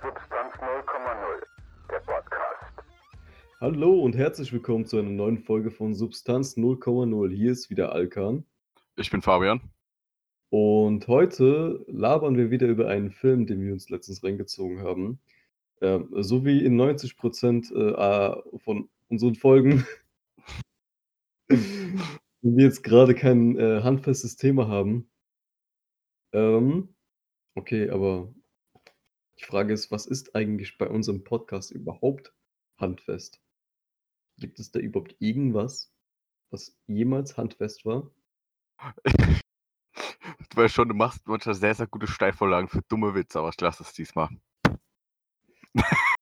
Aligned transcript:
Substanz 0.00 0.54
0,0, 0.54 1.42
der 1.90 1.98
Podcast. 1.98 2.72
Hallo 3.60 4.00
und 4.00 4.16
herzlich 4.16 4.52
willkommen 4.52 4.86
zu 4.86 4.96
einer 4.96 5.10
neuen 5.10 5.38
Folge 5.38 5.72
von 5.72 5.92
Substanz 5.92 6.56
0,0. 6.56 7.34
Hier 7.34 7.50
ist 7.50 7.68
wieder 7.68 7.90
Alkan. 7.90 8.44
Ich 8.94 9.10
bin 9.10 9.22
Fabian. 9.22 9.60
Und 10.50 11.08
heute 11.08 11.84
labern 11.88 12.36
wir 12.36 12.52
wieder 12.52 12.68
über 12.68 12.86
einen 12.86 13.10
Film, 13.10 13.46
den 13.46 13.60
wir 13.60 13.72
uns 13.72 13.90
letztens 13.90 14.22
reingezogen 14.22 14.82
haben. 14.82 15.18
Ähm, 15.80 16.08
so 16.12 16.44
wie 16.44 16.64
in 16.64 16.80
90% 16.80 17.74
äh, 17.74 18.58
von 18.60 18.88
unseren 19.08 19.34
Folgen, 19.34 19.84
wenn 21.48 21.98
wir 22.40 22.64
jetzt 22.64 22.84
gerade 22.84 23.16
kein 23.16 23.58
äh, 23.58 23.82
handfestes 23.82 24.36
Thema 24.36 24.68
haben. 24.68 25.10
Ähm, 26.32 26.94
okay, 27.56 27.90
aber 27.90 28.32
die 29.38 29.44
Frage 29.44 29.72
ist, 29.72 29.90
was 29.90 30.06
ist 30.06 30.34
eigentlich 30.34 30.78
bei 30.78 30.88
unserem 30.88 31.24
Podcast 31.24 31.70
überhaupt 31.70 32.34
handfest? 32.76 33.40
Gibt 34.38 34.58
es 34.58 34.70
da 34.70 34.78
überhaupt 34.80 35.16
irgendwas, 35.18 35.92
was 36.50 36.78
jemals 36.86 37.36
handfest 37.36 37.84
war? 37.84 38.10
Du 40.50 40.62
weißt 40.62 40.74
schon, 40.74 40.88
du 40.88 40.94
machst 40.94 41.26
manchmal 41.26 41.54
sehr, 41.54 41.74
sehr 41.74 41.86
gute 41.86 42.06
Steilvorlagen 42.06 42.68
für 42.68 42.80
dumme 42.88 43.14
Witze, 43.14 43.38
aber 43.38 43.50
ich 43.50 43.60
lasse 43.60 43.82
es 43.82 43.92
diesmal. 43.92 44.28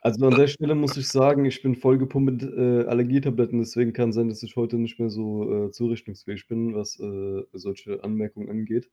Also 0.00 0.26
an 0.26 0.36
der 0.36 0.46
Stelle 0.46 0.74
muss 0.74 0.96
ich 0.96 1.08
sagen, 1.08 1.44
ich 1.44 1.60
bin 1.60 1.74
vollgepumpt 1.74 2.32
mit 2.32 2.42
äh, 2.42 2.86
Allergietabletten, 2.86 3.58
deswegen 3.58 3.92
kann 3.92 4.12
sein, 4.12 4.28
dass 4.28 4.42
ich 4.42 4.56
heute 4.56 4.76
nicht 4.76 4.98
mehr 4.98 5.10
so 5.10 5.66
äh, 5.66 5.70
zurechnungsfähig 5.70 6.46
bin, 6.46 6.74
was 6.74 6.98
äh, 7.00 7.42
solche 7.52 8.02
Anmerkungen 8.04 8.48
angeht. 8.48 8.90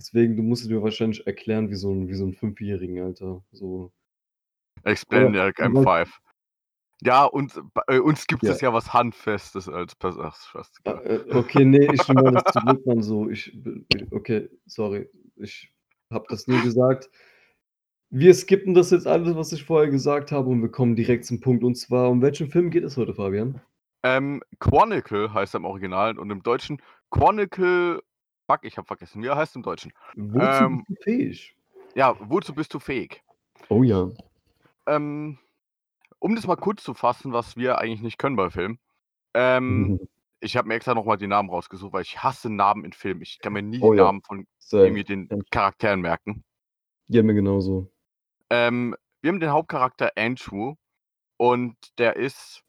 Deswegen, 0.00 0.34
du 0.34 0.42
musst 0.42 0.62
es 0.62 0.70
mir 0.70 0.82
wahrscheinlich 0.82 1.26
erklären 1.26 1.68
wie 1.68 1.74
so 1.74 1.92
ein, 1.92 2.08
wie 2.08 2.14
so 2.14 2.24
ein 2.24 2.32
Fünfjährigen, 2.32 3.02
Alter. 3.02 3.44
So. 3.52 3.92
Explain 4.84 5.34
Ja, 5.34 5.44
like 5.44 5.60
I'm 5.60 5.84
five. 5.84 6.10
Ja, 7.02 7.24
und 7.26 7.60
bei 7.74 8.00
uns 8.00 8.26
gibt 8.26 8.42
Ja. 8.42 8.52
es 8.52 8.62
ja 8.62 8.72
was 8.72 8.94
Handfestes 8.94 9.68
als 9.68 9.94
Person. 9.94 10.24
Ach, 10.24 10.34
Spaß. 10.36 10.72
Ah, 10.84 11.00
äh, 11.04 11.20
okay, 11.34 11.66
nee, 11.66 11.86
ich 11.92 12.08
nehme 12.08 12.32
das 12.32 12.44
zurück, 12.50 12.86
Mann, 12.86 13.02
so. 13.02 13.28
Ich, 13.28 13.54
okay, 14.10 14.48
sorry. 14.64 15.10
Ich 15.36 15.70
habe 16.10 16.24
das 16.30 16.46
nie 16.46 16.60
gesagt. 16.62 17.10
Wir 18.08 18.32
skippen 18.32 18.72
das 18.72 18.90
jetzt 18.90 19.06
alles, 19.06 19.34
was 19.36 19.52
ich 19.52 19.64
vorher 19.64 19.90
gesagt 19.90 20.32
habe, 20.32 20.48
und 20.48 20.62
wir 20.62 20.70
kommen 20.70 20.96
direkt 20.96 21.26
zum 21.26 21.40
Punkt. 21.40 21.62
Und 21.62 21.74
zwar, 21.74 22.08
um 22.10 22.22
welchen 22.22 22.48
Film 22.48 22.70
geht 22.70 22.84
es 22.84 22.96
heute, 22.96 23.12
Fabian? 23.14 23.60
Ähm, 24.02 24.42
Chronicle 24.60 25.34
heißt 25.34 25.54
er 25.54 25.58
im 25.58 25.66
Original 25.66 26.18
und 26.18 26.30
im 26.30 26.42
Deutschen 26.42 26.80
Chronicle. 27.10 28.02
Fuck, 28.50 28.64
ich 28.64 28.76
habe 28.78 28.86
vergessen, 28.86 29.22
wie 29.22 29.28
er 29.28 29.36
heißt 29.36 29.54
im 29.54 29.62
Deutschen. 29.62 29.92
Wozu 30.16 30.44
Ähm, 30.44 30.84
bist 30.88 30.88
du 30.88 31.02
fähig? 31.04 31.56
Ja, 31.94 32.16
wozu 32.18 32.52
bist 32.52 32.74
du 32.74 32.80
fähig? 32.80 33.22
Oh 33.68 33.84
ja. 33.84 34.10
Ähm, 34.86 35.38
um 36.18 36.34
das 36.34 36.48
mal 36.48 36.56
kurz 36.56 36.82
zu 36.82 36.94
fassen, 36.94 37.32
was 37.32 37.56
wir 37.56 37.78
eigentlich 37.78 38.02
nicht 38.02 38.18
können 38.18 38.34
bei 38.34 38.50
Filmen. 38.50 38.80
Ähm, 39.34 40.00
ich 40.40 40.56
habe 40.56 40.66
mir 40.66 40.74
extra 40.74 40.94
nochmal 40.94 41.16
die 41.16 41.28
Namen 41.28 41.48
rausgesucht, 41.48 41.92
weil 41.92 42.02
ich 42.02 42.24
hasse 42.24 42.50
Namen 42.50 42.84
in 42.84 42.92
Filmen. 42.92 43.22
Ich 43.22 43.38
kann 43.38 43.52
mir 43.52 43.62
nie 43.62 43.80
Oh 43.82 43.92
die 43.92 43.98
ja. 43.98 44.04
Namen 44.06 44.22
von 44.22 44.48
irgendwie 44.72 45.04
den 45.04 45.28
Charakteren 45.52 46.00
merken. 46.00 46.42
ja, 47.06 47.22
mir 47.22 47.34
genauso. 47.34 47.88
Ähm, 48.50 48.96
wir 49.20 49.30
haben 49.30 49.38
den 49.38 49.50
Hauptcharakter 49.50 50.10
Andrew 50.16 50.74
und 51.36 51.76
der 51.98 52.16
ist, 52.16 52.64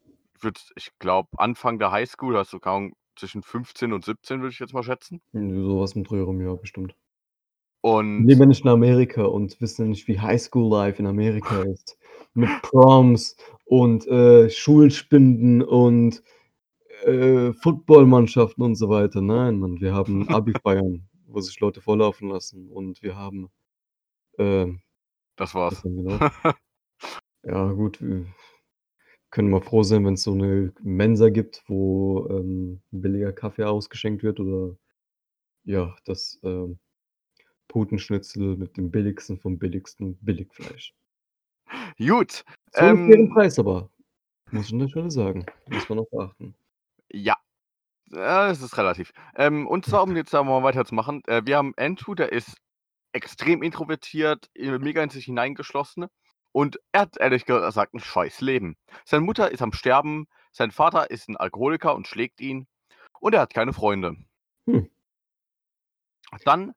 ich 0.76 0.96
glaube, 1.00 1.30
Anfang 1.38 1.80
der 1.80 1.90
Highschool, 1.90 2.36
also 2.36 2.60
kaum 2.60 2.94
zwischen 3.22 3.44
15 3.44 3.92
und 3.92 4.04
17, 4.04 4.40
würde 4.40 4.52
ich 4.52 4.58
jetzt 4.58 4.74
mal 4.74 4.82
schätzen. 4.82 5.22
Sowas 5.32 5.94
mit 5.94 6.10
Röhrum, 6.10 6.40
ja, 6.40 6.52
bestimmt. 6.56 6.96
Und 7.80 8.26
Leben 8.26 8.40
wir 8.40 8.46
nicht 8.46 8.64
in 8.64 8.70
Amerika 8.70 9.22
und 9.22 9.60
wissen 9.60 9.90
nicht, 9.90 10.08
wie 10.08 10.18
Highschool 10.18 10.68
Life 10.68 10.98
in 10.98 11.06
Amerika 11.06 11.62
ist. 11.72 11.96
Mit 12.34 12.50
Proms 12.62 13.36
und 13.64 14.08
äh, 14.08 14.50
Schulspinden 14.50 15.62
und 15.62 16.22
äh, 17.04 17.52
Footballmannschaften 17.52 18.64
und 18.64 18.74
so 18.74 18.88
weiter. 18.88 19.20
Nein, 19.20 19.60
Mann, 19.60 19.80
wir 19.80 19.94
haben 19.94 20.28
Abi-Feiern, 20.28 21.08
wo 21.26 21.40
sich 21.40 21.60
Leute 21.60 21.80
vorlaufen 21.80 22.28
lassen. 22.28 22.68
Und 22.70 23.02
wir 23.02 23.14
haben. 23.14 23.50
Äh, 24.36 24.66
das 25.36 25.54
war's. 25.54 25.84
noch? 25.84 26.18
Ja, 27.44 27.72
gut. 27.72 27.98
Wir 29.32 29.36
können 29.36 29.50
mal 29.50 29.62
froh 29.62 29.82
sein, 29.82 30.04
wenn 30.04 30.12
es 30.12 30.24
so 30.24 30.34
eine 30.34 30.74
Mensa 30.82 31.30
gibt, 31.30 31.64
wo 31.66 32.28
ähm, 32.28 32.82
billiger 32.90 33.32
Kaffee 33.32 33.64
ausgeschenkt 33.64 34.22
wird 34.22 34.38
oder 34.40 34.76
ja, 35.64 35.96
das 36.04 36.38
ähm, 36.42 36.78
Putenschnitzel 37.66 38.58
mit 38.58 38.76
dem 38.76 38.90
billigsten 38.90 39.38
vom 39.38 39.58
billigsten 39.58 40.18
Billigfleisch. 40.18 40.92
Gut, 41.96 42.44
Zu 42.72 42.80
einem 42.80 43.06
fairen 43.06 43.20
ähm, 43.28 43.30
Preis 43.32 43.58
aber, 43.58 43.88
muss 44.50 44.66
ich 44.66 44.74
natürlich 44.74 45.14
sagen. 45.14 45.46
Muss 45.70 45.88
man 45.88 46.00
auch 46.00 46.10
beachten. 46.10 46.54
ja. 47.10 47.38
Ja, 48.10 48.48
das 48.48 48.60
ist 48.60 48.76
relativ. 48.76 49.12
Ähm, 49.36 49.66
und 49.66 49.86
zwar, 49.86 50.02
um 50.02 50.14
jetzt 50.14 50.34
da 50.34 50.42
mal 50.42 50.62
weiterzumachen, 50.62 51.22
äh, 51.26 51.40
wir 51.46 51.56
haben 51.56 51.72
Andrew, 51.78 52.14
der 52.14 52.32
ist 52.32 52.58
extrem 53.12 53.62
introvertiert, 53.62 54.50
äh, 54.54 54.78
mega 54.78 55.02
in 55.02 55.08
sich 55.08 55.24
hineingeschlossen 55.24 56.08
und 56.52 56.78
er 56.92 57.02
hat 57.02 57.16
ehrlich 57.18 57.44
gesagt 57.46 57.94
ein 57.94 58.00
scheiß 58.00 58.40
Leben. 58.40 58.76
Seine 59.04 59.24
Mutter 59.24 59.50
ist 59.50 59.62
am 59.62 59.72
Sterben, 59.72 60.26
sein 60.52 60.70
Vater 60.70 61.10
ist 61.10 61.28
ein 61.28 61.36
Alkoholiker 61.36 61.94
und 61.94 62.06
schlägt 62.06 62.40
ihn 62.40 62.66
und 63.20 63.34
er 63.34 63.40
hat 63.40 63.54
keine 63.54 63.72
Freunde. 63.72 64.16
Hm. 64.66 64.88
Dann 66.44 66.72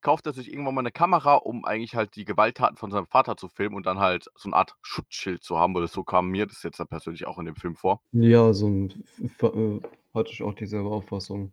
kauft 0.00 0.26
er 0.26 0.32
sich 0.32 0.52
irgendwann 0.52 0.74
mal 0.74 0.82
eine 0.82 0.92
Kamera, 0.92 1.34
um 1.34 1.64
eigentlich 1.64 1.96
halt 1.96 2.14
die 2.14 2.24
Gewalttaten 2.24 2.76
von 2.76 2.92
seinem 2.92 3.06
Vater 3.06 3.36
zu 3.36 3.48
filmen 3.48 3.74
und 3.74 3.86
dann 3.86 3.98
halt 3.98 4.26
so 4.36 4.48
eine 4.48 4.56
Art 4.56 4.76
Schutzschild 4.82 5.42
zu 5.42 5.58
haben, 5.58 5.74
oder 5.74 5.88
so 5.88 6.04
kam 6.04 6.28
mir 6.28 6.46
das 6.46 6.62
jetzt 6.62 6.78
dann 6.78 6.86
persönlich 6.86 7.26
auch 7.26 7.38
in 7.38 7.46
dem 7.46 7.56
Film 7.56 7.74
vor. 7.74 8.00
Ja, 8.12 8.52
so 8.52 8.68
ein, 8.68 9.04
äh, 9.18 9.80
hatte 10.14 10.30
ich 10.30 10.42
auch 10.42 10.54
dieselbe 10.54 10.90
Auffassung. 10.90 11.52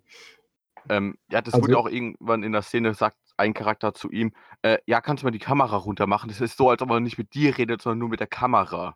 Ähm, 0.89 1.17
ja, 1.31 1.41
das 1.41 1.53
Also- 1.53 1.65
wurde 1.65 1.77
auch 1.77 1.87
irgendwann 1.89 2.43
in 2.43 2.51
der 2.51 2.61
Szene, 2.61 2.93
sagt 2.93 3.17
ein 3.37 3.53
Charakter 3.53 3.93
zu 3.93 4.11
ihm, 4.11 4.33
äh, 4.61 4.77
ja, 4.85 5.01
kannst 5.01 5.23
du 5.23 5.27
mal 5.27 5.31
die 5.31 5.39
Kamera 5.39 5.75
runter 5.77 6.07
machen? 6.07 6.27
Das 6.29 6.41
ist 6.41 6.57
so, 6.57 6.69
als 6.69 6.81
ob 6.81 6.89
er 6.91 6.99
nicht 6.99 7.17
mit 7.17 7.33
dir 7.33 7.57
redet, 7.57 7.81
sondern 7.81 7.99
nur 7.99 8.09
mit 8.09 8.19
der 8.19 8.27
Kamera. 8.27 8.95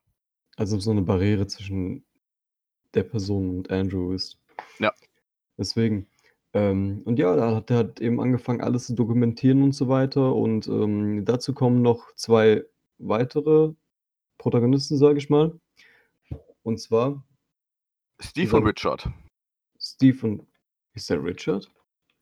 Also 0.58 0.80
so 0.80 0.92
eine 0.92 1.02
Barriere 1.02 1.48
zwischen 1.48 2.06
der 2.94 3.04
Person 3.04 3.50
und 3.58 3.72
Andrew 3.72 4.14
ist. 4.14 4.40
Ja. 4.80 4.92
Deswegen. 5.58 6.08
Ähm, 6.54 7.02
und 7.06 7.20
ja, 7.20 7.36
da 7.36 7.56
hat 7.56 7.70
er 7.72 7.78
hat 7.80 8.00
eben 8.00 8.20
angefangen, 8.22 8.62
alles 8.62 8.88
zu 8.88 8.94
dokumentieren 8.96 9.62
und 9.64 9.74
so 9.74 9.88
weiter. 9.90 10.34
Und 10.36 10.68
ähm, 10.68 11.26
dazu 11.26 11.54
kommen 11.54 11.82
noch 11.82 12.14
zwei 12.16 12.64
weitere 12.98 13.74
Protagonisten, 14.38 14.98
sage 14.98 15.18
ich 15.18 15.30
mal. 15.30 15.60
Und 16.64 16.80
zwar 16.80 17.24
Steve 18.20 18.56
und 18.56 18.66
Richard. 18.66 19.10
Steve 19.80 20.26
und. 20.26 20.48
Ist 20.94 21.10
der 21.10 21.24
Richard? 21.24 21.70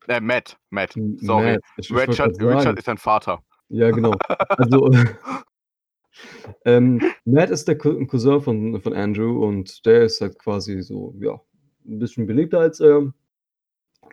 Äh, 0.07 0.19
Matt, 0.21 0.57
Matt. 0.69 0.93
Sorry. 1.17 1.57
Matt. 1.79 2.07
Richard. 2.09 2.39
Richard 2.39 2.77
ist 2.77 2.85
sein 2.85 2.97
Vater. 2.97 3.43
Ja, 3.69 3.89
genau. 3.91 4.13
Also, 4.49 4.89
ähm, 6.65 7.01
Matt 7.25 7.49
ist 7.49 7.67
der 7.67 7.77
Cou- 7.77 8.05
Cousin 8.05 8.41
von, 8.41 8.79
von 8.81 8.93
Andrew 8.93 9.45
und 9.45 9.85
der 9.85 10.03
ist 10.03 10.21
halt 10.21 10.37
quasi 10.39 10.81
so, 10.81 11.15
ja, 11.19 11.39
ein 11.87 11.99
bisschen 11.99 12.27
beliebter 12.27 12.59
als 12.59 12.79
er. 12.79 13.13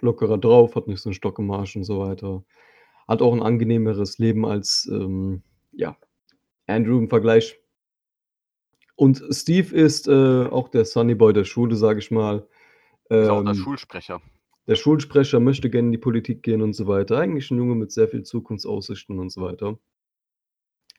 Lockerer 0.01 0.39
drauf, 0.39 0.75
hat 0.75 0.89
nicht 0.89 1.01
so 1.01 1.11
einen 1.11 1.15
Stock 1.15 1.39
im 1.39 1.51
Arsch 1.51 1.77
und 1.77 1.85
so 1.85 2.01
weiter. 2.01 2.43
Hat 3.07 3.23
auch 3.23 3.33
ein 3.33 3.43
angenehmeres 3.43 4.19
Leben 4.19 4.45
als, 4.45 4.89
ähm, 4.91 5.43
ja, 5.73 5.97
Andrew 6.67 6.99
im 6.99 7.09
Vergleich. 7.09 7.61
Und 8.97 9.23
Steve 9.31 9.75
ist 9.75 10.09
äh, 10.09 10.47
auch 10.47 10.69
der 10.71 10.85
Sunnyboy 10.87 11.33
der 11.33 11.45
Schule, 11.45 11.77
sage 11.77 11.99
ich 12.01 12.11
mal. 12.11 12.47
Ist 13.11 13.29
auch 13.29 13.43
der 13.43 13.53
Ähm, 13.53 13.59
Schulsprecher. 13.59 14.21
Der 14.67 14.77
Schulsprecher 14.77 15.41
möchte 15.41 15.71
gerne 15.71 15.89
in 15.89 15.93
die 15.93 15.99
Politik 15.99 16.43
gehen 16.43 16.63
und 16.63 16.75
so 16.75 16.87
weiter. 16.87 17.19
Eigentlich 17.19 17.51
ein 17.51 17.59
Junge 17.59 17.75
mit 17.75 17.93
sehr 17.93 18.09
viel 18.09 18.23
Zukunftsaussichten 18.23 19.19
und 19.19 19.31
so 19.31 19.43
weiter. 19.43 19.79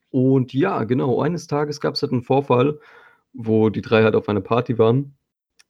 Und 0.09 0.53
ja, 0.53 0.83
genau, 0.83 1.21
eines 1.21 1.47
Tages 1.47 1.79
gab 1.79 1.95
es 1.95 2.01
halt 2.03 2.11
einen 2.11 2.21
Vorfall, 2.23 2.79
wo 3.33 3.69
die 3.69 3.81
drei 3.81 4.03
halt 4.03 4.15
auf 4.15 4.29
einer 4.29 4.41
Party 4.41 4.77
waren, 4.77 5.17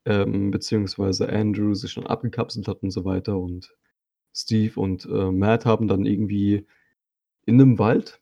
ähm, 0.04 0.50
beziehungsweise 0.50 1.28
Andrew 1.30 1.74
sich 1.74 1.92
schon 1.92 2.06
abgekapselt 2.06 2.68
hat 2.68 2.82
und 2.82 2.90
so 2.90 3.04
weiter. 3.04 3.38
Und 3.38 3.74
Steve 4.34 4.78
und 4.78 5.06
äh, 5.06 5.30
Matt 5.30 5.64
haben 5.64 5.88
dann 5.88 6.04
irgendwie 6.04 6.66
in 7.46 7.60
einem 7.60 7.78
Wald 7.78 8.20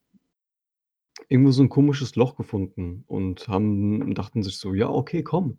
irgendwo 1.28 1.50
so 1.50 1.62
ein 1.62 1.68
komisches 1.68 2.14
Loch 2.16 2.36
gefunden 2.36 3.04
und 3.06 3.48
haben 3.48 4.14
dachten 4.14 4.42
sich 4.42 4.58
so, 4.58 4.74
ja, 4.74 4.88
okay, 4.88 5.22
komm, 5.22 5.58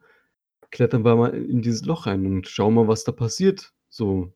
klettern 0.72 1.04
wir 1.04 1.16
mal 1.16 1.34
in 1.34 1.62
dieses 1.62 1.86
Loch 1.86 2.06
rein 2.06 2.26
und 2.26 2.48
schauen 2.48 2.76
mal, 2.76 2.88
was 2.88 3.04
da 3.04 3.12
passiert. 3.12 3.74
So, 3.96 4.34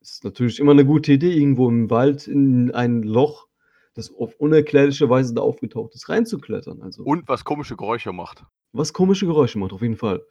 ist 0.00 0.24
natürlich 0.24 0.60
immer 0.60 0.72
eine 0.72 0.86
gute 0.86 1.12
Idee, 1.12 1.34
irgendwo 1.34 1.68
im 1.68 1.90
Wald 1.90 2.26
in 2.26 2.70
ein 2.70 3.02
Loch, 3.02 3.48
das 3.92 4.10
auf 4.14 4.34
unerklärliche 4.40 5.10
Weise 5.10 5.34
da 5.34 5.42
aufgetaucht 5.42 5.94
ist, 5.94 6.08
reinzuklettern. 6.08 6.80
Also, 6.80 7.02
Und 7.04 7.28
was 7.28 7.44
komische 7.44 7.76
Geräusche 7.76 8.12
macht. 8.14 8.46
was 8.72 8.94
komische 8.94 9.26
Geräusche 9.26 9.58
macht, 9.58 9.74
auf 9.74 9.82
jeden 9.82 9.96
Fall. 9.96 10.24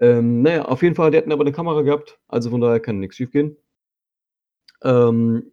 Ähm, 0.00 0.42
naja, 0.42 0.64
auf 0.64 0.82
jeden 0.82 0.96
Fall, 0.96 1.12
die 1.12 1.18
hatten 1.18 1.30
aber 1.30 1.44
eine 1.44 1.52
Kamera 1.52 1.82
gehabt, 1.82 2.18
also 2.26 2.50
von 2.50 2.60
daher 2.60 2.80
kann 2.80 2.98
nichts 2.98 3.14
schief 3.14 3.30
gehen. 3.30 3.56
Ähm, 4.82 5.52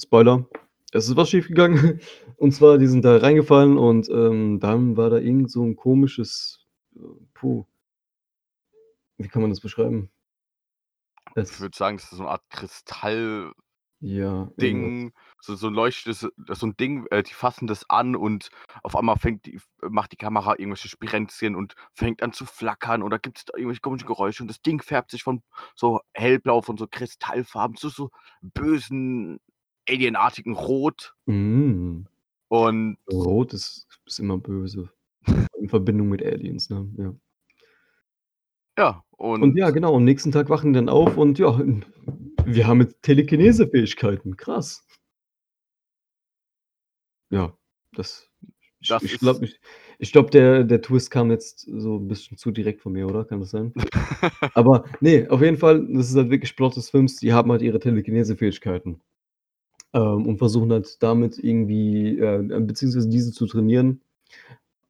Spoiler, 0.00 0.46
Es 0.92 1.08
ist 1.08 1.16
was 1.16 1.30
schiefgegangen. 1.30 2.00
Und 2.38 2.52
zwar, 2.52 2.78
die 2.78 2.86
sind 2.86 3.04
da 3.04 3.18
reingefallen 3.18 3.76
und, 3.78 4.08
ähm, 4.10 4.60
dann 4.60 4.96
war 4.96 5.10
da 5.10 5.18
irgend 5.18 5.50
so 5.50 5.62
'n 5.64 5.76
komisches, 5.76 6.66
äh, 6.96 7.00
puh 7.34 7.64
wie 9.18 9.28
kann 9.28 9.42
man 9.42 9.50
das 9.50 9.60
beschreiben? 9.60 10.10
Ich 11.36 11.42
Es 11.42 11.60
würde 11.60 11.76
sagen, 11.76 11.96
das 11.98 12.04
ist 12.12 12.18
so 12.18 12.22
'ne 12.24 12.30
Art 12.30 12.48
Kristall 12.50 13.52
Ja. 14.02 14.50
Ding, 14.60 15.12
so 15.40 15.54
so 15.54 15.68
'n 15.68 15.74
leuchtendes 15.74 16.20
so 16.20 16.66
'n 16.66 16.76
Ding, 16.76 17.06
äh, 17.12 17.22
die 17.22 17.32
fassen 17.34 17.68
das 17.68 17.88
an 17.88 18.16
und 18.16 18.50
auf 18.82 18.96
einmal 18.96 19.16
fängt 19.16 19.46
die 19.46 19.60
macht 19.82 20.10
die 20.12 20.16
Kamera 20.16 20.54
irgendwelche 20.58 20.88
Spirenzchen 20.88 21.54
und 21.54 21.74
fängt 21.94 22.22
an 22.24 22.32
zu 22.32 22.44
flackern 22.44 23.02
oder 23.04 23.18
gibt's 23.20 23.44
da 23.44 23.52
irgendwelche 23.56 23.80
komischen 23.82 24.08
Geräusche 24.08 24.42
und 24.42 24.48
das 24.48 24.60
Ding 24.62 24.82
färbt 24.82 25.12
sich 25.12 25.22
von 25.22 25.42
so 25.76 26.00
hellblau, 26.12 26.60
von 26.62 26.76
so 26.76 26.88
Kristallfarben 26.90 27.76
zu 27.76 27.88
so 27.88 28.10
bösen, 28.42 29.38
alienartigen 29.88 30.54
Rot. 30.54 31.14
Mhm. 31.28 32.06
Und 32.50 32.98
Rot 33.10 33.52
ist 33.54 33.86
ist 34.06 34.18
immer 34.18 34.38
böse. 34.38 34.90
In 35.60 35.68
Verbindung 35.68 36.08
mit 36.08 36.24
Aliens, 36.24 36.70
ne? 36.70 36.88
Ja. 36.96 37.14
Ja, 38.78 39.02
Und 39.40 39.56
ja, 39.56 39.66
und 39.66 39.72
genau, 39.74 39.96
am 39.96 40.04
nächsten 40.04 40.30
Tag 40.32 40.48
wachen 40.50 40.72
die 40.72 40.78
dann 40.78 40.88
auf 40.88 41.16
und 41.16 41.38
ja, 41.40 41.60
wir 42.46 42.66
haben 42.68 42.80
jetzt 42.80 43.02
Telekinese-Fähigkeiten. 43.02 44.36
Krass. 44.36 44.84
Ja, 47.30 47.52
das 47.92 48.28
ich 48.80 48.88
Das 48.88 49.02
ich 49.02 49.12
ist 49.14 49.20
glaube 49.20 49.44
ich 49.46 49.60
ich 49.98 50.12
glaube, 50.12 50.30
der 50.30 50.64
der 50.64 50.80
Twist 50.82 51.10
kam 51.10 51.30
jetzt 51.30 51.60
so 51.68 51.96
'n 51.98 52.08
bisschen 52.08 52.36
zu 52.38 52.50
direkt 52.52 52.80
von 52.80 52.92
mir, 52.92 53.06
oder? 53.08 53.24
Kann 53.24 53.40
das 53.40 53.50
sein? 53.50 53.72
Aber 54.54 54.84
ne, 55.00 55.26
auf 55.30 55.42
jeden 55.42 55.56
Fall, 55.58 55.86
das 55.92 56.10
ist 56.10 56.16
halt 56.16 56.30
wirklich 56.30 56.56
Plot 56.56 56.76
des 56.76 56.90
Films, 56.90 57.16
die 57.16 57.32
haben 57.32 57.50
halt 57.52 57.62
ihre 57.62 57.80
Telekinese-Fähigkeiten. 57.80 59.00
Ähm, 59.94 60.26
und 60.26 60.38
versuchen 60.38 60.72
halt 60.72 61.02
damit 61.02 61.38
irgendwie, 61.38 62.18
äh, 62.18 62.42
beziehungsweise 62.60 63.08
diese 63.10 63.32
zu 63.32 63.46
trainieren. 63.46 64.02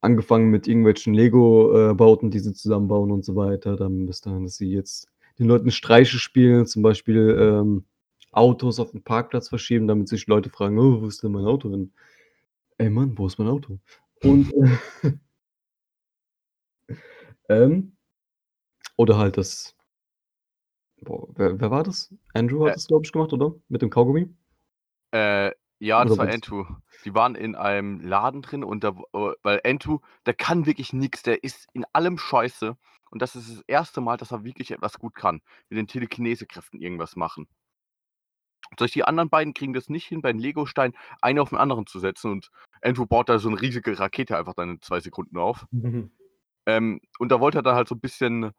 Angefangen 0.03 0.51
mit 0.51 0.69
irgendwelchen 0.69 1.13
Lego, 1.13 1.91
äh, 1.91 1.95
Bauten, 1.95 2.31
die 2.31 2.39
sie 2.39 2.53
zusammenbauen 2.55 3.11
und 3.11 3.25
so 3.25 3.35
weiter, 3.35 3.75
dann 3.77 4.07
bis 4.07 4.21
dahin, 4.21 4.45
dass 4.45 4.57
sie 4.57 4.71
jetzt 4.71 5.09
den 5.41 5.47
Leuten 5.49 5.71
Streiche 5.73 6.19
spielen, 6.19 6.67
zum 6.67 6.83
Beispiel, 6.83 7.37
ähm, 7.41 7.85
Autos 8.31 8.79
auf 8.79 8.95
'n 8.95 9.03
Parkplatz 9.03 9.49
verschieben, 9.49 9.89
damit 9.89 10.09
sich 10.09 10.27
Leute 10.29 10.51
fragen: 10.51 10.79
„Oh, 10.79 11.01
wo 11.03 11.07
ist 11.09 11.23
denn 11.25 11.33
mein 11.33 11.47
Auto 11.47 11.71
hin? 11.71 11.93
Ey 12.79 12.91
Mann, 12.91 13.19
wo 13.19 13.27
ist 13.27 13.39
mein 13.39 13.49
Auto?“ 13.49 13.79
Und, 14.23 14.51
äh 14.55 14.79
ähm 17.49 17.93
oder 18.99 19.17
halt 19.17 19.39
das 19.39 19.75
boah, 21.03 21.29
wer 21.37 21.61
wer 21.61 21.71
war 21.71 21.83
das? 21.85 22.13
Andrew 22.35 22.65
hat 22.65 22.71
Äh 22.73 22.75
das, 22.75 22.87
glaube 22.87 23.05
ich, 23.05 23.13
gemacht, 23.13 23.33
oder? 23.33 23.55
Mit 23.69 23.83
dem 23.83 23.91
Kaugummi? 23.91 24.29
Äh, 25.13 25.53
ja, 25.81 26.05
das 26.05 26.17
Oder 26.17 26.19
war 26.19 26.29
Andrew. 26.29 26.65
Die 27.05 27.15
waren 27.15 27.35
in 27.37 27.55
einem 27.55 28.01
Laden 28.01 28.43
drin 28.43 28.65
und 28.65 28.85
da 28.85 28.91
äh, 29.15 29.33
weil 29.43 29.61
Andrew, 29.65 30.01
der 30.27 30.35
kann 30.35 30.67
wirklich 30.67 30.93
nix, 30.93 31.23
der 31.23 31.45
ist 31.45 31.69
in 31.73 31.85
allem 31.93 32.19
scheiße. 32.19 32.77
Und 33.11 33.23
das 33.23 33.37
ist 33.37 33.51
das 33.51 33.63
1. 33.69 34.01
Mal, 34.01 34.17
dass 34.19 34.33
er 34.33 34.45
wirklich 34.45 34.71
etwas 34.73 34.99
gut 34.99 35.15
kann, 35.15 35.41
mit 35.71 35.79
den 35.79 35.87
Telekinesekräften 35.87 36.81
irgendwas 36.81 37.17
machen. 37.17 37.49
Solch 38.79 38.93
die 38.93 39.05
anderen 39.05 39.29
beiden 39.31 39.55
kriegen 39.55 39.73
das 39.73 39.89
nicht 39.89 40.07
hin, 40.07 40.23
bei 40.23 40.33
den 40.33 40.41
Legosteinen 40.41 40.97
einen 41.23 41.39
auf 41.39 41.53
'n 41.53 41.57
anderen 41.59 41.87
zu 41.87 41.99
setzen 41.99 42.31
und 42.33 42.51
Andrew 42.83 43.07
baut 43.07 43.29
da 43.29 43.39
so 43.39 43.49
'ne 43.51 43.61
riesige 43.61 43.99
Rakete 43.99 44.37
einfach 44.37 44.55
dann 44.55 44.71
in 44.71 44.83
2 44.83 45.01
Sekunden 45.01 45.39
auf. 45.39 45.67
Ähm, 46.67 47.01
und 47.19 47.31
da 47.33 47.41
wollte 47.41 47.59
er 47.59 47.63
dann 47.63 47.75
halt 47.77 47.89
so 47.89 47.95
'n 47.95 48.01
bisschen, 48.01 48.53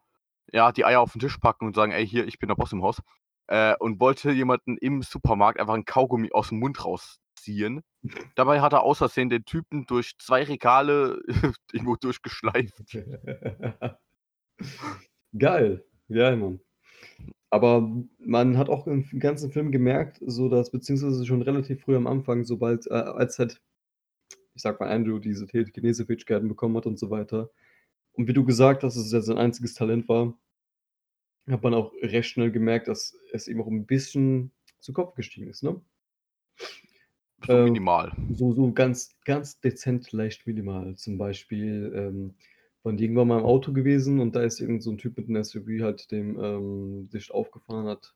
ja, 0.52 0.72
die 0.72 0.84
Eier 0.86 1.00
auf 1.00 1.14
'n 1.16 1.20
Tisch 1.20 1.38
packen 1.38 1.66
und 1.66 1.76
sagen: 1.76 1.92
„Ey, 1.92 2.06
hier, 2.06 2.26
ich 2.26 2.38
bin 2.38 2.48
der 2.48 2.56
Boss 2.56 2.72
im 2.72 2.82
Haus.“ 2.82 3.02
Äh, 3.50 3.74
und 3.80 4.00
wollte 4.00 4.30
jemanden 4.30 4.76
im 4.78 5.02
Supermarkt 5.02 5.60
einfach 5.60 5.74
'n 5.74 5.84
Kaugummi 5.84 6.28
aus'm 6.30 6.54
Mund 6.56 6.84
rausziehen. 6.84 7.82
Dabei 8.36 8.60
hat 8.60 8.72
er 8.72 8.84
aus 8.84 8.98
Versehen 8.98 9.28
den 9.28 9.44
Typen 9.44 9.86
durch 9.86 10.12
2 10.18 10.44
Regale 10.44 11.20
irgendwo 11.72 11.96
durchgeschleift. 11.96 12.96
Geil. 15.38 15.84
Geil, 16.08 16.36
Mann. 16.36 16.60
Aber 17.50 17.88
man 18.18 18.58
hat 18.58 18.68
auch 18.70 18.86
im 18.86 19.04
ganzen 19.20 19.52
Film 19.52 19.72
gemerkt, 19.72 20.20
so 20.26 20.48
dass 20.48 20.70
beziehungsweise 20.72 21.26
schon 21.26 21.42
relativ 21.42 21.82
früh 21.82 21.96
am 21.96 22.06
Anfang, 22.06 22.44
sobald 22.44 22.86
äh, 22.88 22.94
als 22.94 23.38
halt, 23.38 23.60
ich 24.54 24.62
sage 24.62 24.78
mal, 24.80 24.90
Andrew 24.90 25.18
diese 25.20 25.46
Telekinese-Fähigkeiten 25.46 26.48
bekommen 26.48 26.76
hat 26.76 26.86
und 26.86 26.98
so 26.98 27.10
weiter. 27.10 27.50
Und 28.14 28.28
wie 28.28 28.34
du 28.34 28.44
gesagt 28.44 28.84
hast, 28.84 28.96
dass 28.96 29.06
es 29.06 29.12
ja 29.12 29.20
sein 29.22 29.38
einziges 29.38 29.74
Talent 29.74 30.08
war 30.08 30.34
hat 31.48 31.62
man 31.62 31.74
auch 31.74 31.92
recht 32.02 32.28
schnell 32.30 32.52
gemerkt, 32.52 32.88
dass 32.88 33.16
es 33.32 33.48
ihm 33.48 33.60
auch 33.62 33.66
'n 33.68 33.86
bisschen 33.86 34.52
zu 34.80 34.92
Kopf 34.92 35.14
gestiegen 35.14 35.48
ist, 35.48 35.62
ne? 35.62 35.80
So 37.42 37.58
Äh, 37.58 37.72
minimal. 37.72 38.12
so 38.28 38.52
so 38.52 38.72
ganz 38.72 39.18
ganz 39.24 39.60
dezent 39.60 40.12
leicht 40.12 40.46
minimal. 40.46 40.96
Zum 40.96 41.18
Beispiel, 41.18 41.92
ähm, 41.94 42.34
waren 42.82 42.96
die 42.96 43.04
irgendwann 43.04 43.28
mal 43.28 43.38
im 43.40 43.44
Auto 43.46 43.72
gewesen 43.72 44.20
und 44.20 44.34
da 44.36 44.42
ist 44.42 44.60
irgend 44.60 44.82
so 44.82 44.90
'n 44.90 44.98
Typ 44.98 45.16
mit 45.16 45.28
'nem 45.28 45.42
SUV 45.44 45.82
halt 45.82 46.10
dem, 46.10 46.38
ähm, 46.40 47.08
Licht 47.12 47.30
aufgefahren, 47.32 47.86
hat 47.86 48.14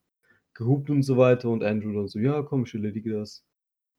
gehupt 0.54 0.90
und 0.90 1.02
so 1.04 1.16
weiter 1.18 1.50
und 1.50 1.64
Andrew 1.64 1.92
dann 1.94 2.08
so: 2.08 2.18
„Ja, 2.20 2.42
komm, 2.42 2.64
ich 2.64 2.74
erledige 2.74 3.12
das.“ 3.14 3.46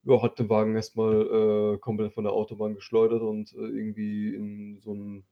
Ja, 0.03 0.21
hat 0.23 0.39
den 0.39 0.49
Wagen 0.49 0.75
erst 0.75 0.97
mal, 0.97 1.75
äh, 1.75 1.79
komplett 1.79 2.13
von 2.13 2.25
der 2.25 2.33
Autobahn 2.33 2.75
geschleudert 2.75 3.21
und, 3.23 3.53
äh, 3.53 3.57
irgendwie 3.57 4.35
in 4.35 4.79
so 4.81 4.93
'n 4.93 5.25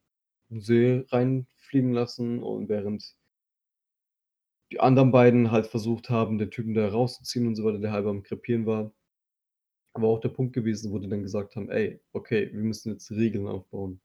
See 0.52 1.06
reinfliegen 1.10 1.94
lassen 1.94 2.44
und 2.44 2.70
während 2.70 3.16
die 4.74 4.80
anderen 4.82 5.12
beiden 5.12 5.52
halt 5.52 5.68
versucht 5.68 6.10
haben, 6.12 6.38
den 6.40 6.52
Typen 6.52 6.74
da 6.76 6.88
rauszuziehen 6.90 7.48
und 7.48 7.56
so 7.56 7.66
weiter, 7.66 7.80
der 7.80 7.94
halb 7.94 8.08
am 8.08 8.24
Krepieren 8.24 8.66
war 8.68 8.94
war 9.96 10.10
auch 10.10 10.20
der 10.20 10.30
Punkt 10.30 10.54
gewesen, 10.54 10.92
wo 10.92 10.98
die 11.00 11.08
dann 11.10 11.22
gesagt 11.22 11.56
haben: 11.56 11.70
„Ey, 11.70 12.00
okay, 12.14 12.50
wir 12.52 12.64
müssen 12.64 12.92
jetzt 12.94 13.12
Regeln 13.12 13.48
aufbauen, 13.48 14.02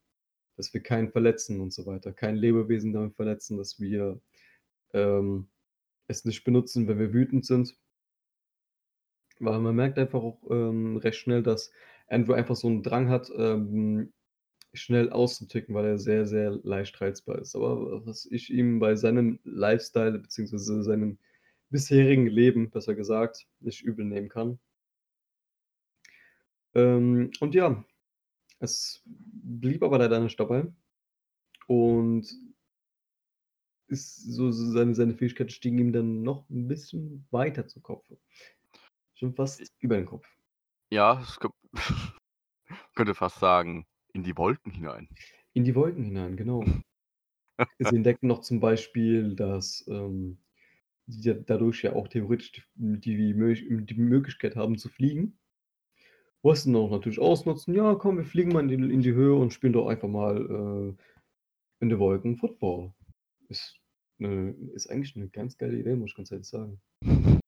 dass 0.57 0.73
wir 0.73 0.81
keinen 0.83 1.11
verletzen 1.11 1.61
und 1.61 1.73
so 1.73 1.85
weiter, 1.87 2.13
kein 2.13 2.35
Lebewesen 2.37 2.93
damit 2.93 3.15
verletzen, 3.15 3.57
dass 3.57 3.79
wir, 3.79 4.21
ähm, 4.93 5.49
es 6.07 6.25
nicht 6.25 6.43
benutzen, 6.45 6.87
wenn 6.87 6.99
wir 6.99 7.13
wütend 7.13 7.45
sind.“ 7.45 7.77
Weil 9.39 9.59
man 9.59 9.75
merkt 9.75 9.97
einfach 9.97 10.21
auch, 10.21 10.39
ähm, 10.49 10.97
recht 10.97 11.17
schnell, 11.19 11.43
dass 11.43 11.71
Andrew 12.07 12.33
einfach 12.33 12.55
so 12.55 12.67
'n 12.67 12.83
Drang 12.83 13.09
hat, 13.09 13.31
ähm, 13.37 14.11
schnell 14.73 15.09
auszuticken, 15.09 15.73
weil 15.75 15.85
er 15.85 15.97
sehr, 15.97 16.25
sehr 16.25 16.51
leicht 16.51 16.99
reizbar 17.01 17.39
ist. 17.39 17.55
Aber 17.55 18.05
was 18.05 18.25
ich 18.25 18.51
ihm 18.51 18.79
bei 18.79 18.95
seinem 18.95 19.39
Lifestyle 19.43 20.19
beziehungsweise 20.19 20.83
seinem 20.83 21.17
bisherigen 21.69 22.27
Leben, 22.27 22.69
besser 22.69 22.95
gesagt, 22.95 23.47
nicht 23.59 23.81
übel 23.83 24.05
nehmen 24.05 24.29
kann. 24.29 24.59
Ähm, 26.75 27.31
und 27.39 27.55
ja, 27.55 27.83
es 28.59 29.01
blieb 29.05 29.83
aber 29.83 29.99
leider 29.99 30.19
nicht 30.19 30.39
dabei. 30.39 30.67
Und 31.67 32.27
ist 33.87 34.17
so 34.17 34.51
so 34.51 34.71
seine 34.71 34.93
seine 34.93 35.15
Fähigkeiten 35.15 35.49
stiegen 35.49 35.79
ihm 35.79 35.91
dann 35.91 36.21
noch 36.21 36.47
'n 36.49 36.67
bisschen 36.67 37.25
weiter 37.31 37.67
zu 37.67 37.81
Kopfe. 37.81 38.17
Schon 39.15 39.33
fast 39.33 39.61
über 39.79 39.95
den 39.97 40.05
Kopf. 40.05 40.27
Ja, 40.91 41.19
es 41.21 41.39
kommt 41.39 41.55
könnte 42.95 43.15
fast 43.15 43.39
sagen, 43.39 43.85
in 44.13 44.23
die 44.23 44.37
Wolken 44.37 44.71
hinein. 44.71 45.09
In 45.55 45.63
die 45.63 45.73
Wolken 45.75 46.03
hinein, 46.03 46.35
genau. 46.37 46.63
Sie 47.79 47.95
entdecken 47.95 48.27
noch 48.27 48.41
zum 48.41 48.59
Beispiel, 48.59 49.35
dass, 49.35 49.85
ähm, 49.89 50.39
die 51.07 51.35
dadurch 51.45 51.83
ja 51.83 51.93
auch 51.93 52.07
theoretisch 52.09 52.67
die 52.75 52.99
die 53.07 53.95
Möglichkeit 53.95 54.55
haben 54.57 54.77
zu 54.77 54.89
fliegen. 54.89 55.37
Wollten 56.45 56.75
auch 56.77 56.89
natürlich 56.89 57.19
ausnutzen: 57.19 57.73
„Ja, 57.75 57.95
komm, 57.95 58.17
wir 58.17 58.23
fliegen 58.23 58.51
mal 58.53 58.61
in 58.61 58.67
die 58.69 58.93
in 58.93 59.01
die 59.01 59.13
Höhe 59.13 59.35
und 59.35 59.53
spielen 59.53 59.73
doch 59.73 59.87
einfach 59.87 60.07
mal, 60.07 60.95
äh, 60.97 61.03
in 61.81 61.89
den 61.89 61.99
Wolken 61.99 62.37
Football.“ 62.37 62.93
Ist 63.49 63.79
'ne 64.19 64.55
ist 64.75 64.89
eigentlich 64.89 65.15
'ne 65.15 65.29
ganz 65.29 65.57
geile 65.57 65.79
Idee, 65.79 65.95
muss 65.95 66.11
ich 66.11 66.17
ganz 66.17 66.31
ehrlich 66.31 66.47
sagen. 66.47 66.81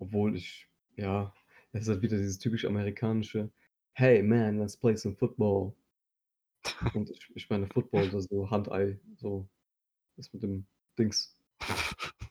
Obwohl 0.00 0.36
ich 0.36 0.68
ja, 0.96 1.34
es 1.72 1.82
ist 1.82 1.88
halt 1.88 2.02
wieder 2.02 2.16
dieses 2.18 2.38
typisch 2.38 2.64
amerikanische: 2.64 3.50
„Hey 3.94 4.22
man, 4.22 4.58
let's 4.58 4.76
play 4.76 4.96
some 4.96 5.14
football.“ 5.16 5.74
Und 6.94 7.10
ich 7.10 7.30
ich 7.34 7.50
meine 7.50 7.66
Football, 7.66 8.08
das 8.10 8.24
so 8.24 8.50
Hand-Eye, 8.50 8.98
so 9.16 9.48
das 10.16 10.32
mit 10.32 10.42
dem 10.42 10.66
Dings. 10.98 11.36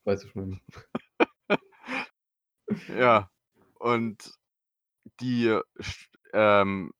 Weißt, 0.03 0.23
wie 0.23 0.27
ich 0.29 0.35
meine. 0.35 0.59
Ja, 2.97 3.29
und 3.79 4.33
die 5.19 5.59
ähm, 6.33 6.91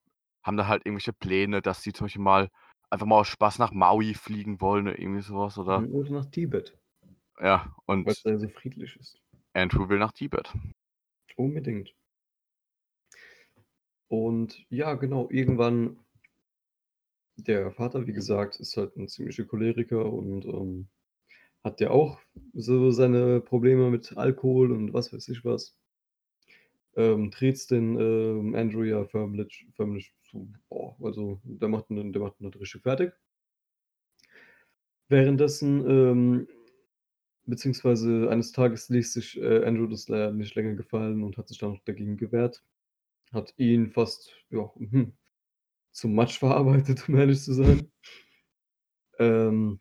haben 0.44 0.58
da 0.58 0.68
halt 0.68 0.86
irgendwelche 0.86 1.13
Pläne, 1.13 1.62
dass 1.62 1.82
sie 1.82 1.94
zum 1.94 2.06
Beispiel 2.06 2.22
mal 2.22 2.50
einfach 2.89 3.06
mal 3.06 3.20
aus 3.20 3.27
Spaß 3.27 3.60
nach 3.60 3.72
Maui 3.72 4.13
fliegen 4.13 4.60
wollen 4.62 4.88
oder 4.88 5.00
irgendwie 5.00 5.22
so 5.22 5.36
was, 5.38 5.58
oder? 5.58 5.88
Oder 5.89 6.12
nach 6.12 6.25
Tibet. 6.25 6.77
Ja, 7.39 7.74
und 7.86 8.08
da 8.25 8.32
ja 8.32 8.38
so 8.38 8.50
friedlich 8.50 8.96
ist. 8.98 9.18
Andrew 9.53 9.89
will 9.89 10.00
nach 10.00 10.12
Tibet. 10.12 10.53
Unbedingt. 11.38 11.94
Und 14.12 14.65
ja, 14.70 14.96
genau, 14.96 15.30
irgendwann 15.32 15.98
der 17.36 17.72
Vater, 17.74 18.08
wie 18.08 18.13
gesagt, 18.13 18.58
ist 18.62 18.77
halt 18.77 18.96
'n 18.96 19.10
ziemlicher 19.10 19.44
Choleriker 19.44 20.06
und, 20.13 20.46
ähm, 20.46 20.88
hat 21.63 21.82
ja 21.82 21.91
auch 21.91 22.20
so 22.53 22.91
seine 22.91 23.41
Probleme 23.41 23.89
mit 23.91 24.18
Alkohol 24.18 24.72
und 24.72 24.94
was 24.94 25.13
weiß 25.13 25.30
ich 25.30 25.46
was. 25.46 25.75
ähm, 26.96 27.32
dreht's 27.32 27.68
den, 27.68 27.98
ähm, 28.00 28.56
Andrew 28.56 28.84
ja 28.84 29.06
förmlich 29.06 29.68
förmlich 29.75 30.13
zu 30.30 30.51
boah, 30.70 30.96
also 31.01 31.39
der 31.44 31.68
macht 31.70 31.89
ihn 31.89 32.12
der 32.13 32.22
halt 32.22 32.60
richtig 32.60 32.82
fertig. 32.82 33.13
Währenddessen, 35.10 35.86
ähm 35.89 36.48
beziehungsweise 37.46 38.30
eines 38.30 38.51
Tages 38.51 38.89
ließ 38.89 39.13
sich, 39.13 39.39
äh, 39.41 39.65
Andrew 39.65 39.88
das 39.88 40.08
nicht 40.32 40.56
länger 40.56 40.75
gefallen 40.75 41.24
und 41.24 41.38
hat 41.38 41.48
sich 41.50 41.60
dann 41.60 41.72
auch 41.74 41.84
dagegen 41.86 42.18
gewehrt. 42.18 42.63
Hat 43.33 43.53
ihn 43.57 43.88
fast, 43.91 44.33
ja, 44.50 44.69
hm, 44.75 45.13
zum 45.91 46.15
Matsch 46.15 46.39
verarbeitet, 46.39 47.09
um 47.09 47.15
ehrlich 47.17 47.41
zu 47.43 47.53
sein. 47.53 47.91
Ähm 49.19 49.79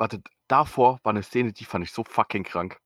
Warte, 0.00 0.22
davor 0.48 1.00
war 1.02 1.12
'ne 1.12 1.22
Szene, 1.22 1.52
die 1.52 1.64
fand 1.64 1.84
ich 1.84 1.92
so 1.92 2.04
fucking 2.04 2.44
krank. 2.44 2.78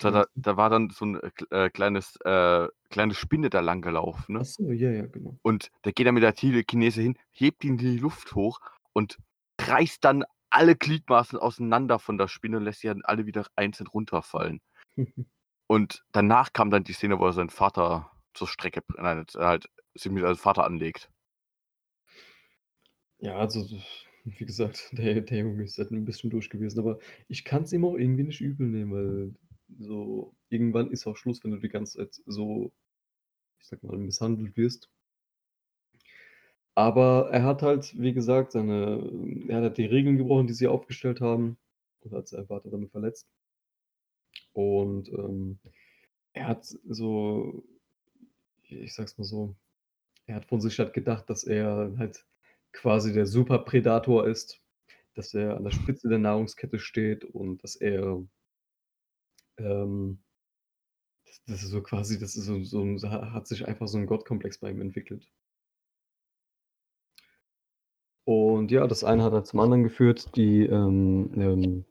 Da 0.00 0.26
da 0.34 0.56
war 0.56 0.70
dann 0.70 0.90
so 0.90 1.04
'n, 1.06 1.20
äh, 1.50 1.66
äh, 1.66 1.70
kleines 1.70 2.16
äh, 2.24 2.68
kleine 2.90 3.14
Spinne 3.14 3.50
da 3.50 3.60
langgelaufen, 3.60 4.36
Ach 4.38 4.44
ne? 4.44 4.46
so, 4.46 4.70
ja, 4.72 4.90
ja, 4.92 5.06
genau. 5.06 5.38
Und 5.42 5.70
da 5.82 5.90
geht 5.92 6.06
er 6.06 6.12
mit 6.12 6.22
der 6.22 6.34
Telekinese 6.34 7.02
hin, 7.02 7.18
hebt 7.32 7.64
ihn 7.64 7.72
in 7.72 7.78
die 7.78 7.98
Luft 7.98 8.34
hoch 8.34 8.60
und 8.92 9.18
reißt 9.60 10.04
dann 10.04 10.24
alle 10.50 10.76
Gliedmaßen 10.76 11.38
auseinander 11.38 11.98
von 11.98 12.18
der 12.18 12.28
Spinne 12.28 12.58
und 12.58 12.64
lässt 12.64 12.80
sie 12.80 12.88
dann 12.88 13.02
alle 13.04 13.26
wieder 13.26 13.46
einzeln 13.56 13.86
runterfallen. 13.88 14.60
Und 15.70 16.04
danach 16.12 16.52
kam 16.52 16.70
dann 16.70 16.84
die 16.84 16.92
Szene, 16.92 17.18
wo 17.18 17.26
er 17.26 17.32
seinen 17.32 17.50
Vater 17.50 18.10
zur 18.36 18.48
Strecke 18.48 18.82
nein, 18.98 19.24
halt 19.36 19.68
sich 19.94 20.12
mit 20.12 20.22
seinem 20.24 20.36
Vater 20.36 20.64
anlegt. 20.64 21.10
Ja, 23.18 23.36
also, 23.38 23.66
wie 24.24 24.44
gesagt, 24.44 24.90
der 24.98 25.20
der 25.22 25.38
Junge 25.38 25.64
ist 25.64 25.78
halt 25.78 25.90
'n 25.90 26.04
bisschen 26.04 26.30
durch 26.30 26.50
gewesen, 26.50 26.78
aber 26.80 26.98
ich 27.28 27.44
kann's 27.44 27.72
ihm 27.72 27.84
auch 27.84 27.96
irgendwie 27.96 28.24
nicht 28.24 28.40
übel 28.40 28.66
nehmen, 28.66 28.92
weil 28.92 29.34
so 29.78 30.34
irgendwann 30.48 30.90
ist 30.90 31.06
auch 31.06 31.16
Schluss, 31.16 31.42
wenn 31.44 31.50
du 31.52 31.58
die 31.58 31.68
ganze 31.68 31.98
Zeit 31.98 32.20
so, 32.26 32.72
ich 33.60 33.68
sage 33.68 33.86
mal, 33.86 33.98
misshandelt 33.98 34.56
wirst. 34.56 34.90
Aber 36.76 37.30
er 37.32 37.42
hat 37.44 37.62
halt, 37.62 37.98
wie 38.00 38.12
gesagt, 38.12 38.52
seine 38.52 39.10
er 39.48 39.62
hat 39.62 39.78
die 39.78 39.84
Regeln 39.86 40.16
gebrochen, 40.18 40.46
die 40.46 40.52
sie 40.54 40.68
aufgestellt 40.68 41.20
haben 41.20 41.58
und 42.00 42.12
hat 42.12 42.28
seinen 42.28 42.46
Vater 42.46 42.70
damit 42.70 42.90
verletzt. 42.92 43.26
Und, 44.52 45.08
ähm, 45.10 45.58
er 46.34 46.48
hat 46.48 46.64
so 46.66 47.64
ich 48.68 48.94
sage 48.94 49.06
es 49.08 49.18
mal 49.18 49.24
so, 49.24 49.56
er 50.26 50.36
hat 50.36 50.46
von 50.46 50.60
sich 50.60 50.78
halt 50.80 50.92
gedacht, 50.94 51.30
dass 51.30 51.44
er 51.44 51.92
halt 51.98 52.26
quasi 52.72 53.12
der 53.14 53.26
Superprädator 53.26 54.26
ist, 54.28 54.60
dass 55.14 55.34
er 55.34 55.56
an 55.56 55.64
der 55.64 55.72
Spitze 55.72 56.08
der 56.10 56.18
Nahrungskette 56.18 56.78
steht 56.80 57.24
und 57.24 57.64
dass 57.64 57.76
er 57.76 58.22
ähm 59.58 60.18
das 61.26 61.42
das 61.46 61.62
ist 61.64 61.70
so 61.70 61.82
quasi 61.82 62.18
das 62.18 62.36
ist 62.36 62.44
so 62.46 62.62
so 62.64 63.10
hat 63.10 63.46
sich 63.48 63.66
einfach 63.66 63.88
so 63.88 63.98
'n 63.98 64.06
Gottkomplex 64.06 64.58
bei 64.58 64.70
ihm 64.70 64.80
entwickelt. 64.80 65.26
Und 68.28 68.72
ja, 68.72 68.88
das 68.88 69.04
eine 69.04 69.22
hat 69.22 69.32
halt 69.32 69.46
zum 69.46 69.60
anderen 69.60 69.84
geführt. 69.84 70.34
Die, 70.36 70.64
ähm, 70.66 71.30
ähm 71.36 71.84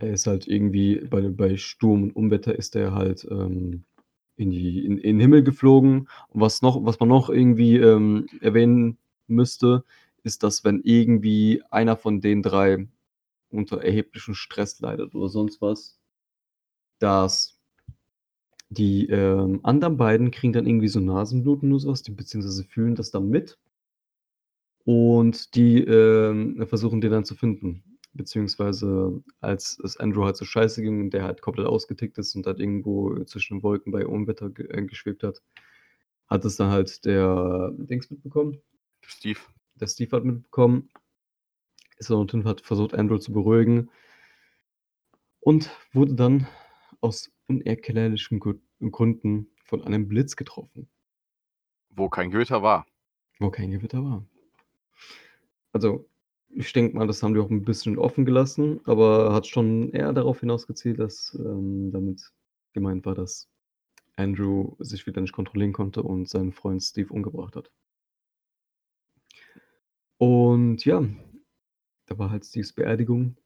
er 0.00 0.12
ist 0.12 0.26
halt 0.26 0.48
irgendwie 0.48 0.96
bei 1.08 1.28
bei 1.28 1.56
Sturm 1.56 2.04
und 2.04 2.16
Unwetter 2.16 2.54
ist 2.56 2.76
er 2.76 2.94
halt, 2.94 3.26
ähm, 3.30 3.84
in 4.36 4.50
die 4.50 4.84
in 4.84 4.98
in 4.98 5.16
'n 5.18 5.20
Himmel 5.20 5.42
geflogen. 5.44 6.08
Und 6.30 6.40
was 6.40 6.62
noch 6.62 6.84
was 6.84 7.00
man 7.00 7.08
noch 7.08 7.30
irgendwie, 7.30 7.76
ähm, 7.78 8.26
erwähnen 8.40 8.98
müsste, 9.28 9.84
ist, 10.24 10.42
dass 10.42 10.64
wenn 10.64 10.80
irgendwie 10.84 11.62
einer 11.70 11.96
von 11.96 12.20
den 12.20 12.42
3 12.42 12.88
unter 13.50 13.82
erheblichem 13.84 14.34
Stress 14.34 14.80
leidet 14.80 15.14
oder 15.14 15.28
sonst 15.28 15.60
was 15.62 15.90
dass 17.02 17.54
die, 18.70 19.06
ähm, 19.08 19.60
anderen 19.62 19.96
beiden 19.96 20.30
kriegen 20.30 20.52
dann 20.52 20.66
irgendwie 20.66 20.88
so 20.88 21.00
Nasenbluten 21.00 21.70
oder 21.72 21.80
so 21.80 21.88
was, 21.90 22.02
die 22.02 22.12
beziehungsweise 22.12 22.64
fühlen 22.64 22.94
das 22.94 23.10
dann 23.10 23.28
mit 23.28 23.56
und 24.86 25.54
die, 25.54 25.78
ähm, 25.82 26.66
versuchen 26.66 27.00
den 27.00 27.10
dann 27.10 27.24
zu 27.24 27.34
finden. 27.34 27.93
Beziehungsweise 28.14 29.22
als 29.40 29.78
es 29.82 29.96
Andrew 29.96 30.24
halt 30.24 30.36
so 30.36 30.44
scheiße 30.44 30.82
ging 30.82 31.00
und 31.00 31.10
der 31.10 31.24
halt 31.24 31.42
komplett 31.42 31.66
ausgetickt 31.66 32.16
ist 32.18 32.34
und 32.36 32.46
halt 32.46 32.60
irgendwo 32.60 33.24
zwischen 33.24 33.58
den 33.58 33.62
Wolken 33.62 33.92
bei 33.92 34.06
Unwetter 34.06 34.50
ge 34.50 34.66
äh, 34.70 34.82
geschwebt 34.82 35.24
hat, 35.24 35.42
hat 36.28 36.44
es 36.44 36.56
dann 36.56 36.70
halt 36.70 37.04
der 37.04 37.72
Dings 37.76 38.10
mitbekommen. 38.10 38.60
Steve. 39.02 39.40
Der 39.74 39.88
Steve 39.88 40.16
hat 40.16 40.24
mitbekommen. 40.24 40.90
Ist 41.96 42.10
dann 42.10 42.18
dorthin, 42.18 42.44
hat 42.44 42.60
versucht, 42.60 42.94
Andrew 42.94 43.18
zu 43.18 43.32
beruhigen 43.32 43.90
und 45.40 45.70
wurde 45.92 46.14
dann 46.14 46.46
aus 47.00 47.30
unerklärlichen 47.48 48.40
Grü 48.40 48.58
Gründen 48.80 49.48
von 49.64 49.82
einem 49.84 50.08
Blitz 50.08 50.36
getroffen. 50.36 50.88
Wo 51.90 52.08
kein 52.08 52.30
Gewitter 52.30 52.62
war. 52.62 52.86
Wo 53.38 53.50
kein 53.50 53.70
Gewitter 53.70 54.02
war. 54.02 54.26
Also, 55.72 56.08
ich 56.56 56.72
denke 56.72 56.96
mal, 56.96 57.06
das 57.06 57.22
haben 57.22 57.34
die 57.34 57.40
auch 57.40 57.50
'n 57.50 57.64
bisschen 57.64 57.98
offen 57.98 58.24
gelassen, 58.24 58.80
aber 58.84 59.32
hat 59.34 59.46
schon 59.46 59.90
eher 59.90 60.12
darauf 60.12 60.40
hinausgezielt, 60.40 60.98
dass, 60.98 61.36
ähm, 61.38 61.90
damit 61.92 62.32
gemeint 62.72 63.04
war, 63.06 63.14
dass 63.14 63.48
Andrew 64.16 64.76
sich 64.80 65.06
wieder 65.06 65.20
nicht 65.22 65.32
kontrollieren 65.34 65.72
konnte 65.74 66.02
und 66.04 66.28
seinen 66.28 66.52
Freund 66.52 66.82
Steve 66.82 67.12
umgebracht 67.12 67.56
hat. 67.56 67.70
Und 70.20 70.84
ja, 70.84 71.02
da 72.06 72.18
war 72.18 72.30
halt 72.30 72.44
Steves 72.46 72.72
Beerdigung 72.74 73.36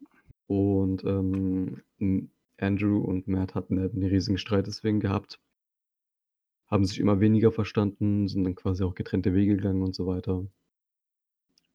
und, 0.46 1.04
ähm, 1.04 1.82
hm, 1.98 2.30
Andrew 2.58 2.98
und 3.00 3.28
Matt 3.28 3.54
hatten 3.54 3.80
halt 3.80 3.94
'n 3.94 4.04
riesigen 4.04 4.38
Streit 4.38 4.66
deswegen 4.68 5.00
gehabt. 5.00 5.38
Haben 6.70 6.84
sich 6.84 7.00
immer 7.00 7.18
weniger 7.20 7.50
verstanden, 7.50 8.28
sind 8.28 8.44
dann 8.44 8.54
quasi 8.54 8.84
auch 8.84 8.94
getrennte 8.94 9.32
Wege 9.34 9.56
gegangen 9.56 9.82
und 9.82 9.94
so 9.94 10.06
weiter. 10.06 10.48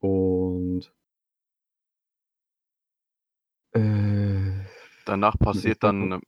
Und 0.04 0.43
Danach 5.14 5.38
passiert 5.38 5.84
dann 5.84 6.20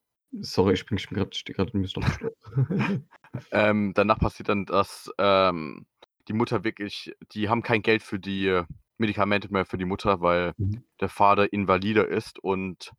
Sorry, 0.41 0.73
ich 0.75 0.85
bin 0.85 0.97
ich 0.97 1.07
grad 1.07 1.73
'n 1.73 1.81
bisschen 1.81 2.03
ähm, 3.51 3.93
danach 3.93 4.19
passiert 4.19 4.49
dann, 4.49 4.65
dass, 4.65 5.11
ähm, 5.17 5.85
die 6.27 6.33
Mutter 6.33 6.63
wirklich 6.63 7.13
die 7.33 7.49
haben 7.49 7.61
kein 7.61 7.81
Geld 7.83 8.01
für 8.03 8.19
die 8.19 8.63
Medikamente 8.97 9.51
mehr 9.51 9.65
für 9.65 9.77
die 9.77 9.85
Mutter, 9.85 10.21
weil 10.21 10.53
Mhm. 10.59 10.85
der 10.99 11.09
Vater 11.09 11.51
Invalide 11.53 12.01
ist 12.01 12.39
und 12.39 12.91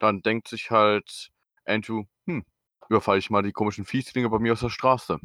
dann 0.00 0.22
denkt 0.22 0.48
sich 0.48 0.70
halt 0.70 1.30
Andrew: 1.66 2.04
„Hm, 2.28 2.44
überfalle 2.88 3.18
ich 3.20 3.30
mal 3.30 3.42
die 3.42 3.52
komischen 3.52 3.84
Fieslinge 3.86 4.30
bei 4.30 4.38
mir 4.40 4.52
aus 4.54 4.60
der 4.60 4.70
Straße.“ 4.70 5.18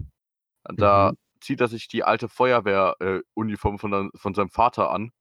Da 0.65 1.11
Mhm. 1.11 1.17
zieht 1.41 1.61
er 1.61 1.67
sich 1.69 1.87
die 1.89 2.03
alte 2.05 2.29
Feuerwehr 2.29 2.95
äh, 3.01 3.21
von 3.79 4.11
von 4.15 4.33
seinem 4.35 4.49
Vater 4.51 4.91
an 4.91 5.11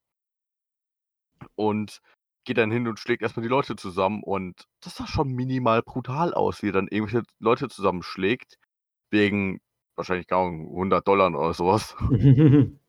und 1.55 1.99
geht 2.47 2.57
dann 2.59 2.71
hin 2.71 2.87
und 2.89 2.99
schlägt 2.99 3.23
erst 3.23 3.37
mal 3.37 3.43
die 3.43 3.49
Leute 3.49 3.77
zusammen 3.77 4.23
und 4.23 4.65
das 4.81 4.97
sah 4.97 5.07
schon 5.07 5.29
minimal 5.33 5.83
brutal 5.83 6.33
aus, 6.33 6.63
wie 6.63 6.69
er 6.69 6.73
dann 6.73 6.87
irgendwelche 6.89 7.27
Leute 7.39 7.69
zusammenschlägt, 7.69 8.57
wegen 9.11 9.59
wahrscheinlich, 9.97 10.31
Ahnung, 10.33 10.69
100 10.71 11.07
$ 11.07 11.35
oder 11.35 11.53
so 11.53 11.67
was. 11.67 11.95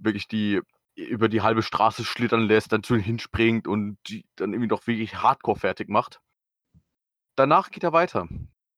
Wirklich 0.00 0.28
die 0.28 0.60
über 0.94 1.28
die 1.28 1.42
halbe 1.42 1.62
Straße 1.62 2.04
schlittern 2.04 2.42
lässt, 2.42 2.72
dann 2.72 2.82
zu 2.82 2.94
denen 2.94 3.04
hinspringt 3.04 3.68
und 3.68 3.98
die 4.08 4.24
dann 4.36 4.52
irgendwie 4.52 4.68
noch 4.68 4.86
wirklich 4.86 5.16
hardcore 5.22 5.58
fertig 5.58 5.88
macht. 5.88 6.20
Danach 7.38 7.70
geht 7.70 7.84
er 7.84 7.92
weiter, 7.92 8.26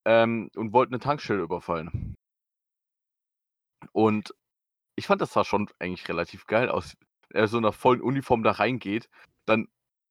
ähm, 0.04 0.50
und 0.54 0.74
wollte 0.74 0.92
'ne 0.92 0.98
Tankstelle 0.98 1.40
überfallen. 1.40 2.14
Und 3.94 4.34
ich 4.96 5.06
fand, 5.06 5.22
das 5.22 5.32
sah 5.32 5.44
schon 5.44 5.68
eigentlich 5.80 6.08
relativ 6.08 6.46
geil 6.46 6.68
aus. 6.70 6.96
Er 7.34 7.48
so 7.48 7.58
in 7.58 7.62
'ner 7.64 7.72
vollen 7.72 8.00
Uniform 8.00 8.42
da 8.42 8.52
reingeht, 8.52 9.08
dann 9.46 9.68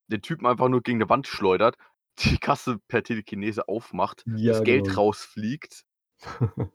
den 0.07 0.21
Typen 0.21 0.45
einfach 0.47 0.69
nur 0.69 0.81
gegen 0.81 0.99
'ne 0.99 1.09
Wand 1.09 1.27
schleudert, 1.27 1.75
die 2.35 2.37
Kasse 2.37 2.79
per 2.87 3.03
Telekinese 3.03 3.67
aufmacht, 3.67 4.25
Ja, 4.25 4.35
das 4.45 4.63
Geld 4.63 4.95
genau. 4.95 4.97
rausfliegt. 4.97 5.83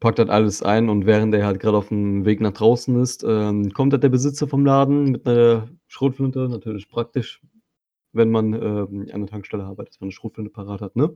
Packt 0.00 0.18
halt 0.18 0.30
alles 0.30 0.62
ein 0.62 0.88
und 0.88 1.06
während 1.06 1.34
er 1.34 1.46
halt 1.46 1.60
grad 1.60 1.74
auf'm 1.74 2.24
Weg 2.24 2.40
nach 2.40 2.52
draußen 2.52 3.00
ist, 3.00 3.22
ähm, 3.28 3.70
kommt 3.72 3.92
halt 3.92 4.02
der 4.02 4.08
Besitzer 4.08 4.48
vom 4.48 4.64
Laden 4.64 5.10
mit 5.10 5.24
'ner 5.26 5.68
Schrotflinte, 5.88 6.48
natürlich 6.48 6.88
praktisch, 6.88 7.40
wenn 8.12 8.30
man, 8.30 8.54
ähm, 8.54 9.08
an 9.12 9.20
der 9.22 9.28
Tankstelle 9.30 9.64
arbeitet, 9.64 9.94
dass 9.94 10.00
man 10.00 10.08
'ne 10.08 10.12
Schrotflinte 10.12 10.50
parat 10.52 10.80
hat, 10.82 10.96
ne? 10.96 11.14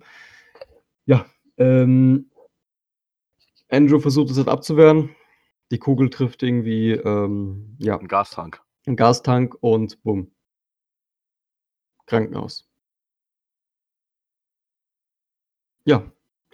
Ja, 1.08 1.24
ähm 1.56 2.28
Andrew 3.70 3.98
versucht 4.00 4.30
es 4.30 4.38
halt 4.38 4.48
abzuwehren. 4.48 5.10
Die 5.70 5.78
Kugel 5.78 6.08
trifft 6.08 6.42
irgendwie, 6.42 6.92
ähm, 6.92 7.76
ja 7.78 7.96
'N 7.96 8.08
Gastank. 8.08 8.62
'n 8.86 8.96
Gastank 8.96 9.54
und 9.60 10.02
bumm. 10.02 10.30
Krankenhaus. 12.08 12.62
Ja. 15.86 16.02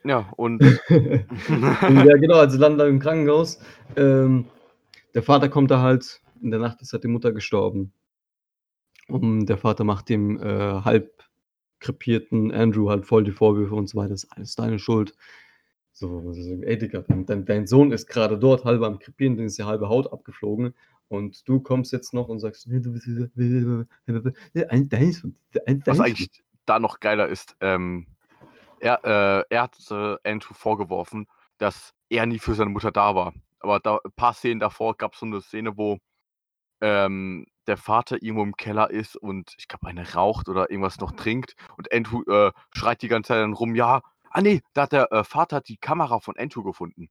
Ja, 0.05 0.31
und 0.37 0.61
Ja, 0.91 2.17
genau, 2.17 2.37
also 2.39 2.59
landen 2.59 2.79
da 2.79 2.87
im 2.87 2.99
Krankenhaus. 3.01 3.59
Ähm, 3.97 4.47
der 5.15 5.23
Vater 5.23 5.49
kommt 5.49 5.71
da 5.71 5.81
halt 5.83 6.21
in 6.43 6.51
der 6.53 6.61
Nacht 6.61 6.83
ist 6.83 6.93
halt 6.93 7.05
die 7.05 7.09
Mutter 7.09 7.33
gestorben. 7.33 7.93
Und 9.09 9.47
der 9.47 9.59
Vater 9.59 9.85
macht 9.85 10.09
ihm, 10.11 10.39
äh, 10.39 10.83
halb 10.83 11.23
krepierten 11.81 12.53
Andrew 12.53 12.89
halt 12.91 13.05
voll 13.07 13.25
die 13.25 13.33
Vorwürfe 13.33 13.75
und 13.75 13.89
so 13.89 13.99
weiter. 13.99 14.11
Das 14.11 14.25
ist 14.25 14.33
alles 14.33 14.55
deine 14.55 14.79
Schuld. 14.79 15.15
So, 15.97 16.33
so 16.33 16.63
ey 16.63 16.77
Digga, 16.77 17.05
dein, 17.07 17.45
dein 17.45 17.67
Sohn 17.69 17.93
ist 17.93 18.09
gerade 18.09 18.37
dort 18.37 18.65
halb 18.65 18.83
am 18.83 18.99
Krepieren, 18.99 19.37
dann 19.37 19.47
ist 19.47 19.59
die 19.59 19.63
halbe 19.63 19.89
Haut 19.89 20.13
abgeflogen. 20.13 20.75
Und 21.07 21.49
du 21.49 21.61
kommst 21.61 21.93
jetzt 21.93 22.13
noch 22.13 22.29
und 22.29 22.41
sagst, 22.41 22.67
du 22.67 22.93
bist 22.93 23.07
Was 25.87 26.01
eigentlich 26.01 26.43
da 26.67 26.81
noch 26.81 26.99
geiler 26.99 27.29
ist, 27.29 27.57
ähm, 27.61 28.09
er, 28.81 29.05
äh, 29.05 29.45
er 29.55 29.63
hat 29.63 29.77
äh, 29.91 30.17
Andrew 30.29 30.55
vorgeworfen, 30.55 31.29
dass 31.59 31.95
er 32.09 32.27
nie 32.27 32.41
für 32.41 32.55
seine 32.55 32.71
Mutter 32.71 32.91
da 32.91 33.15
war. 33.15 33.33
Aber 33.61 33.79
da, 33.79 34.01
ein 34.05 34.13
paar 34.17 34.35
Szenen 34.35 34.59
davor 34.61 34.97
gab 34.97 35.13
es 35.13 35.21
so 35.21 35.27
eine 35.27 35.41
Szene, 35.41 35.77
wo 35.77 35.99
ähm, 36.81 37.47
der 37.69 37.77
Vater 37.77 38.21
irgendwo 38.21 38.43
im 38.43 38.57
Keller 38.57 38.91
ist 38.91 39.17
und 39.17 39.55
ich 39.59 39.69
glaube, 39.69 39.87
eine 39.87 40.13
raucht 40.13 40.49
oder 40.49 40.71
irgendwas 40.71 40.99
noch 40.99 41.13
trinkt. 41.13 41.55
Und 41.77 41.93
Andrew 41.93 42.23
äh, 42.25 42.51
schreit 42.75 43.01
die 43.03 43.09
ganze 43.09 43.29
Zeit 43.29 43.39
dann 43.39 43.53
rum, 43.53 43.75
ja, 43.75 44.03
ah 44.35 44.43
nee, 44.43 44.63
da 44.75 44.83
hat 44.83 44.93
der 44.93 45.11
äh, 45.13 45.25
Vater 45.25 45.63
die 45.63 45.79
Kamera 45.79 46.21
von 46.21 46.37
Andrew 46.39 46.63
gefunden. 46.63 47.09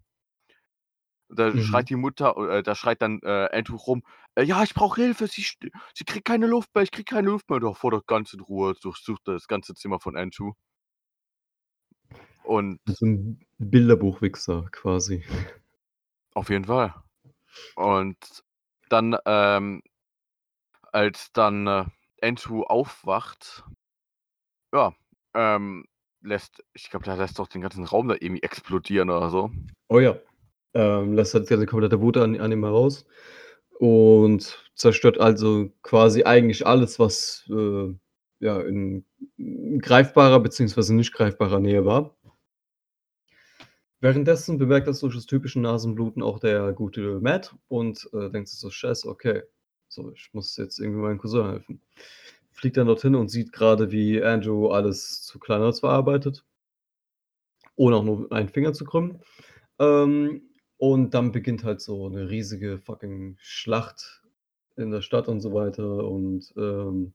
Und 1.30 1.38
Da 1.40 1.52
Mhm. 1.54 1.60
schreit 1.60 1.90
die 1.90 1.96
Mutter, 1.96 2.36
äh, 2.38 2.64
da 2.64 2.76
schreit 2.76 3.02
dann 3.02 3.20
äh, 3.24 3.50
Andrew 3.52 3.76
rum, 3.78 4.04
äh, 4.36 4.44
ja, 4.44 4.64
ich 4.64 4.74
brauche 4.74 5.02
Hilfe, 5.02 5.28
sie, 5.28 5.46
sie 5.94 6.06
kriegt 6.06 6.26
keine 6.26 6.48
Luft 6.48 6.74
mehr, 6.76 6.84
ich 6.84 6.92
krieg 6.92 7.08
keine 7.08 7.30
Luft 7.30 7.50
mehr. 7.50 7.60
Da 7.60 7.74
fordert 7.74 8.08
ganz 8.08 8.34
in 8.34 8.40
Ruhe, 8.42 8.76
durchsucht 8.82 9.22
das 9.26 9.48
ganze 9.48 9.74
Zimmer 9.74 10.00
von 10.00 10.16
Andrew. 10.18 10.54
Und 12.44 12.80
So 12.88 13.06
ein 13.06 13.46
Bilderbuchwichser 13.60 14.68
quasi. 14.72 15.24
auf 16.36 16.50
jeden 16.50 16.66
Fall. 16.66 16.94
Und 17.76 18.44
dann, 18.90 19.18
ähm, 19.26 19.82
als 20.94 21.32
dann 21.34 21.68
äh, 21.68 21.86
Andrew 22.22 22.64
aufwacht, 22.64 23.64
ja, 24.74 24.94
ähm, 25.34 25.86
lässt, 26.24 26.64
ich 26.74 26.90
glaube, 26.90 27.06
der 27.06 27.18
lässt 27.18 27.38
doch 27.40 27.48
den 27.48 27.62
ganzen 27.62 27.86
Raum 27.86 28.08
da 28.08 28.16
irgendwie 28.20 28.44
explodieren 28.44 29.10
oder 29.10 29.30
so. 29.30 29.52
Oh 29.90 30.00
ja. 30.00 30.18
Ähm, 30.74 31.14
lässt 31.14 31.34
halt 31.34 31.48
seine 31.48 31.68
komplette 31.68 32.02
Wut 32.02 32.18
an, 32.18 32.40
an 32.40 32.52
ihm 32.52 32.64
heraus 32.64 33.06
und 33.80 34.72
zerstört 34.76 35.20
also 35.20 35.70
quasi 35.84 36.24
eigentlich 36.24 36.66
alles, 36.66 36.98
was 36.98 37.48
äh, 37.50 37.94
ja, 38.40 38.60
in 38.62 39.06
greifbarer 39.80 40.40
bzw. 40.40 40.94
nicht 40.94 41.14
greifbarer 41.14 41.60
Nähe 41.60 41.86
war. 41.86 42.16
Währenddessen 44.00 44.58
bemerkt 44.58 44.88
das 44.88 45.00
durch 45.00 45.16
das 45.16 45.28
typische 45.28 45.62
Nasenbluten 45.62 46.22
auch 46.22 46.40
der 46.40 46.74
gute 46.74 47.20
Matt 47.22 47.56
und 47.70 48.10
äh, 48.14 48.30
denkt 48.30 48.50
sich 48.50 48.60
so, 48.60 48.70
scheiße, 48.70 49.08
okay, 49.08 49.44
so, 49.88 50.12
ich 50.12 50.30
muss 50.34 50.58
jetzt 50.58 50.80
irgendwie 50.80 51.00
meinem 51.00 51.20
Cousin 51.20 51.46
helfen. 51.46 51.82
Fliegt 52.54 52.78
dann 52.78 52.88
dorthin 52.88 53.16
und 53.16 53.30
sieht 53.30 53.52
gerade, 53.52 53.92
wie 53.92 54.24
Andrew 54.24 54.70
alles 54.70 55.24
zu 55.24 55.40
Kleinholz 55.40 55.82
verarbeitet, 55.82 56.46
ohne 57.76 57.98
auch 57.98 58.04
nur 58.04 58.32
einen 58.32 58.50
Finger 58.50 58.74
zu 58.74 58.86
krümmen. 58.86 59.20
Ähm, 59.80 60.44
und 60.78 61.14
dann 61.14 61.32
beginnt 61.32 61.64
halt 61.64 61.82
so 61.82 62.08
eine 62.08 62.30
riesige 62.30 62.78
fucking 62.80 63.38
Schlacht 63.40 64.22
in 64.76 64.92
der 64.92 65.02
Stadt 65.02 65.28
und 65.28 65.42
so 65.42 65.54
weiter 65.54 66.06
und 66.06 66.54
ähm, 66.58 67.14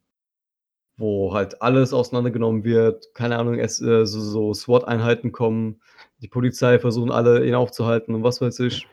wo 0.97 1.33
halt 1.33 1.62
alles 1.62 1.92
auseinandergenommen 1.92 2.64
wird. 2.64 3.14
Keine 3.14 3.38
Ahnung, 3.38 3.59
es, 3.59 3.80
äh, 3.80 4.04
so, 4.04 4.21
so 4.21 4.52
SWAT-Einheiten 4.52 5.33
kommen, 5.33 5.80
die 6.21 6.28
Polizei 6.28 6.78
versuchen 6.78 7.12
alle 7.12 7.47
ihn 7.47 7.54
aufzuhalten 7.54 8.14
und 8.14 8.25
was 8.25 8.40
weiß 8.40 8.59
ich. 8.61 8.87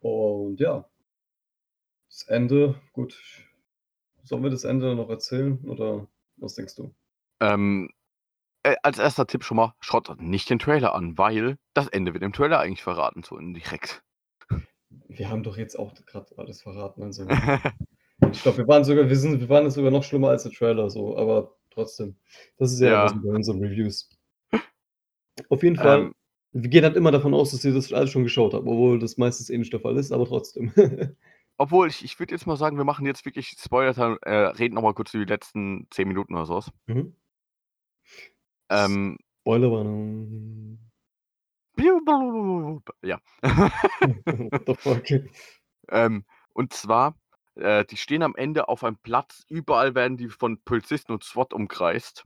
Und 0.00 0.60
ja, 0.60 0.88
das 2.08 2.24
Ende, 2.28 2.74
gut. 2.92 3.16
Sollen 4.26 4.42
wir 4.42 4.50
das 4.50 4.64
Ende 4.64 4.94
noch 4.96 5.08
erzählen 5.08 5.58
oder 5.68 6.08
was 6.36 6.54
denkst 6.54 6.74
du? 6.74 6.92
Ähm, 7.40 7.90
äh, 8.64 8.74
als 8.82 8.98
erster 8.98 9.26
Tipp 9.26 9.44
schon 9.44 9.56
mal, 9.56 9.74
schaut 9.80 10.20
nicht 10.20 10.50
den 10.50 10.58
Trailer 10.58 10.94
an, 10.94 11.16
weil 11.16 11.58
das 11.74 11.86
Ende 11.86 12.12
wird 12.12 12.24
im 12.24 12.32
Trailer 12.32 12.58
eigentlich 12.58 12.82
verraten, 12.82 13.22
so 13.22 13.38
indirekt. 13.38 14.02
Wir 15.08 15.30
haben 15.30 15.44
doch 15.44 15.56
jetzt 15.56 15.78
auch 15.78 15.94
gerade 16.06 16.36
alles 16.36 16.60
verraten. 16.62 17.02
Also. 17.02 17.26
Ich 18.32 18.42
glaube, 18.42 18.56
wir 18.56 18.66
waren 18.68 18.82
sogar, 18.82 19.10
wir 19.10 19.16
sind, 19.16 19.40
wir 19.40 19.48
waren 19.50 19.70
sogar 19.70 19.90
noch 19.90 20.02
schlimmer 20.02 20.30
als 20.30 20.44
der 20.44 20.52
Trailer, 20.52 20.88
so, 20.88 21.18
aber 21.18 21.54
trotzdem. 21.70 22.16
Das 22.56 22.72
ist 22.72 22.80
ja, 22.80 22.88
Ja. 22.88 23.04
was 23.04 23.12
bei 23.12 23.28
unseren 23.28 23.60
Reviews. 23.62 24.08
Auf 25.50 25.62
jeden 25.62 25.76
Fall, 25.76 25.98
ähm, 26.00 26.14
wir 26.52 26.70
gehen 26.70 26.82
halt 26.82 26.96
immer 26.96 27.10
davon 27.10 27.34
aus, 27.34 27.50
dass 27.50 27.62
ihr 27.66 27.74
das 27.74 27.92
alles 27.92 28.10
schon 28.10 28.22
geschaut 28.24 28.54
habt, 28.54 28.66
obwohl 28.66 28.98
das 28.98 29.18
meistens 29.18 29.50
eh 29.50 29.58
nicht 29.58 29.70
der 29.74 29.80
Fall 29.80 29.98
ist, 29.98 30.12
aber 30.12 30.24
trotzdem. 30.24 30.72
obwohl, 31.58 31.88
ich, 31.88 32.04
ich 32.04 32.18
würde 32.18 32.34
jetzt 32.34 32.46
mal 32.46 32.56
sagen, 32.56 32.76
wir 32.76 32.84
machen 32.84 33.06
jetzt 33.06 33.24
wirklich 33.24 33.56
Spoiler, 33.58 34.18
äh, 34.22 34.46
reden 34.48 34.74
nochmal 34.74 34.94
kurz 34.94 35.14
über 35.14 35.24
die 35.24 35.32
letzten 35.32 35.86
10 35.90 36.08
Minuten 36.08 36.34
oder 36.34 36.46
sowas. 36.46 36.70
mhm. 36.86 37.14
Ähm, 38.68 39.18
Spoilerwarnung. 39.40 40.78
ja. 43.02 43.20
What 43.42 44.62
the 44.66 44.74
fuck? 44.74 45.04
Ähm, 45.88 46.24
und 46.52 46.72
zwar, 46.72 47.14
äh, 47.54 47.84
die 47.84 47.96
stehen 47.96 48.24
am 48.24 48.34
Ende 48.34 48.68
auf 48.68 48.82
einem 48.82 48.96
Platz, 48.96 49.44
überall 49.48 49.94
werden 49.94 50.16
die 50.16 50.28
von 50.28 50.60
Polizisten 50.64 51.12
und 51.12 51.22
SWAT 51.22 51.52
umkreist. 51.52 52.24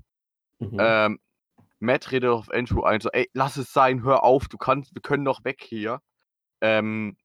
Mhm. 0.60 0.76
Ähm, 0.80 1.20
Matt 1.78 2.10
redet 2.10 2.30
auf 2.30 2.50
Andrew 2.50 2.82
ein, 2.82 3.00
so, 3.00 3.10
ey, 3.10 3.28
lass 3.34 3.58
es 3.58 3.72
sein, 3.72 4.02
hör 4.02 4.22
auf, 4.22 4.48
du 4.48 4.56
kannst, 4.56 4.94
wir 4.94 5.02
können 5.02 5.26
doch 5.26 5.44
weg 5.44 5.62
hier. 5.62 6.00
Ähm, 6.62 7.18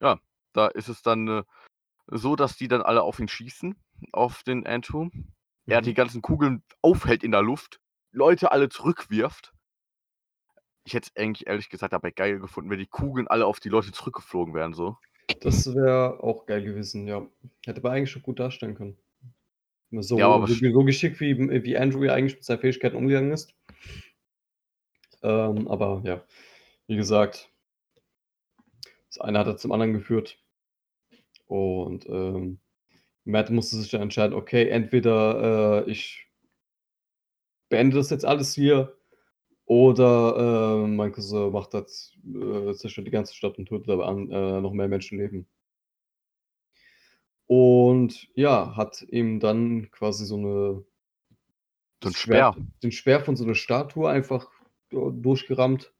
ja, 0.00 0.18
da 0.52 0.68
ist 0.68 0.88
es 0.88 1.02
dann 1.02 1.28
äh, 1.28 1.42
so, 2.06 2.36
dass 2.36 2.56
die 2.56 2.68
dann 2.68 2.82
alle 2.82 3.02
auf 3.02 3.18
ihn 3.20 3.28
schießen, 3.28 3.76
auf 4.12 4.42
den 4.42 4.66
Andrew. 4.66 5.08
Er 5.66 5.80
Mhm. 5.80 5.84
die 5.84 5.94
ganzen 5.94 6.22
Kugeln 6.22 6.62
aufhält 6.82 7.22
in 7.22 7.30
der 7.30 7.42
Luft, 7.42 7.80
Leute 8.12 8.50
alle 8.52 8.68
zurückwirft. 8.68 9.52
Ich 10.84 10.94
hätte 10.94 11.10
es 11.14 11.20
eigentlich 11.20 11.46
ehrlich 11.46 11.68
gesagt 11.68 11.92
dabei 11.92 12.10
geil 12.10 12.40
gefunden, 12.40 12.70
wenn 12.70 12.78
die 12.78 12.86
Kugeln 12.86 13.28
alle 13.28 13.46
auf 13.46 13.60
die 13.60 13.68
Leute 13.68 13.92
zurückgeflogen 13.92 14.54
wären, 14.54 14.74
so. 14.74 14.96
Das 15.40 15.72
wäre 15.74 16.22
auch 16.22 16.46
geil 16.46 16.64
gewesen, 16.64 17.06
ja. 17.06 17.24
Hätte 17.64 17.80
aber 17.80 17.92
eigentlich 17.92 18.10
schon 18.10 18.22
gut 18.22 18.40
darstellen 18.40 18.74
können. 18.74 18.96
So, 19.92 20.18
Ja, 20.18 20.28
aber 20.28 20.46
so, 20.46 20.84
geschickt, 20.84 21.20
wie, 21.20 21.36
wie 21.64 21.76
Andrew 21.76 22.04
ja 22.04 22.14
eigentlich 22.14 22.36
mit 22.36 22.44
seinen 22.44 22.60
Fähigkeiten 22.60 22.96
umgegangen 22.96 23.32
ist. 23.32 23.52
Ähm, 25.22 25.68
aber 25.68 26.00
ja, 26.04 26.24
wie 26.86 26.96
gesagt, 26.96 27.49
das 29.10 29.20
eine 29.20 29.38
hat 29.38 29.46
er 29.46 29.56
zum 29.56 29.72
anderen 29.72 29.92
geführt. 29.92 30.38
Und 31.46 32.06
ähm, 32.08 32.60
Matt 33.24 33.50
musste 33.50 33.76
sich 33.76 33.90
dann 33.90 34.02
entscheiden, 34.02 34.34
okay, 34.34 34.68
entweder 34.68 35.84
äh, 35.86 35.90
ich 35.90 36.26
beende 37.68 37.96
das 37.96 38.10
jetzt 38.10 38.24
alles 38.24 38.54
hier 38.54 38.96
oder 39.64 40.84
äh, 40.84 40.86
mein 40.88 41.12
Cousin 41.12 41.52
macht 41.52 41.74
das, 41.74 42.12
äh, 42.24 42.72
zerstört 42.74 43.06
die 43.06 43.12
ganze 43.12 43.34
Stadt 43.34 43.58
und 43.58 43.66
tötet 43.66 43.88
aber 43.90 44.06
an, 44.06 44.30
äh, 44.30 44.60
noch 44.60 44.72
mehr 44.72 44.88
Menschenleben. 44.88 45.46
Und 47.46 48.28
ja, 48.34 48.76
hat 48.76 49.02
ihm 49.02 49.40
dann 49.40 49.90
quasi 49.90 50.24
so 50.24 50.36
eine 50.36 50.84
So 52.02 52.10
ein 52.10 52.14
Speer. 52.14 52.56
den 52.82 52.92
Speer 52.92 53.20
von 53.20 53.36
so 53.36 53.44
einer 53.44 53.54
Statue 53.56 54.08
einfach 54.08 54.48
du- 54.90 55.10
durchgerammt. 55.10 55.92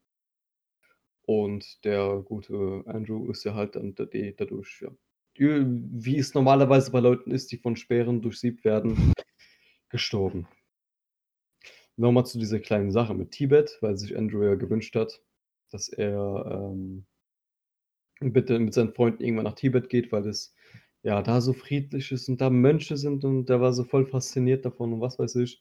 Und 1.30 1.84
der 1.84 2.22
gute 2.24 2.82
Andrew 2.86 3.30
ist 3.30 3.44
ja 3.44 3.54
halt 3.54 3.76
dann 3.76 3.94
dadurch, 3.94 4.80
ja, 4.80 4.90
die- 5.38 5.64
wie 6.04 6.18
es 6.18 6.34
normalerweise 6.34 6.90
bei 6.90 6.98
Leuten 6.98 7.30
ist, 7.30 7.52
die 7.52 7.56
von 7.58 7.76
Speeren 7.76 8.20
durchsiebt 8.20 8.64
werden, 8.64 9.12
gestorben. 9.90 10.48
Nochmal 11.96 12.26
zu 12.26 12.36
dieser 12.40 12.58
kleinen 12.58 12.90
Sache 12.90 13.14
mit 13.14 13.30
Tibet, 13.30 13.78
weil 13.80 13.96
sich 13.96 14.16
Andrew 14.16 14.42
ja 14.42 14.56
gewünscht 14.56 14.96
hat, 14.96 15.22
dass 15.70 15.88
er 15.88 16.72
ähm, 16.74 17.06
bitte 18.20 18.58
mit 18.58 18.74
seinen 18.74 18.92
Freunden 18.94 19.22
irgendwann 19.22 19.44
nach 19.44 19.54
Tibet 19.54 19.88
geht, 19.88 20.10
weil 20.10 20.26
es 20.26 20.52
ja 21.02 21.22
da 21.22 21.40
so 21.40 21.52
friedlich 21.52 22.10
ist 22.12 22.28
und 22.28 22.40
da 22.40 22.50
Mönche 22.50 22.96
sind 22.96 23.24
und 23.24 23.46
der 23.46 23.60
war 23.60 23.72
so 23.72 23.84
voll 23.84 24.06
fasziniert 24.06 24.64
davon 24.64 24.92
und 24.94 25.00
was 25.00 25.18
weiß 25.18 25.36
ich. 25.36 25.60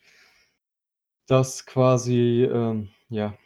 Dass 1.28 1.66
quasi, 1.66 2.44
ähm, 2.52 2.90
ja, 3.10 3.38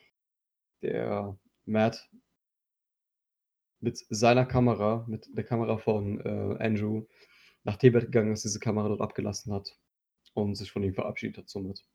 der 0.82 1.38
Matt 1.66 2.10
mit 3.84 3.98
seiner 4.10 4.46
Kamera, 4.46 5.06
mit 5.08 5.28
der 5.38 5.44
Kamera 5.44 5.78
von 5.78 6.20
äh, 6.22 6.64
Andrew 6.64 7.06
nach 7.64 7.76
Tibet 7.76 8.06
gegangen 8.06 8.32
ist, 8.32 8.46
diese 8.46 8.60
Kamera 8.60 8.88
dort 8.88 9.02
abgelassen 9.02 9.54
hat 9.54 9.78
und 10.34 10.56
sich 10.56 10.72
von 10.72 10.84
ihm 10.84 10.94
verabschiedet 10.94 11.38
hat 11.38 11.50
somit. 11.50 11.86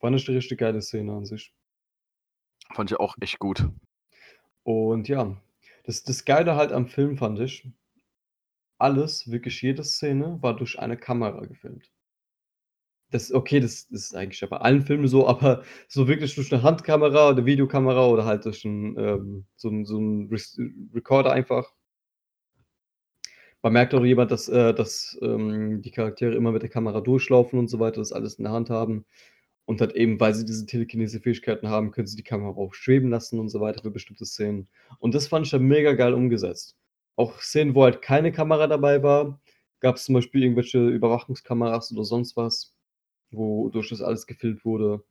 War 0.00 0.08
eine 0.08 0.16
richtig 0.16 0.58
geile 0.58 0.82
Szene 0.82 1.12
an 1.12 1.24
sich. 1.24 1.54
Fand 2.72 2.90
ich 2.90 2.98
auch 2.98 3.16
echt 3.20 3.38
gut. 3.38 3.68
Und 4.64 5.08
ja, 5.08 5.40
das, 5.84 6.02
das 6.02 6.24
Geile 6.24 6.56
halt 6.56 6.72
am 6.72 6.88
Film 6.88 7.16
fand 7.16 7.38
ich, 7.38 7.68
alles, 8.78 9.30
wirklich 9.30 9.62
jede 9.62 9.84
Szene 9.84 10.38
war 10.42 10.56
durch 10.56 10.78
eine 10.78 10.96
Kamera 10.96 11.46
gefilmt. 11.46 11.93
Das, 13.14 13.32
okay, 13.32 13.60
das, 13.60 13.86
das 13.90 14.06
ist 14.06 14.16
eigentlich 14.16 14.40
ja 14.40 14.48
bei 14.48 14.56
allen 14.56 14.82
Filmen 14.82 15.06
so, 15.06 15.28
aber 15.28 15.62
so 15.86 16.08
wirklich 16.08 16.34
durch 16.34 16.52
eine 16.52 16.64
Handkamera 16.64 17.30
oder 17.30 17.46
Videokamera 17.46 18.08
oder 18.08 18.24
halt 18.24 18.44
durch 18.44 18.64
ein, 18.64 18.98
ähm, 18.98 19.46
so, 19.54 19.70
so 19.84 20.00
ein 20.00 20.28
Re 20.32 20.38
Recorder 20.92 21.30
einfach. 21.30 21.72
Man 23.62 23.72
merkt 23.72 23.94
auch 23.94 24.04
jemand, 24.04 24.32
dass, 24.32 24.48
äh, 24.48 24.74
dass 24.74 25.16
ähm, 25.22 25.80
die 25.80 25.92
Charaktere 25.92 26.34
immer 26.34 26.50
mit 26.50 26.62
der 26.62 26.70
Kamera 26.70 27.00
durchlaufen 27.00 27.56
und 27.56 27.68
so 27.68 27.78
weiter, 27.78 28.00
das 28.00 28.10
alles 28.12 28.34
in 28.34 28.44
der 28.44 28.52
Hand 28.52 28.68
haben. 28.68 29.04
Und 29.64 29.80
halt 29.80 29.94
eben, 29.94 30.18
weil 30.18 30.34
sie 30.34 30.44
diese 30.44 30.66
telekinese 30.66 31.20
Fähigkeiten 31.20 31.68
haben, 31.68 31.92
können 31.92 32.08
sie 32.08 32.16
die 32.16 32.24
Kamera 32.24 32.56
auch 32.56 32.74
schweben 32.74 33.10
lassen 33.10 33.38
und 33.38 33.48
so 33.48 33.60
weiter 33.60 33.80
für 33.82 33.92
bestimmte 33.92 34.26
Szenen. 34.26 34.68
Und 34.98 35.14
das 35.14 35.28
fand 35.28 35.46
ich 35.46 35.52
dann 35.52 35.62
mega 35.62 35.92
geil 35.92 36.14
umgesetzt. 36.14 36.76
Auch 37.14 37.40
Szenen, 37.40 37.76
wo 37.76 37.84
halt 37.84 38.02
keine 38.02 38.32
Kamera 38.32 38.66
dabei 38.66 39.04
war, 39.04 39.40
gab 39.78 39.96
es 39.96 40.04
zum 40.04 40.16
Beispiel 40.16 40.42
irgendwelche 40.42 40.88
Überwachungskameras 40.88 41.92
oder 41.92 42.04
sonst 42.04 42.36
was, 42.36 42.74
wodurch 43.36 43.90
das 43.90 44.02
alles 44.02 44.26
gefilmt 44.26 44.64
wurde. 44.64 45.04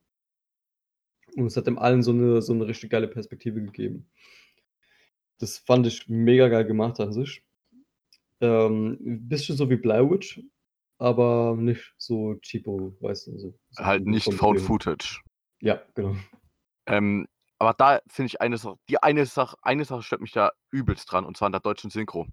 Und 1.36 1.46
es 1.46 1.56
hat 1.56 1.66
dem 1.66 1.78
allen 1.78 2.02
so 2.02 2.12
eine, 2.12 2.42
so 2.42 2.52
eine 2.52 2.66
richtig 2.66 2.90
geile 2.90 3.08
Perspektive 3.08 3.60
gegeben. 3.62 4.10
Das 5.38 5.58
fand 5.58 5.86
ich 5.86 6.08
mega 6.08 6.48
geil 6.48 6.64
gemacht 6.64 7.00
an 7.00 7.12
sich. 7.12 7.44
Ähm, 8.40 8.98
ein 9.00 9.28
bisschen 9.28 9.56
so 9.56 9.68
wie 9.70 9.76
Blair 9.76 10.08
Witch, 10.08 10.40
aber 10.98 11.56
nicht 11.58 11.94
so 11.96 12.36
cheapo, 12.40 12.96
weißt 13.00 13.26
du. 13.28 13.38
So, 13.38 13.58
so 13.70 13.84
Halt 13.84 14.06
nicht 14.06 14.32
Found 14.32 14.60
Footage. 14.60 15.22
Ja, 15.60 15.82
genau. 15.94 16.16
Ähm, 16.86 17.26
aber 17.58 17.74
da 17.74 18.00
finde 18.06 18.26
ich 18.26 18.40
eine 18.40 18.58
Sache, 18.58 18.76
die 18.88 19.02
eine 19.02 19.26
Sache, 19.26 19.56
eine 19.62 19.84
Sache 19.84 20.02
stört 20.02 20.20
mich 20.20 20.32
da 20.32 20.52
übelst 20.70 21.10
dran, 21.10 21.24
und 21.24 21.36
zwar 21.36 21.46
in 21.46 21.52
der 21.52 21.60
deutschen 21.60 21.90
Synchro. 21.90 22.26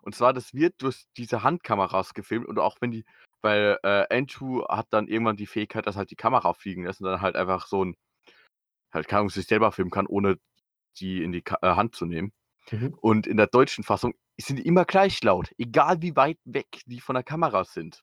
Und 0.00 0.14
zwar, 0.14 0.32
das 0.32 0.54
wird 0.54 0.80
durch 0.80 1.04
diese 1.16 1.42
Handkameras 1.42 2.14
gefilmt 2.14 2.46
und 2.46 2.58
auch 2.58 2.76
wenn 2.80 2.90
die, 2.90 3.04
weil 3.42 3.78
äh, 3.82 4.06
Andrew 4.10 4.64
hat 4.68 4.86
dann 4.90 5.08
irgendwann 5.08 5.36
die 5.36 5.46
Fähigkeit, 5.46 5.86
dass 5.86 5.96
halt 5.96 6.10
die 6.10 6.16
Kamera 6.16 6.52
fliegen 6.54 6.84
lässt 6.84 7.00
und 7.00 7.06
dann 7.06 7.20
halt 7.20 7.36
einfach 7.36 7.66
so 7.66 7.84
ein, 7.84 7.96
halt 8.92 9.08
kann 9.08 9.28
sich 9.28 9.46
selber 9.46 9.72
filmen 9.72 9.90
kann, 9.90 10.06
ohne 10.06 10.38
die 10.98 11.22
in 11.22 11.32
die 11.32 11.42
Ka 11.42 11.58
äh, 11.62 11.74
Hand 11.74 11.94
zu 11.94 12.06
nehmen. 12.06 12.32
Mhm. 12.70 12.94
Und 13.00 13.26
in 13.26 13.36
der 13.36 13.48
deutschen 13.48 13.84
Fassung 13.84 14.14
sind 14.40 14.56
die 14.56 14.66
immer 14.66 14.84
gleich 14.84 15.22
laut, 15.22 15.52
egal 15.58 16.02
wie 16.02 16.16
weit 16.16 16.38
weg 16.44 16.82
die 16.86 17.00
von 17.00 17.14
der 17.14 17.24
Kamera 17.24 17.64
sind. 17.64 18.02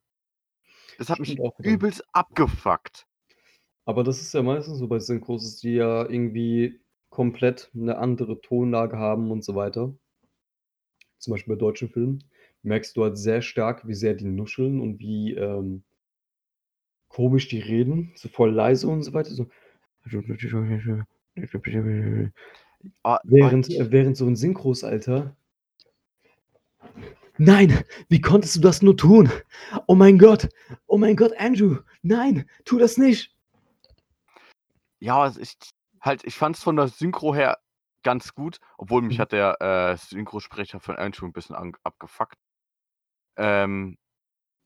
Das 0.98 1.10
hat 1.10 1.20
mich 1.20 1.40
auch 1.40 1.58
übelst 1.60 2.04
abgefuckt. 2.14 3.06
Aber 3.86 4.04
das 4.04 4.22
ist 4.22 4.34
ja 4.34 4.44
meistens 4.44 4.80
so 4.80 4.88
bei 4.88 5.00
Synchros, 5.00 5.60
die 5.60 5.76
ja 5.76 6.08
irgendwie 6.08 6.80
komplett 7.10 7.72
eine 7.74 7.98
andere 7.98 8.42
Tonlage 8.42 8.98
haben 8.98 9.32
und 9.32 9.44
so 9.44 9.56
weiter. 9.56 9.96
Zum 11.18 11.32
Beispiel 11.32 11.56
bei 11.56 11.60
deutschen 11.60 11.90
Filmen 11.90 12.24
merkst 12.64 12.96
du 12.98 13.04
halt 13.04 13.18
sehr 13.18 13.42
stark, 13.42 13.88
wie 13.88 13.94
sehr 13.94 14.14
die 14.14 14.26
nuscheln 14.26 14.82
und 14.82 15.00
wie 15.00 15.34
ähm, 15.34 15.84
komisch 17.08 17.48
die 17.48 17.60
reden, 17.60 18.14
so 18.16 18.30
voll 18.30 18.52
leise 18.52 18.88
und 18.88 19.04
so 19.04 19.14
weiter. 19.14 19.32
So. 19.32 19.50
Ah, 23.04 23.20
Während, 23.24 23.70
ah, 23.70 23.74
äh, 23.74 23.92
während 23.92 24.18
so 24.18 24.26
ein 24.26 24.36
Synchros, 24.36 24.84
Alter. 24.84 25.36
Nein, 27.38 27.84
wie 28.10 28.20
konntest 28.20 28.58
du 28.58 28.60
das 28.60 28.82
nur 28.82 28.98
tun? 28.98 29.30
Oh 29.88 29.96
mein 29.96 30.18
Gott, 30.18 30.50
oh 30.88 30.98
mein 30.98 31.16
Gott, 31.16 31.32
Andrew, 31.38 31.78
nein, 32.02 32.50
tu 32.66 32.78
das 32.78 32.98
nicht. 32.98 33.34
Ja, 35.00 35.26
ist 35.28 35.72
halt, 36.02 36.26
ich 36.26 36.36
fand 36.36 36.58
es 36.58 36.64
von 36.64 36.76
der 36.76 36.90
Synchro 36.90 37.34
her 37.34 37.60
ganz 38.04 38.34
gut, 38.34 38.60
obwohl 38.78 39.02
mich 39.02 39.18
Mhm. 39.18 39.22
hat 39.22 39.32
der 39.32 39.62
äh, 39.62 39.98
Synchrosprecher 39.98 40.80
von 40.80 40.98
Andrew 40.98 41.26
ein 41.26 41.34
bisschen 41.34 41.56
abgefuckt. 41.84 42.38
Ähm, 43.40 43.98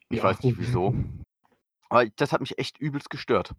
ich 0.09 0.17
Ja, 0.17 0.25
weiß 0.25 0.43
nicht 0.43 0.57
wieso. 0.59 0.93
Aber 1.89 2.05
das 2.07 2.33
hat 2.33 2.41
mich 2.41 2.57
echt 2.57 2.79
übelst 2.79 3.09
gestört. 3.09 3.53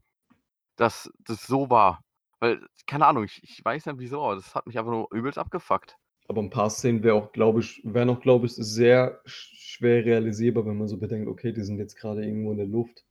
Dass 0.76 1.10
das 1.20 1.46
so 1.46 1.70
war. 1.70 2.02
Weil, 2.40 2.66
keine 2.86 3.06
Ahnung, 3.06 3.24
ich, 3.24 3.40
ich 3.42 3.64
weiß 3.64 3.86
nicht 3.86 3.98
wieso, 3.98 4.22
aber 4.24 4.34
das 4.34 4.54
hat 4.54 4.66
mich 4.66 4.78
einfach 4.78 4.90
nur 4.90 5.08
übelst 5.12 5.38
abgefuckt. 5.38 5.96
Aber 6.28 6.42
ein 6.42 6.50
paar 6.50 6.70
Szenen 6.70 7.02
wäre 7.02 7.14
auch, 7.14 7.32
glaube 7.32 7.60
ich, 7.60 7.80
wären 7.84 8.10
auch, 8.10 8.20
glaube 8.20 8.46
ich, 8.46 8.54
sehr 8.54 9.22
sch- 9.24 9.54
schwer 9.56 10.04
realisierbar, 10.04 10.66
wenn 10.66 10.78
man 10.78 10.88
so 10.88 10.96
bedenkt, 10.96 11.28
okay, 11.28 11.52
die 11.52 11.62
sind 11.62 11.78
jetzt 11.78 11.96
gerade 11.96 12.24
irgendwo 12.24 12.50
in 12.52 12.58
der 12.58 12.66
Luft. 12.66 13.04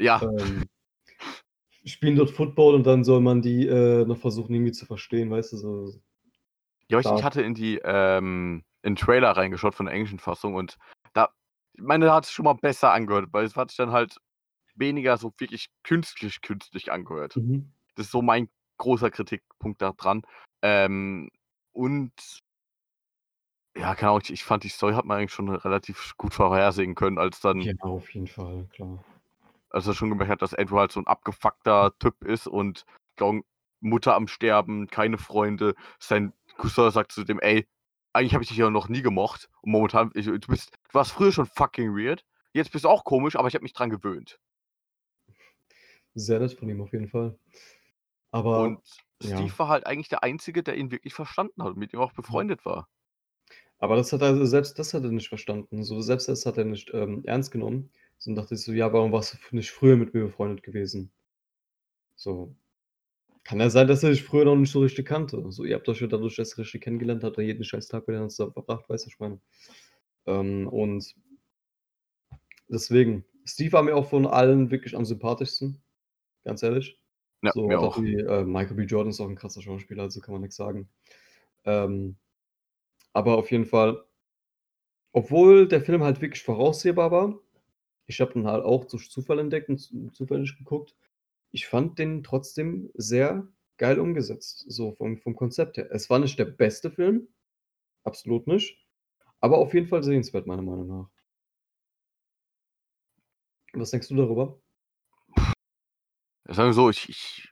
Ja, 0.00 0.22
Ähm, 0.22 0.68
spielen 1.84 2.16
dort 2.16 2.30
Football 2.30 2.74
und 2.74 2.86
dann 2.86 3.04
soll 3.04 3.20
man 3.20 3.42
die 3.42 3.66
äh, 3.66 4.04
noch 4.04 4.18
versuchen, 4.18 4.54
irgendwie 4.54 4.72
zu 4.72 4.86
verstehen, 4.86 5.30
weißt 5.30 5.52
du, 5.52 5.56
so. 5.56 6.00
ja 6.88 7.00
ich, 7.00 7.06
ich 7.06 7.22
hatte 7.24 7.42
in 7.42 7.54
die 7.54 7.80
ähm, 7.84 8.64
in 8.82 8.94
den 8.94 8.96
Trailer 8.96 9.30
reingeschaut 9.32 9.74
von 9.74 9.86
der 9.86 9.94
englischen 9.94 10.18
Fassung 10.18 10.54
und 10.54 10.78
da, 11.14 11.30
ich 11.72 11.82
meine, 11.82 12.06
da 12.06 12.14
hat 12.14 12.24
es 12.24 12.30
schon 12.30 12.44
mal 12.44 12.54
besser 12.54 12.92
angehört, 12.92 13.28
weil 13.32 13.44
es 13.44 13.56
hat 13.56 13.70
sich 13.70 13.78
dann 13.78 13.92
halt 13.92 14.18
weniger 14.74 15.16
so 15.16 15.32
wirklich 15.38 15.70
künstlich, 15.82 16.42
künstlich 16.42 16.92
angehört. 16.92 17.36
Mhm. 17.36 17.72
Das 17.94 18.06
ist 18.06 18.12
so 18.12 18.22
mein 18.22 18.48
großer 18.78 19.10
Kritikpunkt 19.10 19.80
daran. 19.80 20.22
Ähm, 20.62 21.30
und 21.72 22.12
ja, 23.76 23.94
keine 23.94 24.10
Ahnung, 24.10 24.20
ich, 24.24 24.32
ich 24.32 24.44
fand 24.44 24.62
die 24.64 24.68
Story 24.68 24.94
hat 24.94 25.04
man 25.04 25.18
eigentlich 25.18 25.32
schon 25.32 25.48
relativ 25.48 26.14
gut 26.16 26.34
vorhersehen 26.34 26.94
können, 26.94 27.18
als 27.18 27.40
dann, 27.40 27.60
Ja, 27.60 27.72
auf 27.80 28.12
jeden 28.14 28.26
Fall, 28.28 28.68
klar. 28.72 29.04
als 29.70 29.86
er 29.86 29.94
schon 29.94 30.10
gemerkt 30.10 30.30
hat, 30.30 30.42
dass 30.42 30.54
Andrew 30.54 30.78
halt 30.78 30.92
so 30.92 31.00
ein 31.00 31.06
abgefuckter 31.06 31.92
Typ 31.98 32.22
ist 32.24 32.46
und 32.46 32.84
Mutter 33.80 34.14
am 34.14 34.28
Sterben, 34.28 34.86
keine 34.88 35.18
Freunde. 35.18 35.74
Sein 35.98 36.32
Cousin 36.56 36.90
sagt 36.90 37.12
zu 37.12 37.24
dem, 37.24 37.38
ey, 37.40 37.66
eigentlich 38.14 38.34
habe 38.34 38.42
ich 38.42 38.48
dich 38.48 38.58
ja 38.58 38.70
noch 38.70 38.88
nie 38.88 39.02
gemocht. 39.02 39.48
Und 39.60 39.72
momentan, 39.72 40.10
ich, 40.14 40.26
du 40.26 40.38
bist, 40.38 40.72
du 40.72 40.94
warst 40.94 41.12
früher 41.12 41.32
schon 41.32 41.46
fucking 41.46 41.94
weird. 41.96 42.24
Jetzt 42.52 42.70
bist 42.72 42.84
du 42.84 42.88
auch 42.88 43.04
komisch, 43.04 43.36
aber 43.36 43.48
ich 43.48 43.54
habe 43.54 43.64
mich 43.64 43.72
dran 43.72 43.90
gewöhnt. 43.90 44.40
Sehr 46.14 46.38
nett 46.38 46.52
von 46.52 46.68
ihm 46.68 46.80
auf 46.80 46.92
jeden 46.92 47.08
Fall. 47.08 47.36
Aber 48.30 48.62
Und 48.62 48.80
ja. 49.20 49.36
Steve 49.36 49.58
war 49.58 49.68
halt 49.68 49.86
eigentlich 49.86 50.08
der 50.08 50.22
Einzige, 50.22 50.62
der 50.62 50.76
ihn 50.76 50.90
wirklich 50.90 51.14
verstanden 51.14 51.62
hat 51.62 51.70
und 51.70 51.78
mit 51.78 51.92
ihm 51.92 52.00
auch 52.00 52.12
befreundet 52.12 52.64
war. 52.64 52.88
Aber 53.78 53.96
das 53.96 54.12
hat 54.12 54.22
er, 54.22 54.46
selbst 54.46 54.78
das 54.78 54.94
hat 54.94 55.02
er 55.02 55.10
nicht 55.10 55.28
verstanden. 55.28 55.82
So, 55.82 56.00
selbst 56.00 56.28
das 56.28 56.46
hat 56.46 56.56
er 56.56 56.64
nicht 56.64 56.92
ähm, 56.94 57.22
ernst 57.26 57.50
genommen. 57.50 57.90
So 58.18 58.30
und 58.30 58.36
dachte 58.36 58.54
ich 58.54 58.62
so, 58.62 58.72
ja, 58.72 58.92
warum 58.92 59.12
warst 59.12 59.34
du 59.34 59.56
nicht 59.56 59.72
früher 59.72 59.96
mit 59.96 60.14
mir 60.14 60.24
befreundet 60.24 60.62
gewesen? 60.62 61.12
So. 62.14 62.54
Kann 63.44 63.60
ja 63.60 63.68
sein, 63.68 63.86
dass 63.86 64.02
er 64.02 64.10
dich 64.10 64.22
früher 64.22 64.46
noch 64.46 64.56
nicht 64.56 64.72
so 64.72 64.80
richtig 64.80 65.06
kannte. 65.06 65.44
So, 65.50 65.64
ihr 65.64 65.74
habt 65.74 65.88
euch 65.88 66.00
ja 66.00 66.06
dadurch 66.06 66.38
erst 66.38 66.56
richtig 66.56 66.80
kennengelernt, 66.80 67.22
habt 67.24 67.36
ihr 67.38 67.44
jeden 67.44 67.62
scheiß 67.62 67.88
Tag 67.88 68.06
miteinander 68.06 68.30
zusammen 68.30 68.52
verbracht, 68.54 68.88
weißt 68.88 69.04
du, 69.04 69.10
ich 69.10 69.18
meine. 69.18 69.38
Ähm, 70.26 70.66
und 70.66 71.14
deswegen, 72.68 73.24
Steve 73.44 73.72
war 73.72 73.82
mir 73.82 73.94
auch 73.94 74.08
von 74.08 74.26
allen 74.26 74.70
wirklich 74.70 74.96
am 74.96 75.04
sympathischsten. 75.04 75.82
Ganz 76.44 76.62
ehrlich. 76.62 76.98
Ja, 77.42 77.52
so, 77.52 77.66
mir 77.68 77.78
auch. 77.78 78.00
Wie, 78.02 78.14
äh, 78.14 78.44
Michael 78.44 78.76
B. 78.76 78.84
Jordan 78.84 79.10
ist 79.10 79.20
auch 79.20 79.28
ein 79.28 79.36
krasser 79.36 79.60
Schauspieler, 79.60 80.04
also 80.04 80.20
kann 80.20 80.32
man 80.32 80.40
nichts 80.42 80.56
sagen. 80.56 80.88
Ähm, 81.64 82.16
aber 83.12 83.36
auf 83.36 83.50
jeden 83.50 83.66
Fall, 83.66 84.02
obwohl 85.12 85.68
der 85.68 85.82
Film 85.82 86.02
halt 86.02 86.22
wirklich 86.22 86.42
voraussehbar 86.42 87.10
war, 87.10 87.38
ich 88.06 88.20
habe 88.20 88.38
ihn 88.38 88.46
halt 88.46 88.64
auch 88.64 88.86
durch 88.86 89.10
Zufall 89.10 89.38
entdeckt 89.38 89.68
und 89.68 89.78
zu- 89.78 90.10
zufällig 90.12 90.56
geguckt. 90.58 90.96
Ich 91.54 91.68
fand 91.68 92.00
den 92.00 92.24
trotzdem 92.24 92.90
sehr 92.94 93.46
geil 93.76 94.00
umgesetzt, 94.00 94.64
so 94.66 94.90
vom, 94.90 95.18
vom 95.18 95.36
Konzept 95.36 95.76
her. 95.76 95.88
Es 95.92 96.10
war 96.10 96.18
nicht 96.18 96.36
der 96.36 96.46
beste 96.46 96.90
Film, 96.90 97.28
absolut 98.02 98.48
nicht, 98.48 98.84
aber 99.38 99.58
auf 99.58 99.72
jeden 99.72 99.86
Fall 99.86 100.02
sehenswert, 100.02 100.48
meiner 100.48 100.62
Meinung 100.62 100.88
nach. 100.88 101.10
Was 103.72 103.92
denkst 103.92 104.08
du 104.08 104.16
darüber? 104.16 104.60
Sagen 106.46 106.70
wir 106.70 106.72
so, 106.72 106.90
ich, 106.90 107.08
ich. 107.08 107.48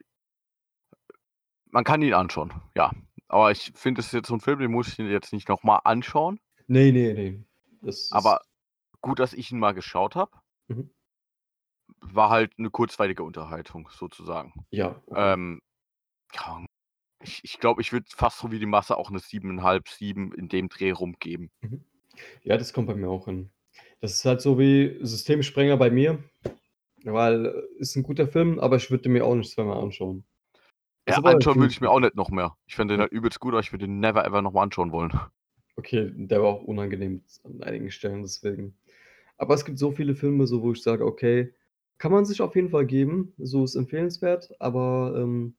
Man 1.67 1.85
kann 1.85 2.01
ihn 2.01 2.13
anschauen, 2.13 2.51
ja. 2.75 2.91
Aber 3.29 3.51
ich 3.51 3.71
finde, 3.73 4.01
es 4.01 4.07
ist 4.07 4.13
jetzt 4.13 4.27
so 4.27 4.33
ein 4.33 4.41
Film, 4.41 4.59
den 4.59 4.71
muss 4.71 4.89
ich 4.89 4.99
ihn 4.99 5.09
jetzt 5.09 5.31
nicht 5.31 5.47
nochmal 5.47 5.79
anschauen. 5.85 6.41
Nee, 6.67 6.91
nee, 6.91 7.13
nee. 7.13 7.45
Das 7.81 8.11
Aber 8.11 8.41
gut, 8.99 9.19
dass 9.19 9.31
ich 9.31 9.49
ihn 9.49 9.59
mal 9.59 9.71
geschaut 9.73 10.17
habe. 10.17 10.31
Mhm. 10.67 10.93
War 12.11 12.29
halt 12.29 12.53
eine 12.57 12.69
kurzweilige 12.69 13.23
Unterhaltung, 13.23 13.89
sozusagen. 13.91 14.65
ja. 14.71 15.01
okay. 15.07 15.33
Ähm, 15.33 15.61
ich 17.21 17.41
ich 17.43 17.59
glaube, 17.59 17.81
ich 17.81 17.91
würde 17.93 18.05
fast 18.09 18.39
so 18.39 18.51
wie 18.51 18.59
die 18.59 18.65
Masse 18.65 18.97
auch 18.97 19.09
eine 19.09 19.19
7,5, 19.19 19.89
7 19.89 20.33
in 20.33 20.49
dem 20.49 20.69
Dreh 20.69 20.91
rumgeben. 20.91 21.49
Ja, 22.43 22.57
das 22.57 22.73
kommt 22.73 22.87
bei 22.87 22.95
mir 22.95 23.09
auch 23.09 23.25
hin. 23.25 23.49
Das 24.01 24.13
ist 24.13 24.25
halt 24.25 24.41
so 24.41 24.59
wie 24.59 24.99
Systemsprenger 25.01 25.77
bei 25.77 25.89
mir, 25.89 26.21
weil 27.03 27.45
äh, 27.45 27.79
ist 27.79 27.95
ein 27.95 28.03
guter 28.03 28.27
Film, 28.27 28.59
aber 28.59 28.75
ich 28.75 28.91
würde 28.91 29.09
mir 29.09 29.25
auch 29.25 29.35
nicht 29.35 29.51
zweimal 29.51 29.81
anschauen. 29.81 30.25
Ja, 31.07 31.17
anschauen 31.17 31.55
würde 31.57 31.71
ich 31.71 31.81
mir 31.81 31.89
auch 31.89 31.99
nicht 31.99 32.15
noch 32.15 32.29
mehr. 32.29 32.55
Ich 32.65 32.75
finde 32.75 32.93
den 32.93 33.01
halt 33.01 33.11
übelst 33.11 33.39
gut, 33.39 33.53
aber 33.53 33.61
ich 33.61 33.71
würde 33.71 33.85
den 33.87 33.99
never 33.99 34.25
ever 34.25 34.41
nochmal 34.41 34.63
anschauen 34.63 34.91
wollen. 34.91 35.11
Okay, 35.75 36.11
der 36.13 36.41
war 36.41 36.49
auch 36.49 36.63
unangenehm 36.63 37.23
an 37.43 37.63
einigen 37.63 37.91
Stellen, 37.91 38.21
deswegen. 38.21 38.77
Aber 39.37 39.55
es 39.55 39.65
gibt 39.65 39.79
so 39.79 39.91
viele 39.91 40.15
Filme, 40.15 40.47
so 40.47 40.61
wo 40.61 40.71
ich 40.71 40.81
sage, 40.81 41.05
okay, 41.05 41.53
kann 41.97 42.11
man 42.11 42.25
sich 42.25 42.41
auf 42.41 42.55
jeden 42.55 42.69
Fall 42.69 42.85
geben, 42.85 43.33
so 43.37 43.63
ist 43.63 43.75
empfehlenswert, 43.75 44.53
aber 44.59 45.13
ähm, 45.17 45.55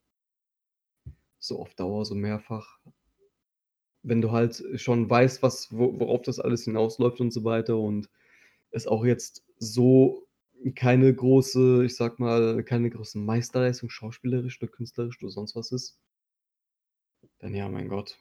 so 1.39 1.59
auf 1.61 1.75
Dauer, 1.75 2.05
so 2.05 2.15
mehrfach, 2.15 2.79
wenn 4.03 4.21
du 4.21 4.31
halt 4.33 4.63
schon 4.77 5.09
weißt, 5.09 5.43
was, 5.43 5.73
wo, 5.73 5.99
worauf 5.99 6.23
das 6.23 6.39
alles 6.39 6.65
hinausläuft 6.65 7.21
und 7.21 7.33
so 7.33 7.45
weiter 7.45 7.79
und 7.79 8.11
es 8.71 8.87
auch 8.87 9.05
jetzt 9.05 9.45
so 9.59 10.27
keine 10.77 11.13
große, 11.15 11.85
ich 11.85 11.97
sag 11.97 12.19
mal, 12.19 12.63
keine 12.65 12.91
große 12.91 13.19
Meisterleistung, 13.19 13.91
schauspielerisch 13.91 14.61
oder 14.63 14.71
künstlerisch 14.71 15.23
oder 15.23 15.31
sonst 15.31 15.57
was 15.57 15.73
ist, 15.73 15.99
dann 17.39 17.55
ja, 17.55 17.69
mein 17.69 17.89
Gott. 17.89 18.19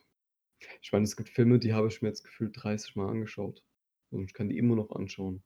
Ich 0.82 0.92
meine, 0.92 1.04
es 1.04 1.16
gibt 1.16 1.28
Filme, 1.30 1.58
die 1.58 1.74
habe 1.74 1.88
ich 1.88 2.02
mir 2.02 2.08
jetzt 2.08 2.24
gefühlt 2.24 2.54
30 2.62 2.96
Mal 2.96 3.08
angeschaut. 3.08 3.62
und 4.10 4.24
ich 4.24 4.34
kann 4.34 4.48
die 4.48 4.58
immer 4.58 4.76
noch 4.76 4.90
anschauen. 4.92 5.42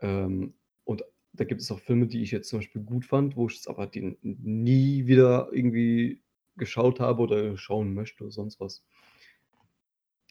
Ähm, 0.00 0.54
und 0.84 1.04
da 1.34 1.44
gibt 1.44 1.60
es 1.60 1.70
auch 1.72 1.80
Filme, 1.80 2.06
die 2.06 2.22
ich 2.22 2.30
jetzt 2.30 2.48
zum 2.48 2.60
Beispiel 2.60 2.82
gut 2.82 3.04
fand, 3.06 3.36
wo 3.36 3.48
ich 3.48 3.56
es 3.58 3.66
aber 3.68 3.86
die 3.86 4.16
nie 4.22 5.06
wieder 5.06 5.50
irgendwie 5.52 6.22
geschaut 6.56 7.00
habe 7.00 7.22
oder 7.22 7.56
schauen 7.58 7.94
möchte 7.94 8.24
oder 8.24 8.32
sonst 8.32 8.60
was. 8.60 8.84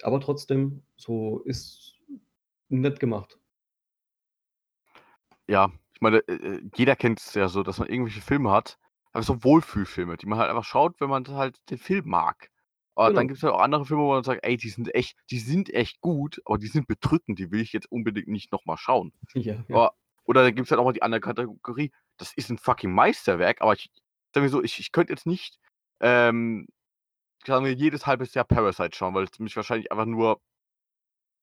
Aber 0.04 0.20
trotzdem, 0.22 0.84
so 0.98 1.40
ist 1.46 2.00
nett 2.70 3.00
gemacht. 3.00 3.40
Ja, 5.48 5.72
ich 5.94 6.02
meine, 6.02 6.20
äh, 6.28 6.34
äh 6.34 6.62
jeder 6.76 6.96
kennt 6.96 7.20
es 7.20 7.34
ja 7.34 7.48
so, 7.50 7.64
dass 7.64 7.80
man 7.80 7.90
irgendwelche 7.90 8.22
Filme 8.22 8.52
hat, 8.52 8.78
aber 9.12 9.24
so 9.24 9.44
Wohlfühlfilme, 9.44 10.18
die 10.18 10.26
man 10.26 10.40
halt 10.40 10.50
einfach 10.50 10.64
schaut, 10.64 11.00
wenn 11.02 11.10
man 11.10 11.28
halt 11.28 11.60
den 11.70 11.78
Film 11.78 12.08
mag. 12.10 12.50
Aber 12.96 13.12
dann 13.12 13.28
Genau. 13.28 13.28
gibt 13.28 13.38
es 13.38 13.44
halt 13.44 13.54
auch 13.54 13.60
andere 13.62 13.86
Filme, 13.86 14.04
wo 14.04 14.10
man 14.14 14.24
sagt: 14.24 14.44
„Ey, 14.46 14.56
die 14.58 14.70
sind 14.70 14.94
echt 14.96 15.18
die 15.32 15.40
sind 15.40 15.70
echt 15.74 16.00
gut, 16.02 16.42
aber 16.46 16.58
die 16.60 16.68
sind 16.68 16.88
bedrückend, 16.88 17.40
die 17.40 17.52
will 17.52 17.62
ich 17.62 17.74
jetzt 17.74 17.92
unbedingt 17.92 18.28
nicht 18.28 18.52
noch 18.52 18.66
mal 18.66 18.78
schauen.“ 18.78 19.14
Ja, 19.36 19.66
ja. 19.68 19.82
Aber 19.82 19.96
oder 20.26 20.44
dann 20.44 20.56
gibt 20.56 20.68
es 20.68 20.72
halt 20.72 20.80
auch 20.82 20.86
mal 20.86 20.94
die 20.94 21.04
andere 21.04 21.22
Kategorie, 21.22 21.92
das 22.18 22.34
ist 22.36 22.50
'n 22.52 22.58
fucking 22.60 22.94
Meisterwerk, 22.94 23.62
aber 23.62 23.74
ich 23.74 23.92
sagen 24.36 24.46
wir 24.46 24.50
so, 24.52 24.64
ich 24.64 24.80
ich 24.80 24.92
könnte 24.92 25.14
jetzt 25.14 25.26
nicht, 25.28 25.58
ähm, 26.02 26.68
sagen 27.46 27.66
wir, 27.66 27.74
jedes 27.74 28.08
halbes 28.08 28.34
Jahr 28.36 28.46
Parasite 28.46 28.96
schauen, 28.98 29.16
weil 29.16 29.26
es 29.26 29.40
mich 29.40 29.56
wahrscheinlich 29.58 29.92
einfach 29.92 30.06
nur 30.08 30.40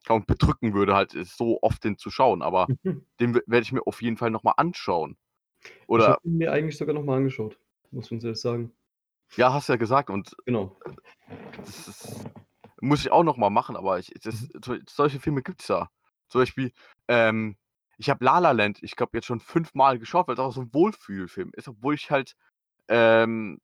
kaum 0.06 0.24
bedrücken 0.26 0.72
würde, 0.74 0.94
halt, 0.94 1.12
so 1.26 1.58
oft 1.62 1.84
den 1.84 1.98
zu 1.98 2.10
schauen, 2.10 2.42
aber 2.42 2.68
Mhm. 2.68 3.00
den 3.20 3.34
werde 3.34 3.60
ich 3.62 3.72
mir 3.72 3.86
auf 3.86 4.00
jeden 4.02 4.16
Fall 4.16 4.30
noch 4.30 4.42
mal 4.42 4.52
anschauen. 4.56 5.18
Ich 5.96 6.08
Oder 6.08 6.08
habe 6.08 6.18
ihn 6.24 6.38
mir 6.38 6.52
eigentlich 6.52 6.76
sogar 6.78 6.94
noch 6.94 7.04
mal 7.04 7.16
angeschaut, 7.16 7.58
muss 7.90 8.04
ich 8.06 8.10
ganz 8.10 8.24
ehrlich 8.24 8.40
sagen. 8.40 8.72
Ja, 9.38 9.52
hast 9.52 9.68
du 9.68 9.72
ja 9.74 9.76
gesagt 9.76 10.10
und 10.10 10.34
Genau. 10.46 10.80
das 11.66 11.88
ist 11.88 12.26
muss 12.82 13.00
ich 13.02 13.12
auch 13.12 13.24
noch 13.24 13.36
mal 13.38 13.50
machen, 13.50 13.76
aber 13.76 13.98
ich 13.98 14.12
das 14.22 14.40
Mhm. 14.40 14.50
so 14.64 14.76
solche 14.88 15.20
Filme 15.20 15.42
gibt's 15.42 15.68
ja. 15.68 15.90
Zum 16.28 16.42
Beispiel, 16.42 16.72
ähm, 17.08 17.56
ich 18.00 18.10
habe 18.10 18.24
La 18.24 18.40
La 18.40 18.52
Land, 18.52 18.82
ich 18.82 18.96
glaube, 18.96 19.12
jetzt 19.18 19.26
schon 19.26 19.40
fünfmal 19.40 20.00
geschaut, 20.00 20.28
weil's 20.28 20.40
auch 20.40 20.52
so 20.54 20.62
'n 20.62 20.74
Wohlfühlfilm 20.74 21.52
ist, 21.54 21.68
obwohl 21.68 21.94
ich 21.96 22.10
halt, 22.12 22.34
ähm 22.88 23.60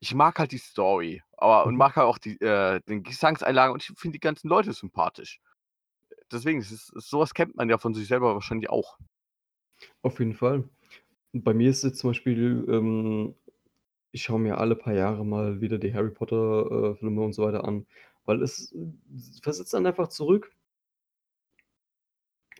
ich 0.00 0.14
mag 0.14 0.38
halt 0.40 0.52
die 0.52 0.58
Story, 0.58 1.22
aber 1.38 1.66
und 1.66 1.76
Mhm. 1.76 1.78
mag 1.78 1.96
halt 1.96 2.06
auch 2.08 2.18
die 2.18 2.40
äh, 2.40 2.80
den 2.88 3.02
Gesangseinlagen 3.04 3.72
und 3.74 3.82
ich 3.88 3.98
finde 3.98 4.16
die 4.16 4.20
ganzen 4.20 4.48
Leute 4.48 4.72
sympathisch. 4.74 5.40
Deswegen, 6.32 6.60
das 6.60 6.72
ist 6.72 6.92
so 6.96 7.20
was 7.20 7.34
kennt 7.34 7.56
man 7.56 7.68
ja 7.70 7.78
von 7.78 7.94
sich 7.94 8.08
selber 8.08 8.34
wahrscheinlich 8.34 8.70
auch. 8.70 8.98
Auf 10.02 10.18
jeden 10.18 10.34
Fall. 10.34 10.68
Bei 11.32 11.54
mir 11.54 11.70
ist 11.70 11.84
jetzt 11.84 11.98
zum 12.00 12.10
Beispiel, 12.10 12.66
ähm 12.70 13.34
ich 14.12 14.22
schaue 14.24 14.40
mir 14.40 14.58
alle 14.58 14.76
paar 14.76 14.94
Jahre 14.94 15.24
mal 15.26 15.60
wieder 15.60 15.78
die 15.78 15.94
Harry 15.94 16.10
Potter, 16.10 16.92
äh, 16.92 16.96
Filme 16.96 17.22
und 17.22 17.32
so 17.34 17.44
weiter 17.44 17.64
an, 17.64 17.86
weil 18.26 18.42
es, 18.42 18.72
äh, 18.72 18.78
versetzt 19.42 19.74
einen 19.74 19.86
einfach 19.86 20.08
zurück. 20.08 20.52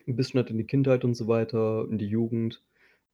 'N 0.07 0.15
bisschen 0.15 0.39
halt 0.39 0.49
in 0.51 0.57
die 0.57 0.65
Kindheit 0.65 1.03
und 1.05 1.15
so 1.15 1.27
weiter, 1.27 1.87
in 1.89 1.97
die 1.97 2.07
Jugend, 2.07 2.61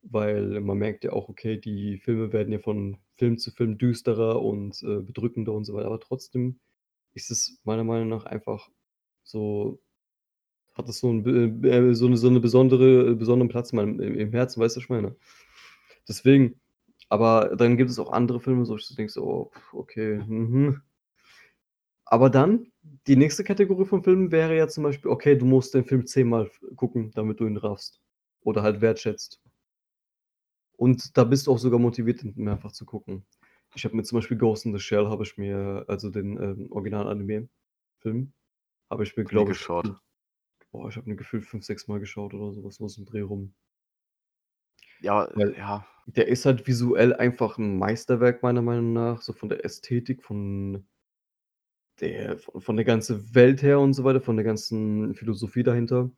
weil 0.04 0.62
man 0.62 0.78
merkt 0.78 1.04
ja 1.04 1.12
auch, 1.13 1.30
okay, 1.30 1.58
die 1.58 1.97
Filme 1.99 2.34
werden 2.34 2.52
ja 2.54 2.60
von 2.60 2.97
Film 3.15 3.38
zu 3.38 3.52
Film 3.52 3.78
düsterer 3.78 4.41
und, 4.41 4.82
äh, 4.84 5.02
bedrückender 5.02 5.54
und 5.54 5.65
so 5.65 5.73
weiter, 5.73 5.88
aber 5.88 5.99
trotzdem 5.99 6.60
ist 7.13 7.32
es 7.32 7.60
meiner 7.65 7.84
Meinung 7.84 8.10
nach 8.10 8.25
einfach 8.25 8.69
so 9.23 9.80
hat 10.75 10.89
es 10.89 10.99
so 10.99 11.10
'n 11.12 11.23
b 11.23 11.69
äh, 11.69 11.93
so 11.95 12.08
'ne 12.10 12.17
so 12.17 12.30
'ne 12.32 12.39
besondere 12.41 13.15
besonderen 13.15 13.49
Platz 13.49 13.71
in 13.73 13.78
meinem 13.78 13.99
im 14.02 14.32
Herzen, 14.34 14.62
weißt 14.62 14.78
du, 14.78 14.82
ich 14.82 14.89
meine? 14.89 15.15
Deswegen 16.10 16.60
aber 17.10 17.56
dann 17.58 17.78
gibt 17.78 17.91
es 17.91 17.99
auch 17.99 18.12
andere 18.13 18.39
Filme, 18.41 18.65
so 18.65 18.78
ich 18.78 18.95
denke 18.95 19.12
so: 19.13 19.23
„Oh, 19.25 19.52
okay, 19.73 20.19
mhm.“ 20.28 20.82
Aber 22.12 22.32
dann, 22.32 22.72
die 23.08 23.15
nächste 23.15 23.43
Kategorie 23.43 23.86
von 23.86 24.04
Filmen 24.04 24.32
wäre 24.32 24.58
ja 24.58 24.67
zum 24.67 24.84
Beispiel, 24.84 25.12
okay, 25.12 25.38
du 25.38 25.45
musst 25.45 25.76
den 25.76 25.86
Film 25.86 26.08
zehnmal 26.08 26.50
gucken, 26.76 27.12
damit 27.13 27.39
du 27.39 27.45
ihn 27.45 27.56
raffst 27.58 28.02
oder 28.41 28.63
halt 28.63 28.82
wertschätzt. 28.82 29.39
Und 30.78 31.17
da 31.17 31.26
bist 31.26 31.48
du 31.48 31.52
auch 31.52 31.58
sogar 31.60 31.80
motiviert, 31.80 32.24
den 32.24 32.34
mehrfach 32.36 32.72
zu 32.72 32.86
gucken. 32.86 33.26
Ich 33.76 33.84
habe 33.86 33.95
mir 33.95 34.04
zum 34.04 34.17
Beispiel 34.17 34.38
Ghost 34.38 34.65
in 34.65 34.74
the 34.74 34.80
Shell 34.80 35.08
habe 35.08 35.24
ich 35.24 35.38
mir 35.38 35.86
also 35.88 36.10
den, 36.10 36.41
ähm, 36.41 36.72
Original-Anime-Film 36.72 38.34
habe 38.89 39.04
ich 39.04 39.17
mir, 39.17 39.26
glaube 39.26 39.54
ich 39.54 39.60
geschaut. 39.60 39.91
boah, 40.72 40.89
ich 40.89 40.98
habe 40.98 41.08
ihn 41.10 41.17
gefühlt 41.17 41.45
5, 41.45 41.63
6 41.65 41.88
Mal 41.88 42.00
geschaut 42.00 42.34
oder 42.34 42.52
so 42.54 42.63
was, 42.63 42.98
im 42.98 43.06
Dreh 43.06 43.22
rum. 43.22 43.54
Ja, 45.00 45.28
Weil 45.34 45.56
ja. 45.56 45.86
der 46.06 46.28
ist 46.28 46.45
halt 46.45 46.67
visuell 46.67 47.13
einfach 47.15 47.58
'n 47.58 47.78
Meisterwerk 47.78 48.43
meiner 48.43 48.62
Meinung 48.62 48.93
nach, 48.93 49.22
so 49.22 49.34
von 49.34 49.50
der 49.50 49.65
Ästhetik, 49.65 50.24
von 50.24 50.88
der 52.02 52.38
von 52.40 52.76
der 52.78 52.86
ganzen 52.86 53.34
Welt 53.36 53.62
her 53.64 53.80
und 53.80 53.94
so 53.94 54.04
weiter, 54.04 54.22
von 54.22 54.36
der 54.38 54.46
ganzen 54.46 55.14
Philosophie 55.16 55.64
dahinter. 55.64 56.12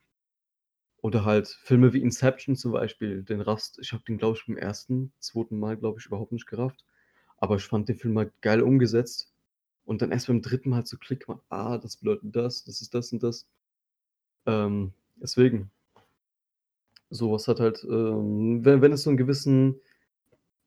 Oder 1.03 1.25
halt 1.25 1.47
Filme 1.47 1.93
wie 1.93 2.01
Inception 2.01 2.55
zum 2.55 2.73
Beispiel, 2.73 3.23
den 3.23 3.41
raffst 3.41 3.79
ich 3.81 3.91
habe 3.91 4.03
den, 4.03 4.17
glaube 4.19 4.37
ich, 4.37 4.45
beim 4.45 4.57
1., 4.57 5.11
2. 5.19 5.57
Mal, 5.57 5.75
glaube 5.77 5.99
ich, 5.99 6.05
überhaupt 6.05 6.31
nicht 6.31 6.45
gerafft, 6.47 6.85
aber 7.37 7.55
ich 7.55 7.63
fand 7.65 7.89
den 7.89 7.97
Film 7.97 8.17
halt 8.19 8.33
geil 8.41 8.61
umgesetzt 8.61 9.31
und 9.85 10.01
dann 10.01 10.11
erst 10.11 10.27
beim 10.27 10.41
3. 10.43 10.69
Mal 10.69 10.85
zu 10.85 10.97
Klick 10.99 11.25
gemacht: 11.25 11.43
„Ah, 11.49 11.77
das 11.79 11.97
bedeutet 11.97 12.35
das, 12.35 12.63
das 12.65 12.81
ist 12.81 12.93
das 12.93 13.11
und 13.13 13.23
das.“ 13.23 13.43
Ähm, 14.47 14.93
deswegen. 15.17 15.71
So 17.13 17.29
was 17.33 17.47
hat 17.49 17.59
halt, 17.59 17.83
ähm 17.83 18.63
wenn 18.63 18.81
wenn 18.81 18.93
es 18.93 19.03
so 19.03 19.09
'n 19.09 19.17
gewissen, 19.17 19.81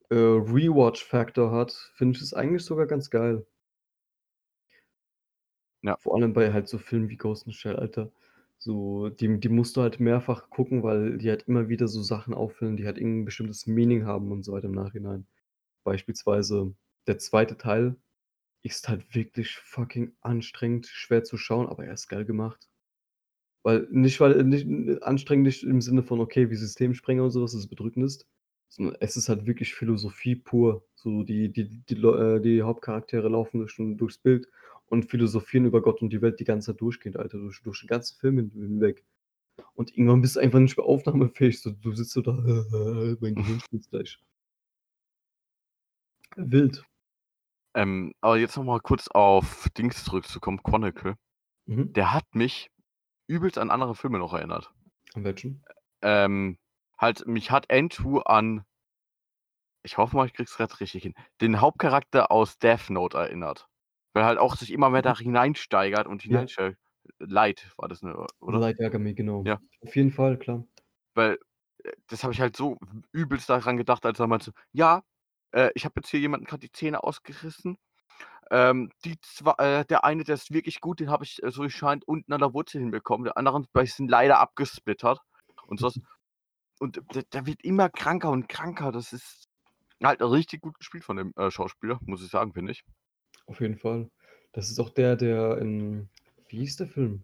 äh, 0.09 0.15
Rewatch-Faktor 0.15 1.51
hat, 1.51 1.73
finde 1.95 2.17
ich 2.17 2.23
es 2.23 2.33
eigentlich 2.33 2.65
sogar 2.65 2.87
ganz 2.87 3.09
geil. 3.11 3.45
Ja. 5.83 5.97
Vor 5.99 6.15
allem 6.15 6.33
bei 6.33 6.51
halt 6.53 6.67
so 6.67 6.77
Filmen 6.77 7.09
wie 7.09 7.17
Ghost 7.17 7.45
in 7.47 7.53
Shell, 7.53 7.75
Alter. 7.75 8.11
So, 8.57 9.09
die 9.09 9.39
die 9.39 9.49
musst 9.49 9.77
du 9.77 9.81
halt 9.81 9.99
mehrfach 9.99 10.49
gucken, 10.49 10.81
weil 10.83 11.17
die 11.17 11.29
halt 11.29 11.43
immer 11.47 11.67
wieder 11.69 11.87
so 11.87 12.01
Sachen 12.01 12.33
auffüllen, 12.33 12.77
die 12.77 12.85
halt 12.85 12.97
irgend 12.97 13.21
'n 13.23 13.25
bestimmtes 13.25 13.67
Meaning 13.67 14.05
haben 14.05 14.31
und 14.31 14.43
so 14.43 14.53
weiter 14.53 14.65
im 14.67 14.71
Nachhinein. 14.73 15.27
Beispielsweise 15.83 16.73
der 17.07 17.19
2. 17.19 17.57
Teil 17.57 17.97
ist 18.63 18.89
halt 18.89 19.15
wirklich 19.15 19.57
fucking 19.57 20.13
anstrengend, 20.21 20.87
schwer 20.87 21.23
zu 21.23 21.37
schauen, 21.37 21.67
aber 21.69 21.85
er 21.85 21.93
ist 21.93 22.09
geil 22.09 22.25
gemacht. 22.25 22.67
Weil 23.65 23.87
nicht 23.91 24.19
weil 24.19 24.43
nicht 24.43 24.67
anstrengend 25.03 25.45
nicht 25.47 25.63
im 25.63 25.81
Sinne 25.81 26.03
von, 26.03 26.19
okay, 26.21 26.51
wie 26.51 26.55
Systemsprenger 26.55 27.23
und 27.23 27.31
so 27.31 27.41
was, 27.43 27.51
dass 27.53 27.61
es 27.61 27.67
bedrückend 27.67 28.05
ist, 28.05 28.27
sondern 28.69 28.95
es 28.99 29.17
ist 29.17 29.27
halt 29.27 29.47
wirklich 29.47 29.73
Philosophie 29.73 30.35
pur. 30.35 30.85
So 30.95 31.23
die 31.23 31.51
die 31.51 31.67
die 31.89 31.95
Leu 31.95 32.35
äh, 32.37 32.41
die 32.41 32.61
Hauptcharaktere 32.61 33.27
laufen 33.27 33.59
durch 33.59 33.75
durchs 33.97 34.19
Bild 34.19 34.47
und 34.87 35.05
philosophieren 35.05 35.65
über 35.65 35.81
Gott 35.81 36.01
und 36.01 36.11
die 36.11 36.21
Welt 36.21 36.39
die 36.39 36.43
ganze 36.45 36.71
Zeit 36.71 36.81
durchgehend, 36.81 37.17
Alter, 37.17 37.37
durch 37.37 37.61
durch 37.61 37.81
den 37.81 37.87
ganzen 37.87 38.17
Film 38.19 38.37
hin 38.37 38.51
hinweg. 38.53 39.03
Und 39.73 39.95
irgendwann 39.95 40.21
bist 40.21 40.35
du 40.35 40.39
einfach 40.39 40.59
nicht 40.59 40.77
mehr 40.77 40.85
aufnahmefähig, 40.85 41.61
so 41.61 41.71
du 41.71 41.93
sitzt 41.93 42.11
so 42.11 42.21
da: 42.21 42.31
„Mein 43.21 43.35
Gehirn 43.35 43.59
schmilzt 43.59 43.89
gleich.“ 43.89 44.19
Wild. 46.35 46.83
Ähm, 47.75 48.13
aber 48.21 48.37
jetzt 48.37 48.55
noch 48.55 48.63
mal 48.63 48.79
kurz 48.79 49.07
auf 49.09 49.67
Dings 49.77 50.03
zurückzukommen, 50.03 50.61
Chronicle. 50.63 51.15
Mhm. 51.65 51.91
Der 51.93 52.13
hat 52.13 52.23
mich 52.33 52.69
übelst 53.27 53.57
an 53.57 53.71
andere 53.71 53.95
Filme 53.95 54.19
noch 54.19 54.33
erinnert. 54.33 54.71
An 55.13 55.23
welchen? 55.23 55.63
Ähm, 56.01 56.57
halt, 56.97 57.27
mich 57.27 57.51
hat 57.51 57.71
Andrew 57.71 58.19
an 58.19 58.65
ich 59.85 59.97
hoffe 59.97 60.15
mal, 60.15 60.25
ich 60.25 60.33
kriege 60.33 60.49
es 60.49 60.57
grad 60.57 60.79
richtig 60.79 61.03
hin, 61.03 61.13
den 61.41 61.61
Hauptcharakter 61.61 62.31
aus 62.31 62.57
Death 62.57 62.89
Note 62.89 63.17
erinnert. 63.17 63.67
Weil 64.15 64.25
halt 64.25 64.39
auch 64.39 64.55
sich 64.57 64.71
immer 64.71 64.89
mehr 64.89 65.03
da 65.03 65.15
Mhm. 65.15 65.19
hineinsteigert 65.19 66.07
und 66.07 66.23
Ja. 66.27 66.47
hineinsteigt 66.47 66.79
Light 67.19 67.73
war 67.77 67.89
das, 67.89 68.01
ne, 68.01 68.15
oder? 68.39 68.63
Light 68.63 68.79
Yagami, 68.79 69.13
genau. 69.13 69.45
Ja. 69.45 69.59
Auf 69.81 69.95
jeden 69.95 70.11
Fall, 70.11 70.39
klar. 70.39 70.65
Weil, 71.15 71.39
äh, 71.83 71.91
das 72.07 72.23
habe 72.23 72.33
ich 72.33 72.41
halt 72.41 72.55
so 72.55 72.77
übelst 73.11 73.49
daran 73.49 73.77
gedacht, 73.77 74.05
als 74.05 74.19
er 74.19 74.27
meinte 74.27 74.45
so: 74.45 74.51
„Ja, 74.73 75.03
äh, 75.51 75.71
ich 75.75 75.85
habe 75.85 75.93
jetzt 75.97 76.09
hier 76.09 76.19
jemanden 76.19 76.45
grad 76.45 76.63
die 76.63 76.71
Zähne 76.71 77.03
ausgerissen. 77.03 77.77
Ähm, 78.51 78.91
die 79.05 79.19
zwa 79.21 79.55
äh, 79.59 79.85
der 79.85 80.05
eine, 80.05 80.23
der 80.25 80.35
ist 80.35 80.53
wirklich 80.53 80.81
gut, 80.81 80.99
den 81.01 81.09
habe 81.11 81.23
ich, 81.25 81.43
äh, 81.43 81.51
so 81.51 81.63
es 81.65 81.73
scheint, 81.73 82.07
unten 82.07 82.33
an 82.33 82.41
der 82.41 82.53
Wurzel 82.53 82.81
hinbekommen. 82.81 83.25
Die 83.25 83.37
anderen 83.37 83.67
bei 83.73 83.85
sind 83.87 84.09
leider 84.11 84.39
abgesplittert 84.39 85.21
und 85.67 85.79
so 85.79 85.87
was.“ 85.87 85.99
Und 86.79 87.01
der 87.15 87.23
der 87.23 87.45
wird 87.47 87.63
immer 87.63 87.89
kranker 87.89 88.31
und 88.31 88.49
kranker. 88.49 88.91
Das 88.91 89.13
ist 89.13 89.47
halt 90.03 90.21
richtig 90.23 90.61
gut 90.61 90.79
gespielt 90.79 91.03
von 91.05 91.17
dem, 91.17 91.33
äh, 91.37 91.51
Schauspieler, 91.51 91.99
muss 92.03 92.23
ich 92.23 92.31
sagen, 92.31 92.53
finde 92.53 92.73
ich. 92.73 92.83
Auf 93.49 93.61
jeden 93.61 93.77
Fall. 93.77 94.09
Das 94.53 94.69
ist 94.69 94.79
auch 94.79 94.89
der, 94.89 95.15
der 95.15 95.57
in 95.59 96.09
wie 96.47 96.59
hieß 96.59 96.77
der 96.77 96.87
Film? 96.87 97.23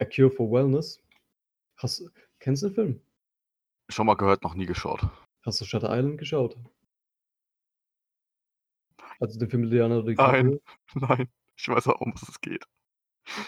„A 0.00 0.06
Cure 0.06 0.30
for 0.30 0.50
Wellness“. 0.50 0.98
Hast 1.78 2.04
kennst 2.40 2.62
du 2.64 2.68
den 2.68 2.74
Film? 2.74 3.02
Schon 3.88 4.06
mal 4.06 4.14
gehört, 4.16 4.42
noch 4.42 4.54
nie 4.54 4.66
geschaut. 4.66 5.00
Hast 5.44 5.58
du 5.60 5.64
Shutter 5.64 5.88
Island 5.96 6.18
geschaut? 6.18 6.58
Also 9.20 9.38
den 9.38 9.50
Film 9.50 9.62
mit 9.62 9.70
Leonardo 9.70 10.02
Nein, 10.16 10.50
DiCaprio? 10.50 10.60
nein. 10.94 11.28
Ich 11.56 11.68
weiß 11.68 11.88
auch, 11.88 12.00
um 12.00 12.12
was 12.14 12.28
es 12.28 12.40
geht. 12.40 12.64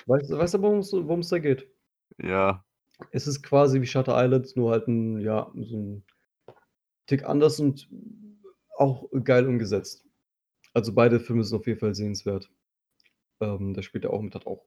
Weißt 0.06 0.30
du 0.30 0.38
weißt 0.38 0.54
du, 0.54 0.62
worum's 0.62 0.92
worum's 0.92 1.28
da 1.28 1.38
geht? 1.38 1.68
Ja. 2.18 2.64
Es 3.14 3.26
ist 3.26 3.42
quasi 3.42 3.80
wie 3.82 3.86
Shutter 3.86 4.14
Island, 4.16 4.56
nur 4.56 4.70
halt 4.72 4.88
'n 4.88 5.20
ja, 5.20 5.50
so 5.54 5.76
'n 5.76 6.04
Tick 7.08 7.24
anders 7.24 7.58
und 7.60 7.88
auch 8.78 9.08
geil 9.24 9.46
umgesetzt. 9.46 10.04
Also 10.76 10.94
beide 10.94 11.20
Filme 11.20 11.44
sind 11.44 11.58
auf 11.58 11.66
jeden 11.66 11.78
Fall 11.80 11.94
sehenswert. 11.94 12.50
Ähm, 13.40 13.74
der 13.74 13.82
spielt 13.82 14.04
ja 14.04 14.10
auch 14.10 14.22
mit, 14.22 14.34
hat 14.34 14.46
auch 14.46 14.66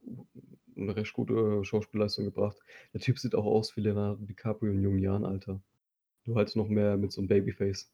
'ne 0.75 0.95
recht 0.95 1.13
gute 1.13 1.65
Schauspielleistung 1.65 2.25
gebracht. 2.25 2.57
Der 2.93 3.01
Typ 3.01 3.19
sieht 3.19 3.35
auch 3.35 3.45
aus 3.45 3.75
wie 3.77 3.81
Leonardo 3.81 4.25
DiCaprio 4.25 4.71
in 4.73 4.83
jungen 4.83 4.99
Jahren, 4.99 5.25
Alter. 5.25 5.61
Nur 6.25 6.37
halt 6.37 6.55
noch 6.55 6.69
mehr 6.69 6.97
mit 6.97 7.11
so 7.13 7.21
'nem 7.21 7.29
Babyface. 7.29 7.89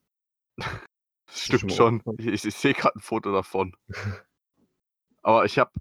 Stimmt 1.33 1.71
schon. 1.73 2.03
aufgefallen? 2.03 2.17
Ich 2.17 2.45
ich 2.45 2.55
sehe 2.55 2.73
grad 2.73 2.95
'n 2.95 3.01
Foto 3.01 3.31
davon. 3.31 3.75
Aber 5.23 5.45
ich 5.45 5.59
habe 5.59 5.71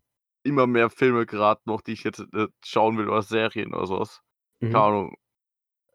immer 0.43 0.67
mehr 0.67 0.91
Filme 0.91 1.27
grad 1.27 1.67
noch, 1.67 1.81
die 1.83 1.93
ich 1.93 2.05
jetzt, 2.05 2.21
äh, 2.35 2.49
schauen 2.65 2.99
will 2.99 3.09
oder 3.09 3.23
Serien 3.23 3.75
oder 3.75 3.87
so 3.87 3.99
was. 4.01 4.21
Keine 4.71 4.85
Mhm. 4.85 4.85
Ahnung. 4.85 5.15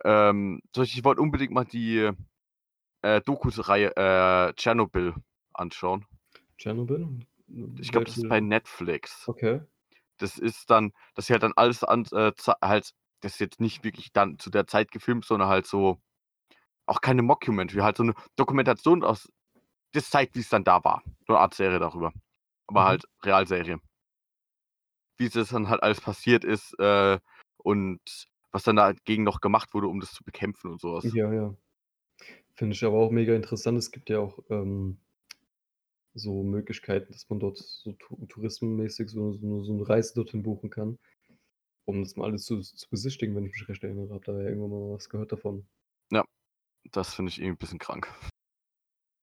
Ähm, 0.05 0.61
ich 0.77 1.03
wollte 1.03 1.21
unbedingt 1.21 1.53
mal 1.53 1.65
die, 1.65 2.11
äh, 3.03 3.21
Dokus-Reihe, 3.21 3.95
äh, 3.97 4.53
Tschernobyl 4.55 5.15
anschauen. 5.53 6.05
Tschernobyl? 6.59 7.25
Ich 7.81 7.91
glaube, 7.91 8.05
das 8.05 8.15
ist 8.17 8.27
bei 8.27 8.39
Netflix. 8.39 9.29
Okay. 9.29 9.61
Das 10.19 10.37
ist 10.39 10.69
dann 10.71 10.93
dass 11.15 11.27
sie 11.27 11.33
halt 11.33 11.43
dann 11.43 11.53
alles 11.55 11.83
an 11.83 12.05
äh, 12.13 12.31
halt 12.63 12.91
das 13.21 13.33
ist 13.33 13.39
jetzt 13.39 13.61
nicht 13.61 13.83
wirklich 13.83 14.13
dann 14.13 14.39
zu 14.39 14.49
der 14.51 14.67
Zeit 14.67 14.91
gefilmt, 14.91 15.25
sondern 15.25 15.49
halt 15.49 15.67
so 15.67 15.99
auch 16.87 17.01
keine 17.01 17.23
Mockumentary, 17.23 17.81
halt 17.81 17.97
so 17.97 18.03
'ne 18.03 18.15
Dokumentation 18.37 19.03
aus 19.03 19.29
das 19.93 20.09
zeigt, 20.11 20.35
wie's 20.37 20.49
dann 20.49 20.63
da 20.65 20.83
war. 20.85 21.03
So 21.27 21.33
'ne 21.33 21.39
Art 21.39 21.55
Serie 21.55 21.79
darüber. 21.79 22.13
Aber 22.67 22.85
Mhm. 22.85 22.85
halt 22.85 23.05
Realserie. 23.25 23.79
Wie 25.19 25.29
das 25.29 25.49
dann 25.49 25.69
halt 25.69 25.81
alles 25.81 26.01
passiert 26.01 26.43
ist, 26.43 26.77
äh, 26.79 27.19
und 27.57 27.99
was 28.51 28.63
dann 28.63 28.75
dagegen 28.75 29.23
noch 29.23 29.39
gemacht 29.41 29.73
wurde, 29.73 29.87
um 29.87 29.99
das 29.99 30.11
zu 30.11 30.23
bekämpfen 30.23 30.71
und 30.71 30.81
so 30.81 30.93
was. 30.93 31.15
Ja, 31.15 31.31
ja. 31.33 31.55
Finde 32.55 32.75
ich 32.75 32.83
aber 32.85 32.97
auch 32.99 33.11
mega 33.11 33.35
interessant. 33.35 33.77
Es 33.79 33.91
gibt 33.91 34.09
ja 34.09 34.19
auch, 34.19 34.39
ähm, 34.49 34.99
so 36.15 36.43
Möglichkeiten, 36.43 37.13
dass 37.13 37.29
man 37.29 37.39
dort 37.41 37.57
so 37.59 37.93
tou 37.93 38.17
tourismenmäßig 38.27 39.09
so 39.11 39.33
so 39.33 39.63
so 39.63 39.73
'ne 39.73 39.87
Reise 39.89 40.15
dorthin 40.15 40.43
buchen 40.43 40.69
kann, 40.71 40.99
um 41.85 42.03
das 42.03 42.15
mal 42.17 42.25
alles 42.27 42.45
zu 42.45 42.61
zu 42.61 42.89
besichtigen, 42.89 43.35
wenn 43.35 43.45
ich 43.45 43.53
mich 43.53 43.69
recht 43.69 43.83
erinnere. 43.83 44.11
Habe 44.15 44.25
da 44.25 44.33
ja 44.41 44.49
irgendwann 44.49 44.71
mal 44.71 44.95
was 44.95 45.09
gehört 45.09 45.31
davon. 45.33 45.67
Ja, 46.11 46.23
das 46.91 47.13
finde 47.15 47.29
ich 47.31 47.39
irgendwie 47.39 47.55
'n 47.55 47.59
bisschen 47.59 47.79
krank. 47.79 48.09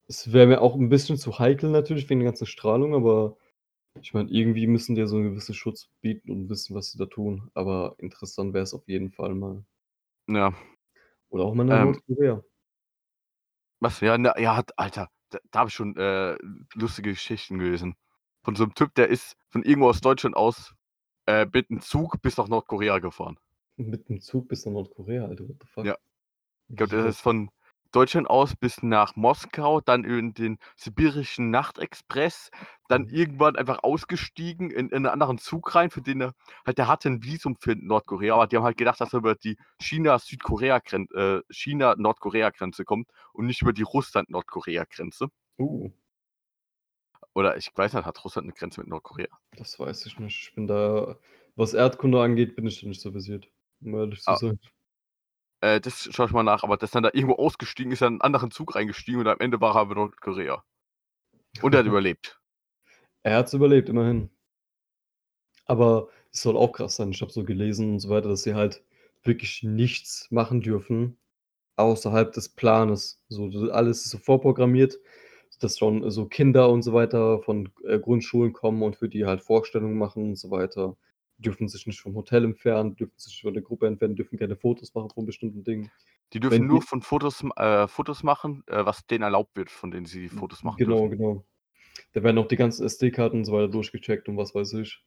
Es 0.09 0.33
wäre 0.33 0.47
mir 0.47 0.61
auch 0.61 0.75
'n 0.77 0.89
bisschen 0.89 1.17
zu 1.17 1.39
heikel 1.39 1.71
natürlich 1.71 2.09
wegen 2.11 2.21
der 2.21 2.29
ganzen 2.31 2.47
Strahlung, 2.47 2.95
aber 2.95 3.37
ich 4.01 4.15
meine, 4.15 4.31
irgendwie 4.31 4.67
müssen 4.69 4.95
die 4.97 5.01
ja 5.03 5.09
so 5.09 5.19
'n 5.19 5.25
gewissen 5.25 5.55
Schutz 5.55 5.91
bieten 6.03 6.31
und 6.33 6.49
wissen, 6.51 6.75
was 6.77 6.93
sie 6.93 6.99
da 6.99 7.07
tun. 7.07 7.51
Aber 7.55 7.97
interessant 7.99 8.55
wär's 8.55 8.75
auf 8.75 8.89
jeden 8.89 9.13
Fall 9.13 9.35
mal. 9.35 9.65
Ja. 10.29 10.53
Oder 11.33 11.45
auch 11.45 11.55
mal 11.55 11.65
nach 11.65 11.79
Ähm 11.79 11.79
Nordkorea. 11.79 12.43
Was? 13.83 14.01
Ja, 14.01 14.17
ne 14.17 14.33
ja, 14.39 14.63
Alter, 14.77 15.09
da 15.33 15.39
da 15.51 15.61
habe 15.61 15.69
ich 15.71 15.75
schon, 15.75 15.97
äh, 15.97 16.37
lustige 16.75 17.11
Geschichten 17.13 17.59
gelesen. 17.59 17.97
Von 18.45 18.57
so 18.57 18.65
'nem 18.65 18.75
Typ, 18.75 18.95
der 18.95 19.09
ist 19.09 19.37
von 19.51 19.63
irgendwo 19.65 19.89
aus 19.91 20.01
Deutschland 20.03 20.37
aus, 20.37 20.75
äh, 21.27 21.47
mit 21.53 21.71
'n 21.71 21.81
Zug 21.83 22.23
bis 22.23 22.37
nach 22.39 22.49
Nordkorea 22.49 22.99
gefahren. 23.01 23.39
Mit 23.79 24.09
'm 24.11 24.21
Zug 24.21 24.49
bis 24.49 24.67
nach 24.67 24.73
Nordkorea, 24.75 25.25
Alter, 25.27 25.49
what 25.49 25.57
the 25.63 25.67
fuck? 25.67 25.87
Ja. 25.87 25.97
Ich 26.69 26.77
glaube, 26.77 26.97
der 26.97 27.07
das? 27.07 27.17
ist 27.17 27.21
von 27.21 27.51
Deutschland 27.93 28.29
aus 28.31 28.57
bis 28.57 28.83
nach 28.83 29.17
Moskau, 29.17 29.81
dann 29.81 30.05
in 30.05 30.35
den 30.35 30.59
sibirischen 30.77 31.51
Nachtexpress, 31.51 32.51
dann 32.89 33.05
Mhm. 33.05 33.09
irgendwann 33.09 33.57
einfach 33.57 33.83
ausgestiegen 33.85 34.71
in 34.71 34.89
in 34.91 35.03
'nen 35.03 35.07
anderen 35.07 35.39
Zug 35.39 35.75
rein, 35.75 35.91
für 35.91 36.03
den 36.03 36.23
er 36.23 36.33
halt 36.67 36.79
der 36.79 36.89
hatte 36.89 37.09
'n 37.09 37.23
Visum 37.23 37.57
für 37.61 37.77
Nordkorea, 37.77 38.35
aber 38.35 38.47
die 38.49 38.57
haben 38.57 38.65
halt 38.65 38.79
gedacht, 38.79 39.01
dass 39.01 39.13
er 39.13 39.19
über 39.21 39.35
die 39.37 39.57
China-Südkorea-Gren 39.81 41.07
äh, 41.15 41.41
China-Nordkorea-Grenze 41.51 42.85
kommt 42.85 43.09
und 43.33 43.47
nicht 43.47 43.63
über 43.63 43.73
die 43.73 43.83
Russland-Nordkorea-Grenze. 43.83 45.29
Uh. 45.59 45.93
Oder 47.37 47.57
ich 47.57 47.71
weiß 47.75 47.95
nicht, 47.95 48.05
hat 48.05 48.25
Russland 48.25 48.47
'ne 48.49 48.53
Grenze 48.53 48.81
mit 48.81 48.89
Nordkorea? 48.89 49.39
Das 49.57 49.79
weiß 49.79 50.07
ich 50.07 50.19
nicht. 50.19 50.49
Ich 50.49 50.55
bin 50.55 50.67
da 50.67 51.19
was 51.57 51.75
Erdkunde 51.75 52.21
angeht, 52.23 52.57
bin 52.57 52.67
ich 52.67 52.81
da 52.81 52.87
nicht 52.89 53.01
so 53.03 53.13
versiert, 53.13 53.51
um 53.81 53.95
ehrlich 53.95 54.23
zu 54.23 54.33
Ah. 54.33 54.37
sein. 54.37 54.59
Äh, 55.63 55.81
das 55.81 56.09
schaue 56.13 56.27
ich 56.27 56.33
mal 56.33 56.43
nach, 56.43 56.63
aber 56.63 56.77
dass 56.77 56.91
dann 56.91 57.03
da 57.05 57.11
irgendwo 57.15 57.37
ausgestiegen 57.37 57.91
ist, 57.93 58.03
in 58.03 58.17
'n 58.19 58.21
anderen 58.21 58.51
Zug 58.51 58.75
reingestiegen 58.75 59.21
und 59.21 59.29
am 59.29 59.41
Ende 59.41 59.61
war 59.63 59.75
er 59.77 59.83
in 59.91 59.97
Nordkorea. 59.97 60.63
Und 61.63 61.75
er 61.75 61.81
hat 61.81 61.87
überlebt. 61.89 62.41
Er 63.25 63.39
hat's 63.39 63.53
überlebt, 63.53 63.89
immerhin. 63.89 64.31
Aber 65.67 66.09
es 66.33 66.43
soll 66.43 66.57
auch 66.57 66.73
krass 66.73 66.97
sein. 66.97 67.11
Ich 67.11 67.21
habe 67.21 67.33
so 67.33 67.45
gelesen 67.45 67.93
und 67.93 67.99
so 68.01 68.09
weiter, 68.11 68.29
dass 68.29 68.43
sie 68.43 68.55
halt 68.55 68.85
wirklich 69.23 69.63
nichts 69.63 70.29
machen 70.31 70.61
dürfen 70.61 71.19
außerhalb 71.77 72.33
des 72.33 72.51
Planes. 72.51 73.23
So, 73.29 73.47
alles 73.73 74.05
ist 74.07 74.11
so 74.13 74.19
vorprogrammiert, 74.19 74.99
dass 75.61 75.79
schon 75.79 76.11
so 76.11 76.27
Kinder 76.27 76.71
und 76.71 76.83
so 76.83 76.93
weiter 76.95 77.41
von, 77.43 77.71
äh, 77.87 77.99
Grundschulen 78.01 78.53
kommen 78.55 78.83
und 78.83 78.97
für 78.97 79.09
die 79.11 79.27
halt 79.27 79.43
Vorstellungen 79.43 79.99
machen 79.99 80.25
und 80.31 80.37
so 80.39 80.51
weiter. 80.51 80.97
Dürfen 81.39 81.69
sich 81.69 81.87
nicht 81.87 82.01
vom 82.01 82.15
Hotel 82.15 82.45
entfernen, 82.45 82.95
dürfen 82.97 83.19
sich 83.19 83.41
von 83.43 83.53
der 83.55 83.63
Gruppe 83.63 83.87
entfernen, 83.87 84.15
dürfen 84.17 84.39
keine 84.39 84.57
Fotos 84.57 84.95
machen 84.95 85.11
von 85.11 85.27
bestimmten 85.27 85.65
Dingen. 85.65 85.91
Die 86.33 86.41
dürfen 86.41 86.61
Wenn 86.61 86.67
nur 86.67 86.81
die 86.81 86.87
von 86.87 87.03
Fotos 87.03 87.45
äh, 87.57 87.89
Fotos 87.89 88.23
machen, 88.23 88.63
äh, 88.67 88.85
was 88.87 89.07
denen 89.07 89.23
erlaubt 89.25 89.57
wird, 89.57 89.71
von 89.71 89.91
denen 89.91 90.07
sie 90.07 90.29
Fotos 90.29 90.63
machen 90.63 90.79
Genau, 90.79 91.09
dürfen. 91.09 91.19
genau. 91.19 91.45
Da 92.13 92.23
werden 92.23 92.39
auch 92.39 92.49
die 92.49 92.57
ganzen 92.57 92.87
SD-Karten 92.87 93.39
und 93.39 93.45
so 93.45 93.53
weiter 93.53 93.69
durchgecheckt 93.69 94.29
und 94.29 94.37
was 94.37 94.55
weiß 94.55 94.75
ich. 94.75 95.05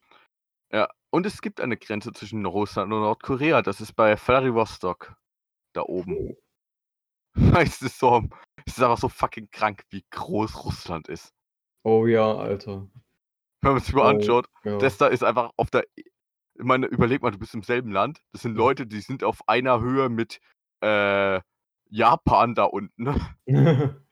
Ja, 0.71 0.89
und 1.11 1.25
es 1.25 1.41
gibt 1.41 1.61
eine 1.61 1.77
Grenze 1.77 2.11
zwischen 2.11 2.45
Russland 2.45 2.91
und 2.91 2.99
Nordkorea. 2.99 3.61
Das 3.61 3.81
ist 3.81 3.93
bei 3.93 4.17
Wladiwostok 4.17 5.15
da 5.73 5.81
oben. 5.83 6.17
Oh. 6.17 6.37
Es 7.59 7.81
ist 7.81 7.99
so 7.99 8.23
es 8.65 8.77
ist 8.77 8.83
einfach 8.83 8.97
so 8.97 9.09
fucking 9.09 9.49
krank, 9.51 9.83
wie 9.89 10.03
groß 10.09 10.65
Russland 10.65 11.07
ist. 11.07 11.33
Oh 11.83 12.07
ja, 12.07 12.33
Alter. 12.35 12.87
Wenn 13.61 13.73
man 13.73 13.81
sich 13.81 13.93
mal 13.93 14.03
Oh, 14.03 14.09
anschaut, 14.17 14.47
ja. 14.63 14.77
das 14.77 14.97
da 14.97 15.07
ist 15.07 15.23
einfach 15.23 15.51
auf 15.57 15.69
der 15.69 15.85
ich 16.57 16.63
meine, 16.63 16.87
überleg 16.87 17.21
mal, 17.21 17.31
du 17.31 17.39
bist 17.39 17.53
im 17.53 17.63
selben 17.63 17.91
Land. 17.91 18.21
Das 18.31 18.41
sind. 18.41 18.55
Leute, 18.55 18.87
die 18.87 19.01
sind 19.01 19.23
auf 19.23 19.47
einer 19.47 19.81
Höhe 19.81 20.09
mit, 20.09 20.39
äh, 20.81 21.41
Japan 21.89 22.55
da 22.55 22.65
unten, 22.65 23.03
ne? 23.03 23.15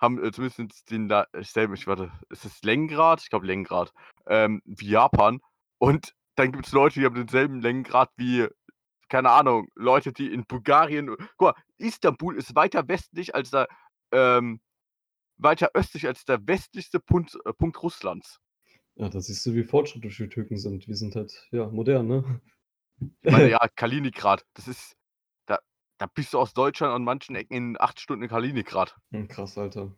Haben, 0.00 0.22
äh, 0.22 0.32
zumindest 0.32 0.90
den 0.90 1.08
da 1.08 1.26
ich 1.38 1.50
selbe 1.50 1.74
ich 1.74 1.86
warte, 1.86 2.12
ist 2.28 2.44
es 2.44 2.62
Längengrad? 2.62 3.22
Ich 3.22 3.30
glaube 3.30 3.46
Längengrad, 3.46 3.92
ähm, 4.26 4.60
wie 4.64 4.88
Japan. 4.90 5.40
Und 5.78 6.14
dann 6.36 6.52
gibt's 6.52 6.72
Leute, 6.72 7.00
die 7.00 7.06
haben 7.06 7.14
denselben 7.14 7.60
Längengrad 7.60 8.10
wie, 8.16 8.48
keine 9.08 9.30
Ahnung, 9.30 9.68
Leute, 9.74 10.12
die 10.12 10.32
in 10.32 10.44
Bulgarien 10.46 11.16
guck 11.36 11.56
mal, 11.56 11.62
Istanbul 11.78 12.36
ist 12.36 12.54
weiter 12.54 12.86
westlich 12.88 13.34
als 13.34 13.50
der 13.50 13.68
ähm, 14.12 14.60
weiter 15.38 15.70
östlich 15.74 16.06
als 16.06 16.24
der 16.24 16.46
westlichste 16.46 17.00
Punkt 17.00 17.36
äh, 17.44 17.52
Punkt 17.52 17.82
Russlands. 17.82 18.40
Ja, 18.96 19.08
da 19.08 19.20
siehst 19.20 19.44
du, 19.46 19.54
wie 19.54 19.64
fortschrittlich 19.64 20.16
die 20.16 20.28
Türken 20.28 20.56
sind. 20.56 20.86
Wir 20.86 20.94
sind 20.94 21.16
halt, 21.16 21.48
ja, 21.50 21.66
modern, 21.68 22.06
ne? 22.06 22.40
Ich 23.22 23.32
meine, 23.32 23.50
ja, 23.50 23.58
Kaliningrad, 23.76 24.44
das 24.54 24.68
ist 24.68 24.96
da 25.46 25.58
da 25.98 26.06
bist 26.06 26.32
du 26.32 26.38
aus 26.38 26.54
Deutschland 26.54 26.92
an 26.92 27.02
manchen 27.02 27.34
Ecken 27.34 27.54
in 27.54 27.76
8 27.80 27.98
Stunden 28.00 28.22
in 28.22 28.28
Kaliningrad. 28.28 28.96
Hm, 29.10 29.28
krass, 29.28 29.58
Alter. 29.58 29.94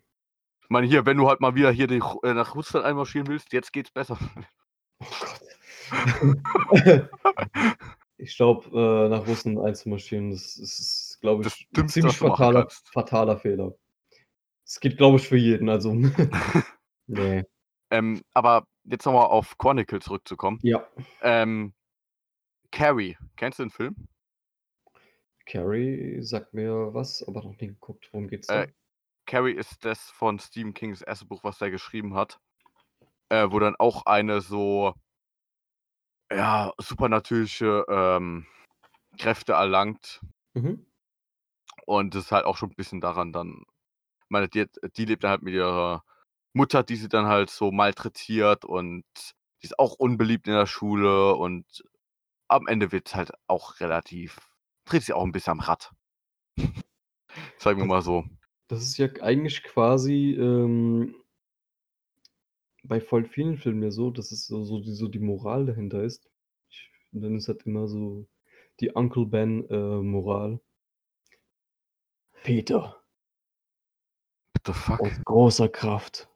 Ich 0.63 0.71
meine, 0.71 0.87
hier, 0.87 1.07
wenn 1.07 1.17
du 1.17 1.29
halt 1.29 1.41
mal 1.41 1.55
wieder 1.55 1.71
hier 1.71 1.87
die 1.87 2.03
äh, 2.23 2.35
nach 2.35 2.55
Russland 2.55 2.87
einmarschieren 2.87 3.29
willst, 3.29 3.53
jetzt 3.53 3.73
geht's 3.73 3.91
besser. 3.91 4.19
Oh 5.01 5.07
Gott. 5.21 5.41
Ich 8.19 8.35
glaube, 8.37 8.67
äh, 8.71 9.09
nach 9.11 9.27
Russland 9.27 9.59
einzumarschieren, 9.59 10.31
das 10.31 10.57
ist, 10.57 11.19
glaube 11.21 11.47
ich, 11.47 11.69
'n 11.71 11.75
Dümmste, 11.77 12.01
ziemlich 12.01 12.17
fataler 12.17 12.67
fataler 12.71 13.37
Fehler. 13.37 13.75
Es 14.65 14.81
geht, 14.81 14.97
glaube 14.97 15.19
ich, 15.19 15.29
für 15.29 15.37
jeden, 15.37 15.69
also 15.69 15.95
ne. 17.07 17.47
Ähm, 17.91 18.23
aber 18.33 18.67
jetzt 18.89 19.05
noch 19.05 19.13
mal 19.13 19.25
auf 19.25 19.59
Chronicle 19.59 20.01
zurückzukommen. 20.01 20.59
Ja. 20.63 20.87
Ähm, 21.23 21.75
Carrie, 22.71 23.17
kennst 23.37 23.59
du 23.59 23.65
den 23.65 23.71
Film? 23.71 24.09
Carrie 25.47 26.21
sagt 26.23 26.55
mir 26.55 26.93
was, 26.93 27.23
aber 27.27 27.43
noch 27.43 27.59
nie 27.61 27.69
geguckt. 27.69 28.09
Worum 28.13 28.29
geht's 28.29 28.49
da? 28.49 28.65
Äh, 28.65 28.73
Carrie 29.27 29.53
ist 29.53 29.85
das 29.85 30.11
von 30.11 30.39
Stephen 30.39 30.75
Kings 30.75 31.03
erste 31.03 31.25
Buch, 31.25 31.45
was 31.45 31.61
er 31.61 31.71
geschrieben 31.71 32.15
hat, 32.15 32.41
äh, 33.29 33.47
wo 33.51 33.59
dann 33.59 33.77
auch 33.77 34.07
eine 34.07 34.41
so 34.41 34.95
ja, 36.31 36.73
supernatürliche, 36.79 37.85
ähm, 37.89 38.47
Kräfte 39.19 39.53
erlangt. 39.55 40.21
Mhm. 40.55 40.85
Und 41.87 42.15
das 42.15 42.25
ist 42.25 42.33
halt 42.33 42.45
auch 42.45 42.57
schon 42.57 42.71
'n 42.71 42.75
bisschen 42.75 43.01
daran 43.01 43.33
dann 43.33 43.65
ich 44.25 44.31
meine, 44.31 44.49
die 44.49 44.67
die 44.97 45.05
lebt 45.05 45.23
dann 45.25 45.31
halt 45.31 45.43
mit 45.43 45.55
ihrer 45.55 46.03
Mutter, 46.57 46.83
die 46.83 46.97
sie 46.97 47.09
dann 47.09 47.27
halt 47.27 47.51
so 47.51 47.71
malträtiert 47.71 48.65
und 48.65 49.05
die 49.63 49.67
ist 49.67 49.79
auch 49.79 49.95
unbeliebt 49.95 50.47
in 50.49 50.55
der 50.55 50.67
Schule 50.67 51.35
und 51.37 51.67
am 52.49 52.67
Ende 52.69 52.93
wird's 52.93 53.15
halt 53.15 53.33
auch 53.49 53.81
relativ 53.81 54.39
dreht 54.87 55.03
sich 55.03 55.15
auch 55.15 55.25
'n 55.25 55.33
bisschen 55.33 55.53
am 55.53 55.61
Rad. 55.61 55.93
Sagen 57.59 57.81
wir 57.81 57.87
mal 57.87 58.03
so. 58.03 58.25
das 58.69 58.83
ist 58.83 58.97
ja 58.99 59.09
eigentlich 59.23 59.63
quasi, 59.63 60.33
ähm 60.39 61.15
bei 62.85 63.01
voll 63.01 63.25
vielen 63.25 63.57
Filmen 63.59 63.83
ja 63.83 63.91
so, 63.91 64.11
dass 64.11 64.33
es 64.33 64.47
so 64.47 64.63
so 64.65 64.81
die 64.81 64.93
so 64.93 65.09
die 65.09 65.19
Moral 65.19 65.67
dahinter 65.67 66.03
ist. 66.05 66.29
Ich 66.71 66.91
nenne 67.13 67.37
es 67.39 67.49
halt 67.49 67.65
immer 67.67 67.89
so 67.89 68.27
die 68.81 68.93
Uncle 68.95 69.27
Ben, 69.27 69.69
äh, 69.71 70.03
Moral. 70.03 70.61
Peter. 72.45 72.95
What 74.55 74.67
the 74.67 74.73
fuck? 74.73 75.01
Aus 75.01 75.25
großer 75.25 75.69
Kraft 75.69 76.29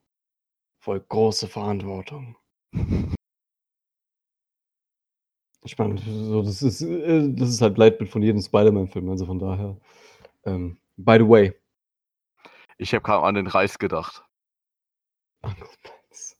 folgt 0.80 1.08
große 1.10 1.46
Verantwortung. 1.46 2.36
Ich 5.62 5.76
meine, 5.76 5.98
so 5.98 6.42
das 6.42 6.62
ist 6.62 6.80
äh, 6.80 7.28
das 7.32 7.50
ist 7.50 7.60
halt 7.60 7.76
Leitbild 7.76 8.10
von 8.10 8.22
jedem 8.22 8.40
Spider-Man-Film, 8.40 9.10
also 9.10 9.26
von 9.26 9.38
daher. 9.38 9.76
Ähm, 10.44 10.78
by 10.96 11.18
the 11.18 11.28
way 11.28 11.52
Ich 12.78 12.94
habe 12.94 13.02
grad 13.02 13.22
an 13.24 13.34
den 13.34 13.46
Reis 13.46 13.78
gedacht. 13.78 14.24
Uncle 15.42 15.68
Ben's. 15.82 16.36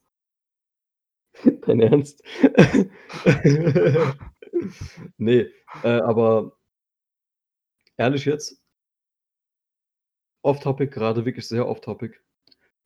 Dein 1.67 1.81
Ernst? 1.81 2.23
Ne, 5.17 5.51
äh, 5.85 6.01
aber 6.01 6.53
ehrlich 7.97 8.25
jetzt 8.27 8.63
off 10.43 10.61
topic, 10.61 10.93
grade 10.93 11.25
wirklich 11.25 11.49
sehr 11.49 11.67
off 11.67 11.81
topic, 11.81 12.21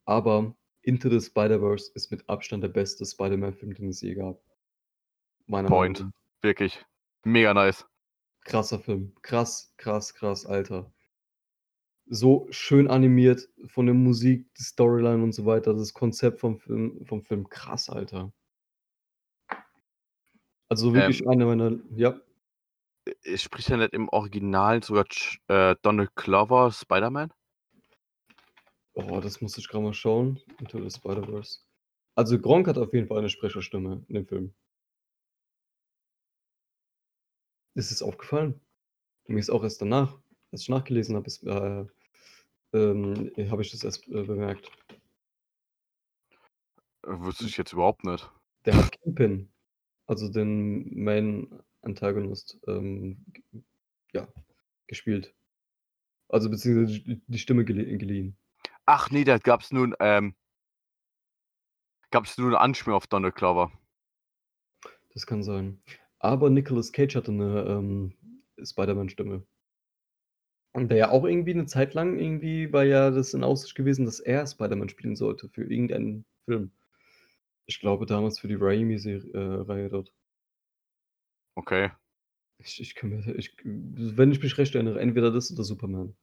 aber 0.07 0.55
Into 0.85 1.09
the 1.09 1.21
Spider-Verse 1.21 1.93
ist 1.95 2.11
mit 2.11 2.29
Abstand 2.29 2.63
der 2.63 2.69
beste 2.69 3.07
Spider-Man-Film, 3.07 3.75
den 3.75 3.89
es 3.89 4.01
je 4.03 4.15
gab. 4.15 4.41
Meiner 5.47 5.69
Meinung 5.69 5.95
Point. 5.95 6.01
nach. 6.01 6.11
Wirklich. 6.43 6.85
Mega 7.25 7.55
nice. 7.55 7.87
Krasser 8.45 8.79
Film. 8.79 9.15
Krass, 9.23 9.73
krass, 9.79 10.15
krass, 10.15 10.45
Alter. 10.45 10.93
So 12.07 12.47
schön 12.51 12.89
animiert 12.89 13.49
von 13.67 13.87
der 13.87 13.95
Musik, 13.95 14.55
die 14.57 14.63
Storyline 14.63 15.23
und 15.23 15.33
so 15.33 15.47
weiter, 15.47 15.73
das 15.73 15.95
Konzept 15.95 16.41
vom 16.41 16.59
Film 16.59 17.03
vom 17.07 17.23
Film, 17.23 17.49
krass, 17.49 17.89
Alter. 17.89 18.31
Also 20.69 20.93
wirklich 20.93 21.23
Ähm 21.23 21.29
einer 21.29 21.47
meiner 21.47 21.79
ja? 21.97 22.21
Äh, 23.07 23.39
spricht 23.39 23.71
er 23.71 23.79
nicht 23.79 23.95
im 23.95 24.09
Original 24.11 24.83
sogar 24.83 25.07
äh, 25.49 25.77
Donald 25.81 26.15
Glover 26.15 26.71
Spider-Man? 26.71 27.33
Oh, 28.97 29.21
das 29.21 29.41
muss 29.41 29.59
ich 29.59 29.69
grad 29.69 29.83
mal 29.83 29.93
schauen. 29.93 30.41
Into 30.61 30.79
the 30.83 30.91
Spider-Verse. 30.91 31.61
Also, 32.17 32.39
Gronkh 32.39 32.69
hat 32.69 32.79
auf 32.79 32.93
jeden 32.95 33.09
Fall 33.09 33.19
eine 33.19 33.29
Sprecherstimme 33.29 34.05
in 34.09 34.15
dem 34.15 34.27
Film. 34.27 34.55
Ist 37.77 37.91
es 37.93 38.03
aufgefallen? 38.03 38.61
Mir 39.29 39.41
ist 39.41 39.51
auch 39.51 39.63
erst 39.65 39.83
danach, 39.83 40.19
als 40.53 40.63
ich 40.63 40.69
nachgelesen 40.69 41.17
habe, 41.17 41.89
äh, 42.75 42.79
ähm, 42.79 43.33
habe 43.51 43.63
ich 43.63 43.71
das 43.73 43.85
erst, 43.85 44.09
äh, 44.09 44.25
bemerkt. 44.25 44.71
Äh, 47.07 47.19
wusste 47.21 47.45
Hm. 47.45 47.49
ich 47.49 47.57
jetzt 47.57 47.73
überhaupt 47.73 48.05
nicht. 48.05 48.31
Der 48.67 48.77
hat 48.77 48.93
Kingpin, 48.93 49.49
also 50.07 50.29
den 50.29 50.95
Main 51.05 51.63
Antagonist, 51.83 52.59
ähm, 52.69 53.25
ja, 54.15 54.29
gespielt. 54.89 55.35
Also, 56.29 56.51
beziehungsweise 56.51 57.21
die 57.27 57.39
Stimme 57.39 57.65
gelie 57.65 57.99
geliehen. 57.99 58.37
Ach 58.89 59.11
ne, 59.11 59.25
da 59.25 59.39
gab's 59.39 59.71
nun 59.73 59.95
ähm 60.01 60.35
gab's 62.13 62.37
nur 62.39 62.51
'ne 62.51 62.61
Anspielung 62.61 62.97
auf 62.97 63.07
Donald 63.07 63.35
Glover. 63.35 63.73
Das 65.13 65.27
kann 65.27 65.43
sein. 65.43 65.81
Aber 66.19 66.51
Nicolas 66.51 66.93
Cage 66.93 67.17
hatte 67.17 67.33
'ne, 67.33 67.65
ähm, 67.69 68.15
Spider-Man-Stimme. 68.63 69.45
Und 70.75 70.89
der 70.91 70.99
ja 70.99 71.11
auch 71.11 71.25
irgendwie 71.25 71.55
'ne 71.55 71.67
Zeit 71.67 71.95
lang 71.95 72.19
irgendwie 72.19 72.73
war 72.73 72.83
ja 72.85 73.13
das 73.13 73.33
in 73.33 73.45
Aussicht 73.45 73.77
gewesen, 73.77 74.07
dass 74.07 74.19
er 74.19 74.45
Spider-Man 74.45 74.89
spielen 74.89 75.15
sollte 75.15 75.49
für 75.49 75.63
irgendeinen 75.63 76.25
Film. 76.47 76.73
Ich 77.67 77.81
glaube 77.81 78.07
damals 78.07 78.39
für 78.41 78.49
die 78.49 78.57
Raimi-Seri 78.57 79.31
äh, 79.33 79.89
dort. 79.91 80.11
Okay. 81.59 81.95
Ich 82.61 82.81
ich 82.81 82.95
kann 82.95 83.11
mir 83.11 83.35
ich 83.37 83.57
wenn 83.65 84.31
ich 84.33 84.43
mich 84.43 84.57
recht 84.59 84.75
erinnere, 84.75 85.01
entweder 85.01 85.31
das 85.33 85.51
oder 85.53 85.65
Superman. 85.65 86.15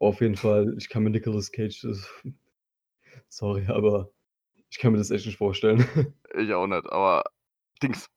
Auf 0.00 0.20
jeden 0.20 0.36
Fall, 0.36 0.74
ich 0.78 0.88
kann 0.88 1.02
mir 1.02 1.10
Nicolas 1.10 1.50
Cage 1.50 1.80
das 1.82 2.08
sorry, 3.28 3.66
aber 3.68 4.10
ich 4.70 4.78
kann 4.78 4.92
mir 4.92 4.98
das 4.98 5.10
echt 5.12 5.26
nicht 5.26 5.38
vorstellen. 5.38 5.86
Ich 6.36 6.52
auch 6.52 6.66
nicht, 6.66 6.86
aber 6.90 7.24
Dings 7.82 8.08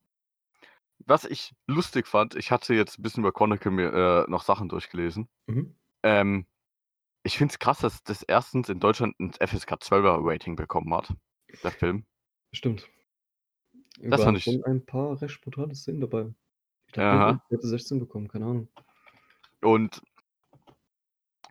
was 1.08 1.26
ich 1.26 1.54
lustig 1.68 2.08
fand, 2.08 2.36
ich 2.36 2.52
hatte 2.52 2.74
jetzt 2.74 3.00
'n 3.00 3.02
bisschen 3.02 3.24
über 3.24 3.32
Chronicle 3.32 3.72
mir, 3.72 3.94
äh, 4.28 4.30
noch 4.30 4.44
Sachen 4.44 4.70
durchgelesen. 4.70 5.30
Mhm. 5.50 5.74
Ähm, 6.04 6.48
ich 7.24 7.38
finde 7.38 7.54
es 7.54 7.60
krass, 7.60 7.80
dass 7.80 8.04
das 8.04 8.24
erstens 8.24 8.70
in 8.70 8.80
Deutschland 8.80 9.16
'n 9.20 9.34
FSK 9.40 9.82
12er 9.82 10.20
Rating 10.22 10.56
bekommen 10.58 10.94
hat, 10.96 11.14
der 11.64 11.72
Film. 11.74 12.06
Stimmt. 12.54 12.90
Das 14.10 14.24
Waren 14.24 14.24
fand 14.24 14.38
ich 14.38 14.46
schon 14.46 14.64
ein 14.66 14.86
paar 14.86 15.22
recht 15.22 15.42
brutale 15.42 15.76
Szenen 15.76 16.02
dabei. 16.02 16.34
Ich 16.88 16.94
glaube, 16.94 17.08
Aha. 17.08 17.42
der 17.52 17.58
hätte 17.58 17.68
16 17.68 18.00
bekommen, 18.00 18.28
keine 18.30 18.46
Ahnung. 18.46 18.70
Und 19.64 20.02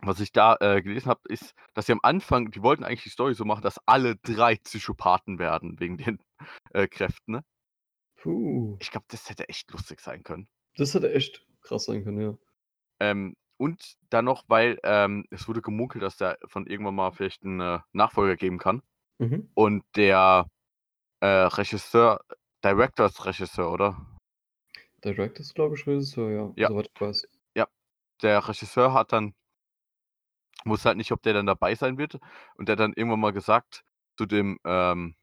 was 0.03 0.19
ich 0.19 0.31
da, 0.31 0.55
äh, 0.59 0.81
gelesen 0.81 1.09
habe, 1.09 1.21
ist, 1.29 1.53
dass 1.73 1.85
sie 1.87 1.93
am 1.93 1.99
Anfang 2.03 2.51
die 2.51 2.61
wollten 2.63 2.83
eigentlich 2.83 3.03
die 3.03 3.09
Story 3.09 3.33
so 3.35 3.45
machen, 3.45 3.61
dass 3.63 3.79
alle 3.87 4.15
3 4.17 4.55
Psychopathen 4.57 5.39
werden 5.39 5.79
wegen 5.79 5.97
den, 5.97 6.19
äh, 6.73 6.87
Kräften, 6.87 7.31
ne? 7.33 7.43
Puh. 8.17 8.77
Ich 8.79 8.91
glaube, 8.91 9.05
das 9.09 9.29
hätte 9.29 9.49
echt 9.49 9.71
lustig 9.71 9.99
sein 10.01 10.23
können. 10.23 10.47
Das 10.77 10.93
hätte 10.93 11.13
echt 11.13 11.45
krass 11.61 11.85
sein 11.85 12.03
können, 12.03 12.21
ja. 12.21 12.37
Ähm, 12.99 13.35
und 13.57 13.95
dann 14.09 14.25
noch, 14.25 14.43
weil, 14.47 14.79
ähm, 14.83 15.25
es 15.29 15.47
wurde 15.47 15.61
gemunkelt, 15.61 16.03
dass 16.03 16.17
da 16.17 16.35
von 16.45 16.65
irgendwann 16.67 16.95
mal 16.95 17.11
vielleicht 17.11 17.43
'n, 17.43 17.59
äh, 17.59 17.79
Nachfolger 17.93 18.35
geben 18.35 18.57
kann. 18.59 18.81
Mhm. 19.19 19.49
Und 19.53 19.83
der, 19.95 20.47
äh, 21.21 21.27
Regisseur 21.27 22.21
Director 22.63 23.07
ist 23.07 23.25
Regisseur, 23.25 23.71
oder? 23.71 24.07
Director 25.03 25.41
ist, 25.41 25.55
glaube 25.55 25.75
ich, 25.75 25.87
Regisseur, 25.87 26.31
ja, 26.31 26.53
Ja. 26.55 26.67
soweit 26.69 26.89
ich 26.93 27.01
weiß. 27.01 27.27
Ja. 27.55 27.67
Der 28.21 28.47
Regisseur 28.47 28.93
hat 28.93 29.13
dann 29.13 29.33
wusste 30.65 30.89
halt 30.89 30.97
nicht, 30.97 31.11
ob 31.11 31.21
der 31.23 31.33
dann 31.33 31.45
dabei 31.47 31.75
sein 31.75 31.97
wird. 31.97 32.19
Und 32.55 32.67
der 32.69 32.73
hat 32.73 32.79
dann 32.81 32.93
irgendwann 32.95 33.19
mal 33.21 33.33
gesagt 33.33 33.83
zu 34.17 34.25
dem, 34.25 34.59
ähm 34.65 35.15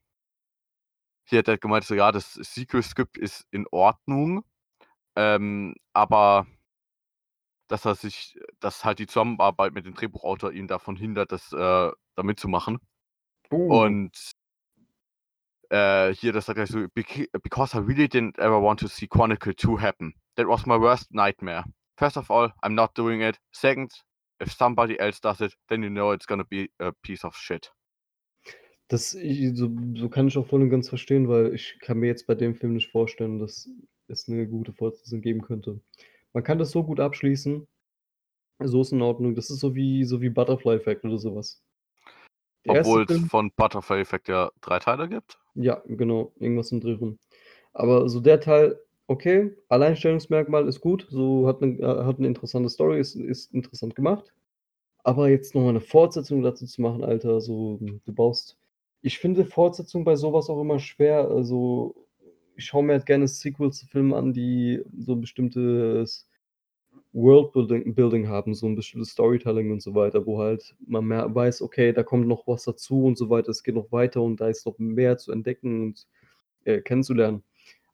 hier 1.30 1.40
hat 1.40 1.48
er 1.48 1.58
gemeint 1.58 1.84
so: 1.84 1.94
„Ja, 1.94 2.10
das 2.10 2.32
Sequel-Skript 2.34 3.18
ist 3.18 3.46
in 3.50 3.66
Ordnung, 3.70 4.44
ähm, 5.16 5.74
aber“ 5.94 6.46
dass 7.70 7.84
er 7.84 7.94
sich 7.94 8.38
dass 8.60 8.84
halt 8.84 8.98
die 8.98 9.06
Zusammenarbeit 9.06 9.74
mit 9.74 9.86
dem 9.86 9.94
Drehbuchautor 9.94 10.52
ihn 10.52 10.66
davon 10.66 10.96
hindert, 10.96 11.32
das, 11.32 11.52
äh 11.52 11.90
da 12.16 12.22
mitzumachen. 12.24 12.78
Oh. 13.50 13.82
Und 13.84 14.32
äh, 15.70 16.14
hier, 16.14 16.32
das 16.32 16.46
sagt 16.46 16.58
er 16.58 16.66
so: 16.66 16.86
„Bec 16.94 17.28
because 17.42 17.74
I 17.76 17.80
really 17.80 18.06
didn't 18.06 18.38
ever 18.38 18.60
want 18.62 18.80
to 18.80 18.88
see 18.88 19.06
Chronicle 19.06 19.54
2 19.54 19.78
happen. 19.80 20.14
That 20.36 20.46
was 20.48 20.66
my 20.66 20.80
worst 20.80 21.12
nightmare. 21.12 21.64
First 21.96 22.16
of 22.16 22.30
all, 22.30 22.52
I'm 22.62 22.74
not 22.74 22.96
doing 22.96 23.20
it. 23.22 23.38
Second, 23.52 23.92
if 24.40 24.52
somebody 24.52 24.98
else 24.98 25.20
does 25.20 25.40
it, 25.40 25.54
then 25.68 25.82
you 25.82 25.90
know 25.90 26.12
it's 26.12 26.26
gonna 26.26 26.44
be 26.44 26.70
a 26.78 26.92
piece 27.02 27.24
of 27.24 27.36
shit.“ 27.36 27.72
Das 28.88 29.10
so 29.10 29.70
so 29.96 30.08
kann 30.08 30.28
ich 30.28 30.38
auch 30.38 30.46
voll 30.46 30.62
und 30.62 30.70
ganz 30.70 30.88
verstehen, 30.88 31.28
weil 31.28 31.54
ich 31.54 31.78
kann 31.80 31.98
mir 31.98 32.06
jetzt 32.06 32.26
bei 32.26 32.34
dem 32.34 32.54
Film 32.54 32.72
nicht 32.74 32.90
vorstellen, 32.90 33.38
dass 33.38 33.68
es 34.08 34.28
'ne 34.28 34.46
gute 34.46 34.72
Fortsetzung 34.72 35.20
geben 35.20 35.42
könnte. 35.42 35.80
Man 36.32 36.42
kann 36.42 36.58
das 36.58 36.70
so 36.70 36.82
gut 36.84 37.00
abschließen. 37.00 37.66
So 38.60 38.80
ist 38.80 38.92
in 38.92 39.02
Ordnung. 39.02 39.34
Das 39.34 39.50
ist 39.50 39.60
so 39.60 39.74
wie 39.74 40.04
so 40.04 40.20
wie 40.20 40.30
Butterfly 40.30 40.76
Effect 40.76 41.04
oder 41.04 41.18
so 41.18 41.36
was. 41.36 41.62
Der 42.66 42.76
erste 42.76 42.90
Obwohl's 42.90 43.06
Film 43.06 43.28
von 43.28 43.52
Butterfly 43.56 44.00
Effect 44.00 44.28
ja 44.28 44.50
3 44.62 44.78
Teile 44.78 45.08
gibt? 45.08 45.38
Ja, 45.54 45.82
genau, 45.86 46.32
irgendwas 46.36 46.72
im 46.72 46.80
Dreh 46.80 46.94
rum. 46.94 47.18
Aber 47.72 48.08
so 48.08 48.20
der 48.20 48.40
Teil, 48.40 48.80
okay, 49.08 49.56
Alleinstellungsmerkmal 49.70 50.68
ist 50.68 50.80
gut, 50.82 51.06
so 51.10 51.48
hat 51.48 51.62
'ne 51.62 51.78
äh, 51.80 52.04
hat 52.04 52.20
'ne 52.20 52.28
interessante 52.28 52.68
Story, 52.70 53.00
ist 53.00 53.16
ist 53.16 53.54
interessant 53.54 53.96
gemacht. 53.96 54.32
Aber 55.04 55.30
jetzt 55.30 55.54
noch 55.54 55.62
mal 55.64 55.72
'ne 55.74 55.80
Fortsetzung 55.80 56.42
dazu 56.42 56.66
zu 56.66 56.82
machen, 56.82 57.04
Alter, 57.04 57.40
so 57.42 57.78
du 57.80 58.12
baust 58.14 58.58
ich 59.02 59.18
finde 59.20 59.44
Fortsetzungen 59.46 60.04
bei 60.04 60.16
so 60.16 60.32
was 60.34 60.50
auch 60.50 60.60
immer 60.62 60.78
schwer. 60.80 61.28
Also, 61.30 61.94
ich 62.56 62.66
schaue 62.66 62.84
mir 62.84 62.94
halt 62.94 63.06
gerne 63.06 63.28
Sequels 63.28 63.78
zu 63.80 63.86
Filmen 63.88 64.14
an, 64.14 64.32
die 64.34 64.82
so 64.98 65.12
'n 65.14 65.20
bestimmtes 65.22 66.28
Worldbuilding 67.14 67.94
Building 67.94 68.28
haben, 68.28 68.54
so 68.54 68.66
'n 68.68 68.76
bestimmtes 68.76 69.10
Storytelling 69.12 69.72
und 69.72 69.82
so 69.82 69.94
weiter, 69.96 70.26
wo 70.26 70.38
halt 70.40 70.76
man 70.86 71.06
mehr 71.06 71.34
weiß, 71.34 71.62
okay, 71.62 71.92
da 71.94 72.02
kommt 72.04 72.28
noch 72.28 72.46
was 72.48 72.64
dazu 72.64 73.04
und 73.06 73.18
so 73.18 73.30
weiter. 73.30 73.50
Es 73.50 73.62
geht 73.64 73.74
noch 73.76 73.92
weiter 73.92 74.22
und 74.22 74.40
da 74.40 74.48
ist 74.48 74.66
noch 74.66 74.78
mehr 74.78 75.18
zu 75.18 75.32
entdecken 75.32 75.82
und, 75.84 76.06
äh, 76.66 76.80
kennenzulernen. 76.82 77.42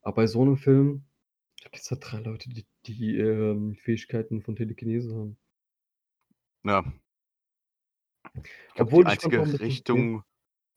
Aber 0.05 0.16
bei 0.16 0.26
so 0.26 0.44
'nem 0.44 0.59
Film, 0.59 1.07
da 1.62 1.70
gibt's 1.70 1.90
halt 1.90 2.02
3 2.05 2.20
Leute, 2.20 2.50
die 2.50 2.66
die, 2.86 3.16
ähm, 3.18 3.74
Fähigkeiten 3.76 4.42
von 4.42 4.57
Telekinese 4.57 5.14
haben. 5.16 5.36
Ja. 6.64 6.94
Ich 8.76 8.78
glaube, 8.78 8.92
Obwohl 8.92 9.05
die 9.05 9.05
einzige 9.05 9.46
Richtung, 9.61 10.24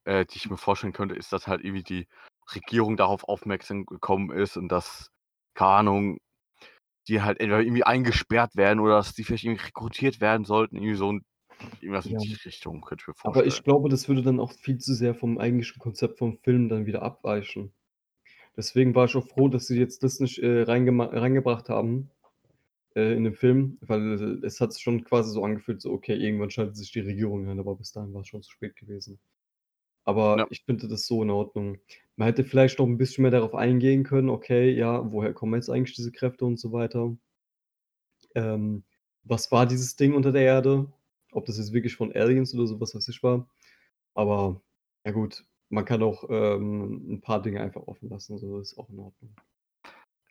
äh, 0.06 0.26
die 0.26 0.38
ich 0.38 0.50
mir 0.50 0.58
vorstellen 0.58 0.94
könnte, 0.94 1.16
ist, 1.16 1.34
dass 1.34 1.48
halt 1.48 1.64
irgendwie 1.64 1.84
die 1.84 2.08
Regierung 2.56 2.98
darauf 2.98 3.26
aufmerksam 3.26 3.86
gekommen 3.86 4.32
ist 4.32 4.58
und 4.58 4.70
dass, 4.70 5.10
keine 5.56 5.72
Ahnung, 5.72 6.20
die 7.10 7.22
halt 7.24 7.40
entweder 7.42 7.62
irgendwie 7.62 7.84
eingesperrt 7.86 8.56
werden 8.56 8.80
oder 8.82 8.96
dass 8.98 9.14
die 9.14 9.24
vielleicht 9.26 9.46
irgendwie 9.46 9.66
rekrutiert 9.66 10.22
werden 10.22 10.46
sollten, 10.46 10.78
irgendwie 10.78 10.96
so 10.96 11.10
'n 11.12 11.24
irgendwas 11.80 12.08
in 12.08 12.16
Ja. 12.16 12.18
die 12.18 12.36
Richtung 12.46 12.82
könnte 12.82 13.04
ich 13.04 13.08
mir 13.10 13.16
Aber 13.24 13.46
ich 13.46 13.64
vorstellen. 13.64 13.66
glaube, 13.66 13.90
das 13.90 14.08
würde 14.10 14.24
dann 14.24 14.40
auch 14.40 14.52
viel 14.54 14.80
zu 14.80 14.94
sehr 14.96 15.16
vom 15.16 15.38
eigentlichen 15.40 15.80
Konzept 15.80 16.20
vom 16.20 16.40
Film 16.40 16.70
dann 16.70 16.86
wieder 16.88 17.04
abweichen. 17.04 17.74
Deswegen 18.58 18.96
war 18.96 19.06
ich 19.06 19.16
auch 19.16 19.28
froh, 19.28 19.50
dass 19.50 19.68
sie 19.68 19.78
jetzt 19.80 20.04
das 20.04 20.20
nicht, 20.20 20.40
äh, 20.40 20.64
reingebracht 20.64 21.70
haben, 21.70 22.10
äh, 22.96 23.14
in 23.16 23.24
den 23.26 23.34
Film, 23.36 23.78
weil 23.82 24.44
es 24.46 24.62
hat 24.62 24.74
sich 24.74 24.84
schon 24.84 25.04
quasi 25.06 25.32
so 25.32 25.44
angefühlt, 25.46 25.82
so: 25.82 25.92
Okay, 25.94 26.16
irgendwann 26.16 26.52
schaltet 26.52 26.78
sich 26.78 26.92
die 26.92 27.02
Regierung 27.02 27.48
ein, 27.50 27.60
aber 27.60 27.76
bis 27.76 27.94
dahin 27.94 28.14
war's 28.14 28.28
schon 28.30 28.44
zu 28.44 28.52
spät 28.52 28.76
gewesen. 28.78 29.20
Aber 30.06 30.38
Ja. 30.40 30.48
ich 30.50 30.64
finde 30.66 30.88
das 30.90 31.08
so 31.08 31.24
in 31.24 31.32
Ordnung. 31.32 31.80
Man 32.18 32.28
hätte 32.28 32.44
vielleicht 32.46 32.80
noch 32.80 32.88
'n 32.88 32.98
bisschen 33.00 33.24
mehr 33.24 33.32
darauf 33.32 33.56
eingehen 33.56 34.04
können, 34.06 34.30
okay, 34.30 34.72
ja, 34.72 35.12
woher 35.12 35.34
kommen 35.34 35.56
jetzt 35.56 35.70
eigentlich 35.70 35.96
diese 35.96 36.12
Kräfte 36.14 36.46
und 36.46 36.60
so 36.60 36.72
weiter? 36.74 37.18
Ähm, 38.36 38.84
was 39.24 39.52
war 39.52 39.66
dieses 39.66 39.96
Ding 39.96 40.14
unter 40.14 40.32
der 40.32 40.44
Erde? 40.44 40.92
Ob 41.32 41.46
das 41.46 41.58
jetzt 41.58 41.74
wirklich 41.74 41.96
von 41.96 42.14
Aliens 42.16 42.54
oder 42.54 42.68
so 42.68 42.80
was 42.80 42.96
weiß 42.96 43.08
ich 43.10 43.22
war. 43.24 43.50
Aber 44.16 44.62
ja 45.06 45.12
gut, 45.14 45.46
man 45.70 45.86
kann 45.86 46.04
auch, 46.04 46.26
ähm, 46.30 47.06
'n 47.18 47.22
paar 47.22 47.42
Dinge 47.42 47.62
einfach 47.62 47.84
offen 47.88 48.10
lassen, 48.10 48.38
so 48.40 48.60
ist 48.60 48.78
auch 48.78 48.90
in 48.90 49.00
Ordnung. 49.00 49.36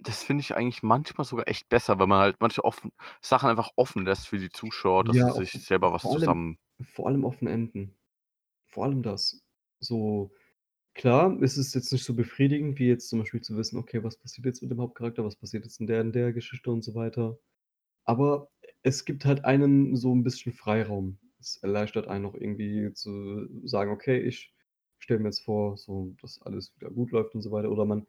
Das 0.01 0.23
finde 0.23 0.43
ich 0.43 0.55
eigentlich 0.55 0.83
manchmal 0.83 1.25
sogar 1.25 1.49
echt 1.49 1.69
besser, 1.69 1.99
wenn 1.99 2.09
man 2.09 2.21
halt 2.21 2.37
manche 2.41 2.65
offen 2.65 2.93
Sachen 3.23 3.49
einfach 3.49 3.71
offen 3.77 4.05
lässt 4.05 4.29
für 4.29 4.39
die 4.39 4.51
Zuschauer, 4.51 5.05
dass 5.05 5.19
Ja, 5.19 5.33
sie 5.33 5.45
sich 5.45 5.53
selber 5.65 5.93
was 5.93 6.09
vor 6.09 6.15
allem 6.15 6.37
zusammen 6.37 6.59
vor 6.81 7.07
allem 7.07 7.25
offene 7.25 7.51
Enden. 7.51 7.97
Vor 8.67 8.85
allem 8.87 9.03
das. 9.03 9.43
So, 9.81 10.33
klar 10.95 11.41
ist 11.43 11.57
es 11.59 11.75
jetzt 11.75 11.93
nicht 11.93 12.05
so 12.05 12.15
befriedigend, 12.15 12.79
wie 12.81 12.89
jetzt 12.89 13.09
zum 13.11 13.21
Beispiel 13.21 13.43
zu 13.43 13.57
wissen: 13.59 13.79
„Okay, 13.79 14.05
was 14.05 14.19
passiert 14.19 14.47
jetzt 14.47 14.63
mit 14.63 14.71
dem 14.73 14.81
Hauptcharakter? 14.83 15.25
Was 15.25 15.37
passiert 15.37 15.65
jetzt 15.67 15.81
in 15.81 15.89
der 15.89 16.03
in 16.03 16.13
der 16.13 16.33
Geschichte?“ 16.35 16.71
und 16.73 16.85
so 16.85 16.95
weiter. 16.97 17.39
Aber 18.05 18.51
es 18.85 19.05
gibt 19.07 19.27
halt 19.27 19.45
einem 19.47 19.97
so 19.97 20.13
'n 20.15 20.25
bisschen 20.25 20.53
Freiraum. 20.55 21.19
Es 21.41 21.59
erleichtert 21.59 22.09
einen 22.09 22.27
auch 22.27 22.35
irgendwie 22.37 22.93
zu 22.95 23.49
sagen: 23.69 23.93
„Okay, 23.93 24.21
ich 24.21 24.56
stelle 24.99 25.21
mir 25.21 25.29
jetzt 25.29 25.43
vor, 25.45 25.77
so, 25.77 26.15
dass 26.23 26.41
alles 26.43 26.75
wieder 26.77 26.91
gut 26.91 27.11
läuft“ 27.13 27.35
und 27.35 27.43
so 27.43 27.51
weiter. 27.53 27.71
Oder 27.71 27.85
man 27.85 28.07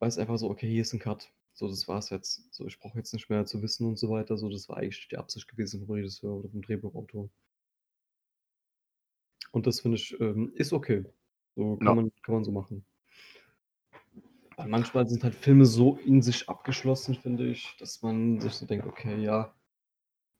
weiß 0.00 0.18
einfach 0.18 0.38
so: 0.38 0.48
„Okay, 0.50 0.68
hier 0.70 0.82
ist 0.82 0.92
'n 0.94 1.00
Cut. 1.00 1.32
So, 1.52 1.66
das 1.68 1.88
war's 1.88 2.10
jetzt. 2.10 2.52
So, 2.54 2.64
ich 2.66 2.78
brauche 2.78 2.96
jetzt 2.98 3.12
nicht 3.12 3.28
mehr 3.28 3.44
zu 3.44 3.60
wissen“ 3.62 3.86
und 3.88 3.98
so 3.98 4.08
weiter. 4.08 4.36
So, 4.38 4.48
das 4.48 4.68
war 4.68 4.76
eigentlich 4.76 5.08
die 5.08 5.16
Absicht 5.18 5.48
gewesen 5.48 5.80
vom 5.84 5.90
Regisseur 5.96 6.32
oder 6.36 6.48
vom 6.48 6.62
Drehbuchautor. 6.62 7.28
Und 9.52 9.66
das 9.66 9.80
finde 9.80 9.96
ich, 9.96 10.18
ähm, 10.20 10.52
ist 10.54 10.72
okay. 10.74 11.04
So 11.56 11.76
kann 11.78 11.94
Ja. 11.94 11.96
man 11.96 12.10
kann 12.22 12.34
man 12.34 12.44
so 12.44 12.52
machen. 12.52 12.84
Weil 14.56 14.66
manchmal 14.68 15.06
sind 15.08 15.22
halt 15.22 15.34
Filme 15.36 15.64
so 15.64 15.96
in 15.96 16.20
sich 16.20 16.48
abgeschlossen, 16.48 17.14
finde 17.14 17.46
ich, 17.46 17.76
dass 17.78 18.02
man 18.02 18.40
sich 18.40 18.54
so 18.54 18.66
denkt: 18.66 18.84
„Okay, 18.86 19.22
ja, 19.22 19.54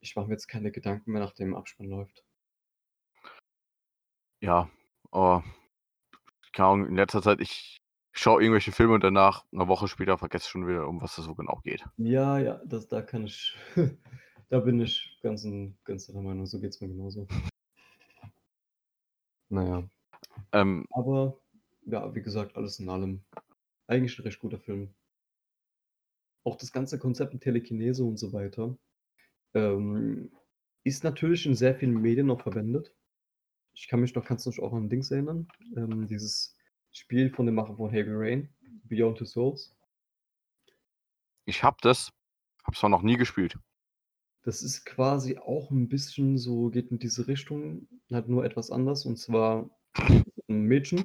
ich 0.01 0.17
mache 0.17 0.29
mir 0.29 0.35
jetzt 0.35 0.49
keine 0.49 0.73
Gedanken 0.73 1.13
mehr, 1.13 1.23
nachdem 1.23 1.55
Abspann 1.57 1.89
läuft.“ 1.89 2.25
Ja, 4.43 4.69
oh, 5.15 5.43
keine 6.53 6.69
Ahnung, 6.69 6.89
in 6.89 6.97
letzter 6.97 7.23
Zeit 7.23 7.41
ich 7.41 7.79
schaue 8.13 8.43
irgendwelche 8.43 8.73
Filme 8.73 8.95
und 8.95 9.05
danach 9.05 9.45
'ne 9.53 9.69
Woche 9.69 9.89
später 9.89 10.19
vergesse 10.19 10.45
ich 10.47 10.51
schon 10.51 10.67
wieder, 10.69 10.89
um 10.89 11.01
was 11.03 11.19
es 11.19 11.25
so 11.27 11.35
genau 11.35 11.61
geht. 11.65 11.85
Ja, 11.99 12.39
ja, 12.39 12.61
das 12.67 12.89
da 12.89 13.03
kann 13.03 13.25
ich 13.27 13.57
da 14.49 14.59
bin 14.61 14.81
ich 14.81 15.19
ganz 15.23 15.45
'n 15.45 15.77
ganz 15.85 16.07
deiner 16.07 16.23
Meinung. 16.23 16.47
So 16.47 16.61
geht's 16.61 16.81
mir 16.81 16.89
genauso. 16.89 17.27
Na 19.51 19.63
ja. 19.65 19.89
Ähm 20.53 20.87
Aber 20.91 21.41
ja, 21.85 22.15
wie 22.15 22.23
gesagt, 22.23 22.57
alles 22.57 22.79
in 22.81 22.89
allem 22.89 23.23
eigentlich 23.89 24.19
'n 24.19 24.23
recht 24.25 24.41
guter 24.41 24.59
Film. 24.59 24.95
Auch 26.47 26.57
das 26.57 26.73
ganze 26.73 26.99
Konzept 26.99 27.33
mit 27.33 27.43
Telekinese 27.43 28.05
und 28.05 28.19
so 28.19 28.33
weiter, 28.33 28.77
ähm, 29.55 30.33
ist 30.85 31.05
natürlich 31.05 31.47
in 31.47 31.55
sehr 31.57 31.75
vielen 31.77 32.01
Medien 32.03 32.27
noch 32.29 32.43
verwendet. 32.43 32.95
Ich 33.77 33.89
kann 33.89 34.01
mich 34.01 34.15
noch 34.15 34.25
kannst 34.25 34.47
du 34.47 34.51
dich 34.51 34.63
auch 34.63 34.73
an 34.73 34.89
Dings 34.89 35.11
erinnern? 35.11 35.49
Ähm, 35.77 36.07
dieses 36.07 36.57
Spiel 36.93 37.29
von 37.31 37.47
den 37.47 37.57
Machern 37.57 37.77
von 37.77 37.91
Heavy 37.91 38.13
Rain, 38.13 38.49
Beyond 38.85 39.19
Two 39.19 39.25
Souls? 39.25 39.75
Ich 41.49 41.63
habe 41.63 41.77
das, 41.83 42.11
habe 42.65 42.73
es 42.75 42.81
zwar 42.81 42.91
noch 42.91 43.03
nie 43.03 43.17
gespielt. 43.17 43.59
Das 44.45 44.63
ist 44.63 44.85
quasi 44.85 45.39
auch 45.39 45.71
'n 45.71 45.89
bisschen 45.89 46.37
so 46.37 46.69
geht 46.69 46.91
in 46.91 46.99
diese 46.99 47.27
Richtung, 47.29 47.89
halt 48.11 48.29
nur 48.29 48.45
etwas 48.45 48.71
anders. 48.71 49.07
Und 49.07 49.17
zwar 49.17 49.71
'n 50.49 50.63
Mädchen 50.65 51.03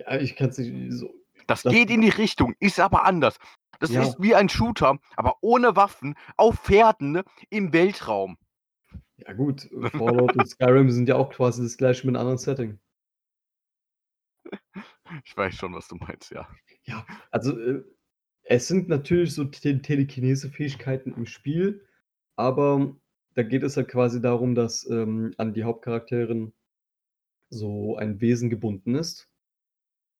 ja, 0.00 0.16
ich 0.20 0.36
kann's 0.36 0.58
nicht 0.58 0.92
so 0.94 1.12
Das 1.48 1.62
das 1.62 1.72
geht 1.72 1.90
in 1.90 2.00
die 2.02 2.08
Richtung, 2.08 2.54
ist 2.60 2.80
aber 2.80 3.04
anders. 3.04 3.38
Das 3.80 3.90
Ja. 3.90 4.02
ist 4.02 4.20
wie 4.20 4.34
ein 4.34 4.48
Shooter, 4.48 4.98
aber 5.16 5.36
ohne 5.40 5.74
Waffen, 5.76 6.14
auf 6.36 6.56
Pferden, 6.60 7.12
ne, 7.12 7.24
im 7.50 7.72
Weltraum. 7.72 8.36
Ja 9.26 9.32
gut, 9.34 9.70
äh, 9.72 9.90
Fallout 9.90 10.36
und 10.36 10.46
Skyrim 10.48 10.90
sind 10.90 11.08
ja 11.08 11.16
auch 11.16 11.30
quasi 11.30 11.62
das 11.62 11.76
Gleiche 11.76 12.06
mit 12.06 12.14
'nem 12.14 12.20
anderen 12.20 12.38
Setting. 12.38 12.78
Ich 15.24 15.36
weiß 15.36 15.54
schon, 15.56 15.74
was 15.74 15.88
du 15.88 15.96
meinst, 15.96 16.32
ja. 16.32 16.48
Ja, 16.84 17.06
also, 17.30 17.58
äh, 17.58 17.82
es 18.44 18.68
sind 18.68 18.88
natürlich 18.88 19.34
so 19.34 19.44
Te 19.46 19.80
Telekinese-Fähigkeiten 19.82 21.14
im 21.14 21.26
Spiel, 21.26 21.86
aber 22.36 22.96
da 23.34 23.42
geht 23.44 23.62
es 23.64 23.76
halt 23.78 23.88
quasi 23.88 24.20
darum, 24.22 24.54
dass, 24.56 24.88
ähm, 24.90 25.34
an 25.38 25.54
die 25.54 25.64
Hauptcharakterin 25.64 26.52
so 27.50 27.96
ein 27.96 28.20
Wesen 28.20 28.50
gebunden 28.50 28.94
ist, 28.96 29.28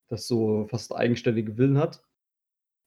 das 0.09 0.27
so 0.29 0.67
fast 0.71 0.95
eigenständige 0.95 1.57
Willen 1.59 1.79
hat, 1.79 2.05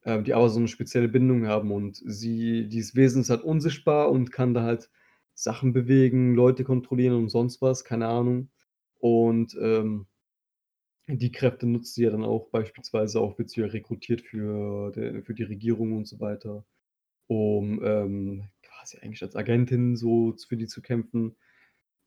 ähm, 0.06 0.24
die 0.26 0.34
aber 0.36 0.50
so 0.50 0.60
'ne 0.60 0.68
spezielle 0.70 1.10
Bindung 1.10 1.48
haben. 1.48 1.72
Und 1.72 1.98
sie 2.06 2.68
dieses 2.70 2.96
Wesen 2.96 3.22
ist 3.22 3.30
halt 3.32 3.44
unsichtbar 3.44 4.12
und 4.12 4.32
kann 4.32 4.54
da 4.56 4.64
halt 4.64 4.90
Sachen 5.36 5.74
bewegen, 5.74 6.36
Leute 6.36 6.64
kontrollieren 6.64 7.16
und 7.16 7.30
sonst 7.30 7.62
was, 7.62 7.86
keine 7.86 8.08
Ahnung. 8.08 8.50
Und, 9.00 9.56
ähm, 9.62 10.08
die 11.08 11.32
Kräfte 11.32 11.68
nutzt 11.68 11.94
sie 11.96 12.04
ja 12.04 12.10
dann 12.10 12.24
auch 12.24 12.50
beispielsweise 12.50 13.20
auch 13.22 13.38
wird 13.38 13.50
sie 13.50 13.62
ja 13.62 13.68
rekrutiert 13.68 14.22
für 14.22 14.92
für 15.24 15.34
die 15.34 15.44
Regierung 15.44 15.94
und 15.94 16.08
so 16.08 16.20
weiter, 16.20 16.66
um, 17.28 17.82
ähm, 17.84 18.50
quasi 18.64 19.00
eigentlich 19.00 19.24
als 19.24 19.36
Agentin 19.36 19.96
so 19.98 20.36
für 20.48 20.58
die 20.58 20.68
zu 20.68 20.82
kämpfen. 20.82 21.36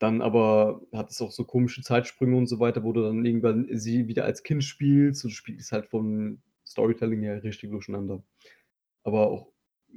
Dann 0.01 0.23
aber 0.23 0.83
hat 0.93 1.11
es 1.11 1.21
auch 1.23 1.33
so 1.33 1.45
komische 1.45 1.83
Zeitsprünge 1.83 2.37
und 2.37 2.47
so 2.49 2.61
weiter, 2.61 2.85
wo 2.85 2.93
du 2.93 3.03
dann 3.03 3.25
irgendwann 3.27 3.69
sie 3.79 4.09
wieder 4.09 4.25
als 4.27 4.43
Kind 4.45 4.65
spielst. 4.65 5.25
Und 5.25 5.33
das 5.33 5.37
Spiel 5.39 5.57
ist 5.59 5.73
halt 5.73 5.87
vom 5.89 6.43
Storytelling 6.67 7.23
her 7.23 7.43
richtig 7.45 7.71
durcheinander. 7.71 8.23
Aber 9.05 9.31
auch 9.31 9.53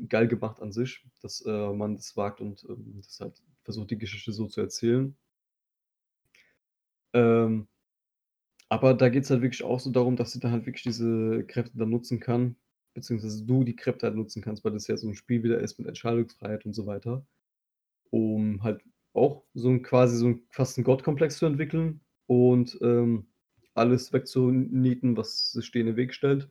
geil 0.10 0.28
gemacht 0.28 0.62
an 0.62 0.72
sich, 0.72 1.04
dass, 1.22 1.42
äh, 1.46 1.70
man 1.74 1.96
das 1.96 2.18
wagt 2.18 2.42
und, 2.42 2.66
ähm, 2.70 3.02
das 3.06 3.20
halt 3.20 3.42
versucht, 3.64 3.92
die 3.92 3.98
Geschichte 3.98 4.32
so 4.34 4.48
zu 4.48 4.62
erzählen. 4.62 5.16
Ähm 7.14 7.68
aber 8.72 8.94
da 8.94 9.10
geht's 9.10 9.30
halt 9.30 9.42
wirklich 9.42 9.64
auch 9.66 9.82
so 9.82 9.90
darum, 9.92 10.16
dass 10.16 10.32
sie 10.32 10.40
da 10.40 10.50
halt 10.50 10.66
wirklich 10.66 10.84
diese 10.84 11.44
Kräfte 11.46 11.78
dann 11.78 11.90
nutzen 11.90 12.22
kann, 12.22 12.56
beziehungsweise 12.94 13.44
du 13.46 13.66
die 13.66 13.76
Kräfte 13.76 14.08
halt 14.08 14.16
nutzen 14.16 14.42
kannst, 14.42 14.64
weil 14.64 14.72
das 14.72 14.88
ja 14.88 14.96
so 14.96 15.10
'n 15.10 15.14
Spiel 15.16 15.44
wieder 15.44 15.60
ist 15.60 15.78
mit 15.78 15.90
Entscheidungsfreiheit 15.90 16.66
und 16.66 16.72
so 16.74 16.86
weiter, 16.86 17.26
um 18.12 18.64
halt 18.64 18.84
auch 19.14 19.44
so 19.56 19.70
'n 19.70 19.84
quasi 19.84 20.18
so 20.18 20.28
'n 20.28 20.44
fast 20.52 20.78
'n 20.80 20.86
Gottkomplex 20.86 21.38
zu 21.38 21.48
entwickeln 21.48 22.02
und, 22.28 22.80
ähm, 22.82 23.28
alles 23.76 24.14
wegzunieten, 24.14 25.18
was 25.18 25.52
sich 25.54 25.72
dir 25.72 25.82
in 25.82 25.88
den 25.88 25.98
Weg 25.98 26.14
stellt. 26.14 26.50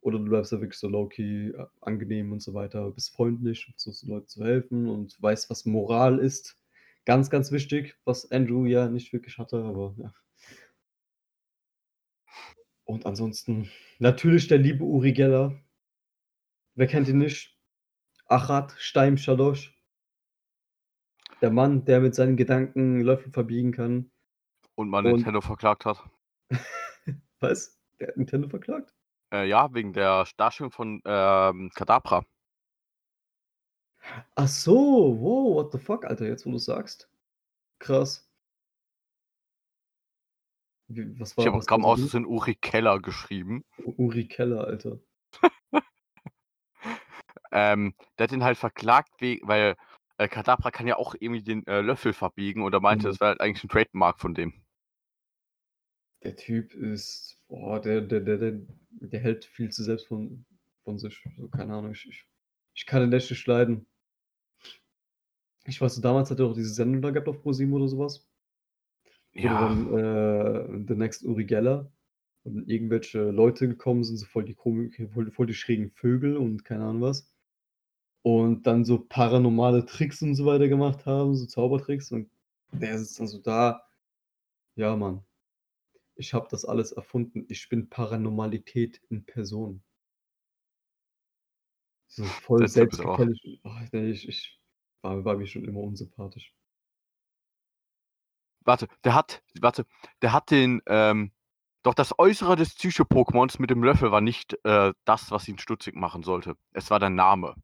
Oder 0.00 0.18
du 0.18 0.24
bleibst 0.26 0.52
da 0.52 0.60
wirklich 0.60 0.78
so 0.78 0.88
low-key, 0.88 1.54
a 1.56 1.70
angenehm 1.80 2.32
und 2.32 2.40
so 2.40 2.54
weiter, 2.54 2.90
bist 2.90 3.14
freundlich, 3.14 3.64
versuchst 3.64 4.02
den 4.02 4.10
Leuten 4.10 4.28
zu 4.28 4.44
helfen 4.44 4.88
und 4.88 5.20
weißt, 5.20 5.50
was 5.50 5.66
Moral 5.66 6.18
ist. 6.18 6.56
Ganz, 7.04 7.30
ganz 7.30 7.50
wichtig, 7.52 7.96
was 8.04 8.30
Andrew 8.30 8.66
ja 8.66 8.88
nicht 8.88 9.12
wirklich 9.12 9.38
hatte, 9.38 9.62
aber 9.64 9.94
ja. 9.98 10.12
Und 12.84 13.06
ansonsten 13.06 13.70
natürlich 13.98 14.48
der 14.48 14.58
liebe 14.58 14.84
Uri 14.84 15.12
Geller. 15.12 15.60
Wer 16.74 16.86
kennt 16.86 17.08
ihn 17.08 17.18
nicht? 17.18 17.58
Achad 18.26 18.74
Shteim 18.78 19.16
Shalosh. 19.16 19.74
Der 21.40 21.50
Mann, 21.50 21.84
der 21.84 22.00
mit 22.00 22.14
seinen 22.14 22.36
Gedanken 22.36 23.00
Löffel 23.00 23.32
verbiegen 23.32 23.72
kann. 23.72 24.10
Und 24.74 24.88
mal 24.88 25.04
Und 25.04 25.12
Nintendo 25.12 25.40
verklagt 25.40 25.84
hat. 25.84 26.02
Was? 27.40 27.78
Der 28.00 28.08
hat 28.08 28.16
Nintendo 28.16 28.48
verklagt? 28.48 28.94
Äh, 29.32 29.46
ja, 29.48 29.72
wegen 29.74 29.92
der 29.92 30.26
Darstellung 30.36 30.72
von, 30.72 31.02
ähm, 31.04 31.70
Kadabra. 31.74 32.24
Ach 34.36 34.48
so, 34.48 35.16
wow, 35.20 35.54
what 35.56 35.72
the 35.72 35.78
fuck, 35.78 36.04
Alter, 36.04 36.26
jetzt 36.26 36.46
wo 36.46 36.50
du's 36.52 36.64
sagst. 36.64 37.08
Krass. 37.80 38.24
Wie 40.90 41.18
was 41.20 41.36
Ich 41.36 41.46
war 41.46 41.46
habe 41.46 41.56
war 41.56 41.58
mal 41.58 41.62
so 41.62 41.68
aus 41.84 42.00
gut? 42.00 42.10
Versehen 42.10 42.26
Uri 42.26 42.54
Keller 42.54 43.00
geschrieben. 43.00 43.64
Uri 43.98 44.26
Keller, 44.28 44.64
Alter. 44.66 44.98
Ähm, 47.52 47.94
der 48.18 48.24
hat 48.24 48.32
ihn 48.32 48.44
halt 48.44 48.58
verklagt, 48.58 49.10
we 49.20 49.38
weil, 49.42 49.76
äh, 50.18 50.28
Kadabra 50.28 50.70
kann 50.70 50.86
ja 50.86 50.96
auch 50.96 51.14
irgendwie 51.18 51.42
den, 51.42 51.66
äh, 51.66 51.80
Löffel 51.80 52.12
verbiegen 52.12 52.62
und 52.62 52.72
er 52.74 52.80
meinte, 52.80 53.06
Mhm. 53.06 53.10
das 53.10 53.20
wäre 53.20 53.30
halt 53.30 53.40
eigentlich 53.40 53.64
'n 53.64 53.68
Trademark 53.68 54.20
von 54.20 54.34
dem. 54.34 54.52
Der 56.22 56.36
Typ 56.36 56.74
ist 56.74 57.42
boah, 57.48 57.80
der 57.80 58.00
der 58.00 58.20
der 58.20 58.38
der 58.38 58.60
der 59.00 59.20
hält 59.20 59.44
viel 59.44 59.70
zu 59.70 59.82
selbst 59.84 60.06
von 60.08 60.44
von 60.84 60.98
sich. 60.98 61.22
So, 61.36 61.48
keine 61.48 61.74
Ahnung, 61.74 61.92
ich 61.92 62.06
ich 62.08 62.24
ich 62.74 62.86
kann 62.86 63.00
den 63.02 63.12
echt 63.12 63.30
nicht 63.30 63.46
leiden. 63.46 63.86
Ich 65.66 65.80
weiß 65.80 66.00
damals 66.00 66.30
hat 66.30 66.40
er 66.40 66.46
doch 66.46 66.54
diese 66.54 66.72
Sendung 66.74 67.00
da 67.02 67.10
gehabt 67.10 67.28
auf 67.28 67.42
ProSieben 67.42 67.72
oder 67.74 67.88
so 67.88 67.98
was. 67.98 68.26
Wo 69.40 69.48
Ja. 69.48 69.58
dann, 69.58 69.86
äh, 69.94 70.84
„The 70.88 70.94
Next 70.94 71.24
Uri 71.24 71.44
Geller“ 71.44 71.90
und 72.44 72.68
irgendwelche 72.68 73.30
Leute 73.30 73.68
gekommen 73.68 74.04
sind, 74.04 74.16
so 74.16 74.26
voll 74.26 74.44
die 74.44 74.54
komi 74.54 74.90
voll 75.12 75.30
voll 75.30 75.46
die 75.46 75.54
schrägen 75.54 75.90
Vögel 75.90 76.36
und 76.36 76.64
keine 76.64 76.84
Ahnung 76.84 77.02
was. 77.02 77.32
Und 78.22 78.66
dann 78.66 78.84
so 78.84 79.00
paranormale 79.08 79.86
Tricks 79.86 80.22
und 80.22 80.34
so 80.36 80.46
weiter 80.46 80.68
gemacht 80.68 81.06
haben, 81.06 81.34
so 81.36 81.46
Zaubertricks 81.46 82.12
und 82.12 82.30
der 82.72 82.98
sitzt 82.98 83.20
dann 83.20 83.28
so 83.28 83.38
da. 83.40 83.82
Ja, 84.76 84.96
Mann. 84.96 85.27
Ich 86.18 86.34
habe 86.34 86.48
das 86.50 86.64
alles 86.64 86.92
erfunden. 86.92 87.46
Ich 87.48 87.68
bin 87.68 87.88
Paranormalität 87.88 89.00
in 89.08 89.24
Person. 89.24 89.82
So 92.08 92.24
voll 92.24 92.66
selbstgefällig. 92.66 93.60
Oh, 93.64 93.70
ne, 93.92 94.10
ich 94.10 94.28
ich 94.28 94.60
war 95.02 95.24
war 95.24 95.36
mir 95.36 95.46
schon 95.46 95.64
immer 95.64 95.80
unsympathisch. 95.80 96.52
Warte, 98.64 98.88
der 99.04 99.14
hat 99.14 99.42
warte, 99.60 99.86
der 100.22 100.32
hat 100.32 100.50
den, 100.50 100.82
ähm 100.86 101.32
doch 101.84 101.94
das 101.94 102.18
Äußere 102.18 102.56
des 102.56 102.74
Psycho-Pokémons 102.74 103.60
mit 103.60 103.70
dem 103.70 103.84
Löffel 103.84 104.10
war 104.10 104.20
nicht, 104.20 104.58
äh, 104.64 104.92
das, 105.04 105.30
was 105.30 105.46
ihn 105.46 105.58
stutzig 105.58 105.94
machen 105.94 106.24
sollte. 106.24 106.56
Es 106.72 106.90
war 106.90 106.98
der 106.98 107.08
Name. 107.08 107.54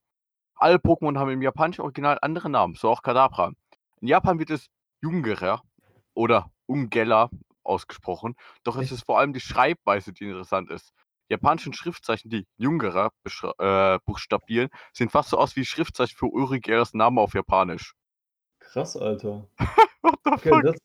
Alle 0.55 0.77
Pokémon 0.77 1.19
haben 1.19 1.31
im 1.31 1.43
japanischen 1.43 1.83
Original 1.83 2.19
andere 2.23 2.49
Namen, 2.49 2.75
so 2.77 2.89
auch 2.89 3.03
Kadabra. 3.03 3.53
In 4.01 4.09
Japan 4.09 4.39
wird 4.39 4.51
es 4.51 4.69
Jungera 5.03 5.63
oder 6.15 6.51
Ungella 6.67 7.29
ausgesprochen, 7.65 8.35
doch 8.65 8.77
es 8.79 8.93
ist 8.93 9.05
vor 9.07 9.19
allem 9.19 9.33
die 9.33 9.41
Schreibweise, 9.41 10.13
die 10.13 10.25
interessant 10.25 10.71
ist. 10.71 10.93
Die 11.31 11.35
japanischen 11.35 11.73
Schriftzeichen, 11.75 12.31
die 12.31 12.47
beschr 13.25 13.55
äh, 13.59 13.99
buchstabieren, 14.07 14.69
sehen 14.93 15.09
fast 15.11 15.31
so 15.31 15.39
aus 15.39 15.57
wie 15.57 15.65
Schriftzeichen 15.65 16.17
für 16.19 16.27
Uri 16.27 16.61
Geras 16.61 16.95
Name 16.95 17.21
auf 17.21 17.35
Japanisch. 17.35 17.95
Krass, 18.63 18.97
Alter. 18.97 19.49
What 20.03 20.19
the 20.25 20.33
Okay, 20.33 20.61
fuck? 20.63 20.67
das 20.67 20.79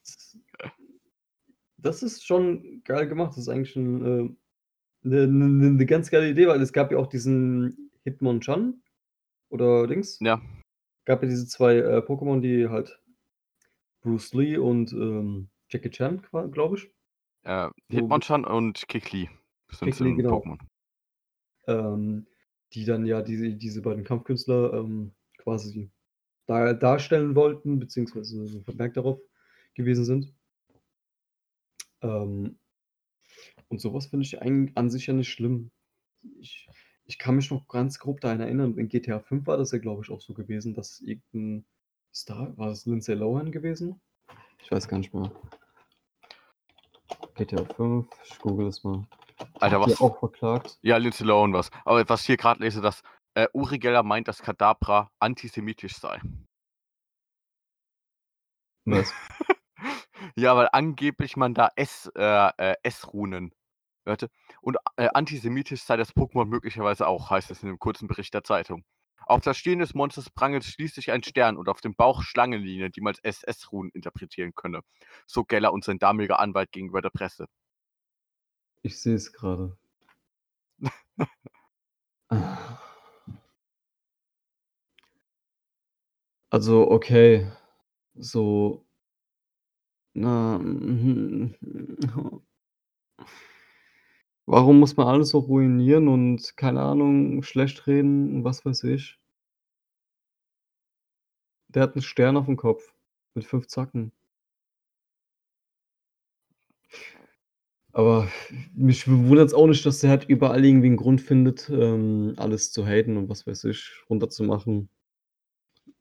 das 1.78 2.04
ist 2.04 2.26
schon 2.26 2.82
geil 2.84 3.08
gemacht. 3.08 3.32
Das 3.32 3.40
ist 3.40 3.50
eigentlich 3.50 3.76
'n, 3.76 4.06
äh 4.06 4.30
'ne 5.10 5.28
'ne 5.28 5.50
'ne 5.50 5.72
'ne 5.72 5.86
ganz 5.88 6.12
geile 6.12 6.30
Idee, 6.32 6.48
weil 6.48 6.62
es 6.62 6.74
gab 6.74 6.92
ja 6.92 6.98
auch 7.00 7.08
diesen 7.08 7.92
Hitmonchan 8.04 8.82
oder 9.50 9.88
Dings. 9.88 10.22
Ja. 10.22 10.42
Gab 11.06 11.24
ja 11.24 11.30
diese 11.30 11.48
2, 11.48 11.78
äh, 11.78 12.00
Pokémon, 12.00 12.42
die 12.42 12.70
halt 12.70 13.02
Bruce 14.04 14.34
Lee 14.34 14.58
und, 14.58 14.94
ähm, 14.94 15.50
Jackie 15.70 15.90
Chan 15.92 16.22
glaube 16.52 16.78
ich. 16.78 16.92
Äh, 17.44 17.70
So 17.92 17.98
Hitmonchan 17.98 18.46
und 18.46 18.88
Kekli 18.88 19.30
sind's 19.72 20.00
Kekli, 20.00 20.10
in 20.10 20.18
genau. 20.18 20.42
Pokémon. 20.42 20.58
Ähm, 21.68 22.28
die 22.74 22.86
dann 22.86 23.06
ja 23.06 23.22
diese 23.22 23.54
diese 23.56 23.82
beiden 23.82 24.04
Kampfkünstler, 24.04 24.74
ähm, 24.74 25.14
quasi 25.38 25.92
da 26.48 26.74
darstellen 26.74 27.36
wollten, 27.36 27.80
beziehungsweise 27.80 28.48
so 28.48 28.62
vermerkt 28.64 28.98
darauf 28.98 29.20
gewesen 29.76 30.06
sind. 30.06 30.36
Ähm 32.02 32.58
und 33.70 33.80
so 33.80 33.94
was 33.94 34.08
finde 34.08 34.26
ich 34.26 34.42
eigen 34.42 34.72
an 34.76 34.90
sich 34.90 35.08
ja 35.08 35.14
nicht 35.14 35.30
schlimm. 35.30 35.72
Ich 36.40 36.68
ich 37.06 37.18
kann 37.18 37.36
mich 37.36 37.50
noch 37.50 37.68
ganz 37.68 37.98
grob 38.00 38.22
daran 38.22 38.40
erinnern, 38.42 38.78
in 38.78 38.88
GTA 38.88 39.20
5 39.20 39.48
war 39.48 39.58
das 39.58 39.72
ja, 39.72 39.80
glaube 39.80 40.04
ich, 40.04 40.12
auch 40.12 40.22
so 40.22 40.34
gewesen, 40.36 40.74
dass 40.76 41.02
irgend 41.02 41.24
'n 41.34 41.66
Star 42.14 42.56
war 42.58 42.70
das 42.70 42.86
Lindsay 42.86 43.16
Lohan 43.16 43.52
gewesen? 43.52 44.02
Ich 44.62 44.72
weiß 44.72 44.88
gar 44.88 44.98
nicht 45.00 45.14
mehr. 45.14 45.32
GTA 47.40 47.64
5, 47.64 48.06
ich 48.26 48.38
google 48.40 48.66
das 48.66 48.84
mal. 48.84 49.08
Alter, 49.62 49.80
was 49.80 50.02
auch 50.02 50.20
verklagt? 50.20 50.78
Ja, 50.82 50.98
Lindsay 50.98 51.26
Lohan 51.26 51.54
war's. 51.54 51.72
Aber 51.86 52.08
was 52.10 52.22
ich 52.22 52.28
hier 52.28 52.36
grad 52.38 52.60
lese, 52.60 52.82
dass, 52.82 53.02
äh, 53.34 53.48
Uri 53.54 53.80
Geller 53.80 54.04
meint, 54.04 54.28
dass 54.28 54.42
Kadabra 54.42 55.10
antisemitisch 55.20 55.96
sei. 55.96 56.22
Was? 58.86 59.14
Ja, 60.36 60.56
weil 60.58 60.68
angeblich 60.74 61.38
man 61.38 61.54
da 61.54 61.70
S 61.78 62.12
äh, 62.14 62.50
äh, 62.58 62.76
S-Runen 62.84 63.54
hörte. 64.06 64.30
Und, 64.62 64.78
äh, 64.98 65.08
antisemitisch 65.14 65.82
sei 65.84 65.96
das 65.96 66.14
Pokémon 66.14 66.44
möglicherweise 66.46 67.08
auch, 67.08 67.30
heißt 67.30 67.50
es 67.52 67.64
in 67.64 67.70
'nem 67.70 67.80
kurzen 67.80 68.10
Bericht 68.10 68.34
der 68.34 68.44
Zeitung. 68.44 68.84
Auf 69.26 69.42
der 69.42 69.54
Stirn 69.54 69.80
des 69.80 69.94
Monsters 69.94 70.30
prangelt 70.30 70.64
schließlich 70.64 71.12
ein 71.12 71.24
Stern 71.24 71.58
und 71.58 71.70
auf 71.70 71.82
dem 71.82 71.96
Bauch 71.96 72.24
Schlangenlinien, 72.24 72.92
die 72.92 73.02
man 73.02 73.16
als 73.24 73.24
SS-Runen 73.44 73.92
interpretieren 73.94 74.54
könne, 74.56 74.82
so 75.28 75.44
Geller 75.44 75.74
und 75.74 75.84
sein 75.84 76.00
damaliger 76.00 76.40
Anwalt 76.40 76.72
gegenüber 76.72 77.02
der 77.02 77.10
Presse. 77.12 77.48
Ich 78.82 79.00
sehe 79.00 79.16
es 79.16 79.32
grade. 79.34 79.78
Also, 86.52 86.90
okay, 86.90 87.52
so 88.16 88.84
na, 90.16 90.58
mhm, 90.60 91.56
warum 94.50 94.80
muss 94.80 94.98
man 94.98 95.08
alles 95.08 95.30
so 95.30 95.40
ruinieren 95.40 96.08
und, 96.08 96.58
keine 96.58 96.82
Ahnung, 96.82 97.44
schlecht 97.44 97.88
reden 97.88 98.36
und 98.38 98.44
was 98.44 98.66
weiß 98.66 98.84
ich? 98.86 99.18
Der 101.76 101.84
hat 101.84 101.96
'n 101.96 102.02
Stern 102.02 102.36
aufm 102.36 102.58
Kopf 102.58 102.94
mit 103.36 103.46
5 103.46 103.68
Zacken. 103.68 104.12
Aber 107.94 108.28
mich 108.76 109.08
wundert's 109.08 109.54
auch 109.54 109.66
nicht, 109.68 109.86
dass 109.86 110.00
der 110.00 110.12
halt 110.12 110.26
überall 110.30 110.64
irgendwie 110.64 110.88
'n 110.88 110.98
Grund 110.98 111.22
findet, 111.22 111.70
ähm, 111.74 112.34
alles 112.38 112.72
zu 112.72 112.86
haten 112.86 113.18
und 113.18 113.30
was 113.30 113.48
weiß 113.48 113.64
ich, 113.66 113.92
runterzumachen. 114.10 114.90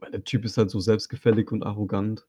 Weil 0.01 0.13
der 0.13 0.23
Typ 0.25 0.45
ist 0.45 0.57
halt 0.59 0.71
so 0.71 0.79
selbstgefällig 0.81 1.51
und 1.51 1.65
arrogant. 1.65 2.25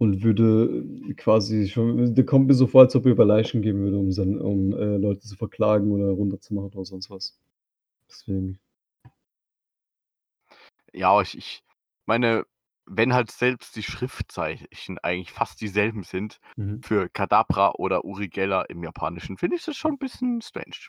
Und 0.00 0.24
würde 0.24 0.84
quasi 1.16 1.68
schon 1.68 2.14
der 2.14 2.26
kommt 2.26 2.48
mir 2.48 2.54
so 2.54 2.66
vor, 2.66 2.82
als 2.82 2.96
ob 2.96 3.06
er 3.06 3.12
über 3.12 3.24
Leichen 3.24 3.62
gehen 3.62 3.78
würde, 3.78 3.98
um 3.98 4.10
sein 4.10 4.40
um, 4.40 4.72
äh, 4.72 4.96
Leute 4.96 5.20
zu 5.20 5.36
verklagen 5.36 5.92
oder 5.92 6.06
runterzumachen 6.10 6.72
oder 6.74 6.84
sonst 6.84 7.10
was. 7.10 7.38
Deswegen. 8.10 8.60
Ja, 10.96 11.20
ich 11.20 11.36
ich 11.36 11.64
meine, 12.06 12.44
wenn 12.86 13.14
halt 13.14 13.30
selbst 13.32 13.74
die 13.76 13.82
Schriftzeichen 13.82 14.98
eigentlich 15.02 15.32
fast 15.32 15.60
dieselben 15.60 16.04
sind 16.04 16.38
Mhm. 16.58 16.84
für 16.84 17.08
Kadabra 17.08 17.72
oder 17.72 18.04
Uri 18.04 18.28
Geller 18.28 18.70
im 18.70 18.84
Japanischen, 18.84 19.36
finde 19.36 19.56
ich 19.56 19.64
das 19.64 19.76
schon 19.76 19.94
'n 19.94 19.98
bisschen 19.98 20.40
strange. 20.40 20.88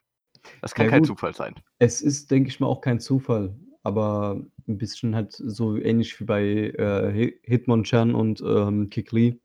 Das 0.61 0.75
kann 0.75 0.87
Ja 0.87 0.89
kein 0.89 1.03
Zufall 1.03 1.35
sein. 1.35 1.55
es 1.79 2.01
ist, 2.01 2.31
denke 2.31 2.49
ich 2.49 2.59
mal, 2.59 2.67
auch 2.67 2.81
kein 2.81 2.99
Zufall, 2.99 3.55
aber 3.85 4.41
'n 4.67 4.77
bisschen 4.77 5.15
halt 5.15 5.33
so 5.33 5.77
ähnlich 5.77 6.19
wie 6.19 6.25
bei, 6.25 6.43
äh, 6.77 7.13
Hi 7.13 7.39
Hitmonchan 7.43 8.15
und, 8.15 8.41
ähm, 8.45 8.89
Kekli 8.89 9.39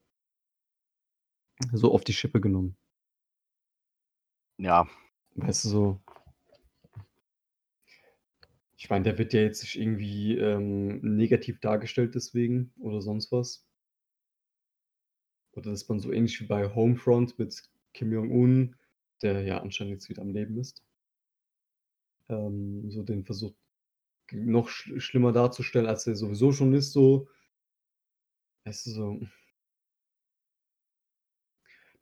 so 1.72 1.93
auf 1.93 2.05
die 2.05 2.12
Schippe 2.12 2.41
genommen. 2.41 2.76
Ja. 4.59 4.86
Weißt 5.36 5.64
du, 5.64 5.68
so 5.70 6.01
ich 8.76 8.88
meine, 8.88 9.05
der 9.05 9.18
wird 9.18 9.32
ja 9.32 9.41
jetzt 9.43 9.62
nicht 9.62 9.78
irgendwie, 9.78 10.36
ähm, 10.38 11.01
negativ 11.03 11.61
dargestellt 11.61 12.14
deswegen 12.14 12.72
oder 12.80 13.03
sonst 13.03 13.30
was. 13.32 13.59
Oder 15.55 15.70
dass 15.70 15.88
man 15.88 15.99
so 16.01 16.12
ähnlich 16.12 16.41
wie 16.41 16.47
bei 16.47 16.68
Homefront 16.74 17.38
mit 17.38 17.62
Kim 17.93 18.12
Jong-un, 18.12 18.76
der 19.22 19.43
ja 19.43 19.59
anscheinend 19.61 19.95
jetzt 19.95 20.09
wieder 20.09 20.22
am 20.22 20.30
Leben 20.30 20.59
ist 20.59 20.80
ähm, 22.30 22.91
so 22.91 23.03
den 23.03 23.24
versucht 23.24 23.57
noch 24.32 24.68
sch 24.68 24.92
schlimmer 24.98 25.32
darzustellen, 25.32 25.86
als 25.86 26.06
er 26.06 26.16
sowieso 26.16 26.52
schon 26.52 26.74
ist 26.74 26.92
so. 26.92 27.28
Weißt 28.66 28.86
du, 28.86 28.90
so 28.90 29.20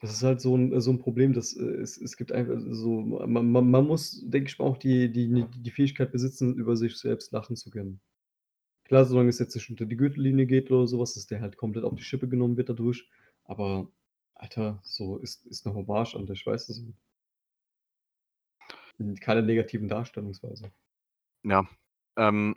das 0.00 0.12
ist 0.12 0.22
halt 0.22 0.40
so 0.40 0.54
'n 0.56 0.80
so 0.80 0.90
'n 0.92 0.98
Problem, 1.00 1.32
dass, 1.32 1.54
äh, 1.56 1.64
es 1.64 1.98
es 2.00 2.16
gibt 2.16 2.30
einfach 2.32 2.56
so 2.70 3.00
ma 3.00 3.26
ma 3.42 3.60
man 3.60 3.86
muss, 3.86 4.22
denke 4.30 4.48
ich 4.50 4.58
mal, 4.58 4.66
auch 4.66 4.76
die 4.78 5.10
die 5.12 5.44
die 5.56 5.70
Fähigkeit 5.72 6.12
besitzen, 6.12 6.54
über 6.54 6.76
sich 6.76 6.96
selbst 6.96 7.32
lachen 7.32 7.56
zu 7.56 7.70
können. 7.70 8.00
Klar, 8.84 9.04
solange 9.06 9.30
es 9.30 9.38
jetzt 9.40 9.54
nicht 9.56 9.70
unter 9.70 9.86
die 9.86 9.96
Gürtellinie 9.96 10.46
geht 10.46 10.70
oder 10.70 10.86
so 10.88 11.00
was, 11.00 11.14
dass 11.14 11.26
der 11.26 11.40
halt 11.42 11.56
komplett 11.58 11.84
auf 11.84 11.94
die 11.96 12.02
Schippe 12.04 12.28
genommen 12.28 12.56
wird 12.58 12.68
dadurch. 12.70 13.08
Aber 13.44 13.90
Alter, 14.34 14.80
so 14.84 15.18
ist 15.18 15.46
ist 15.46 15.66
'ne 15.66 15.74
Hommage 15.74 16.16
an 16.16 16.26
dich, 16.26 16.46
weißt 16.46 16.68
du 16.70 16.74
so? 16.74 16.84
Hm, 19.00 19.14
keine 19.16 19.42
negativen 19.42 19.88
Darstellungsweise. 19.88 20.70
Ja, 21.44 21.64
ähm 22.18 22.56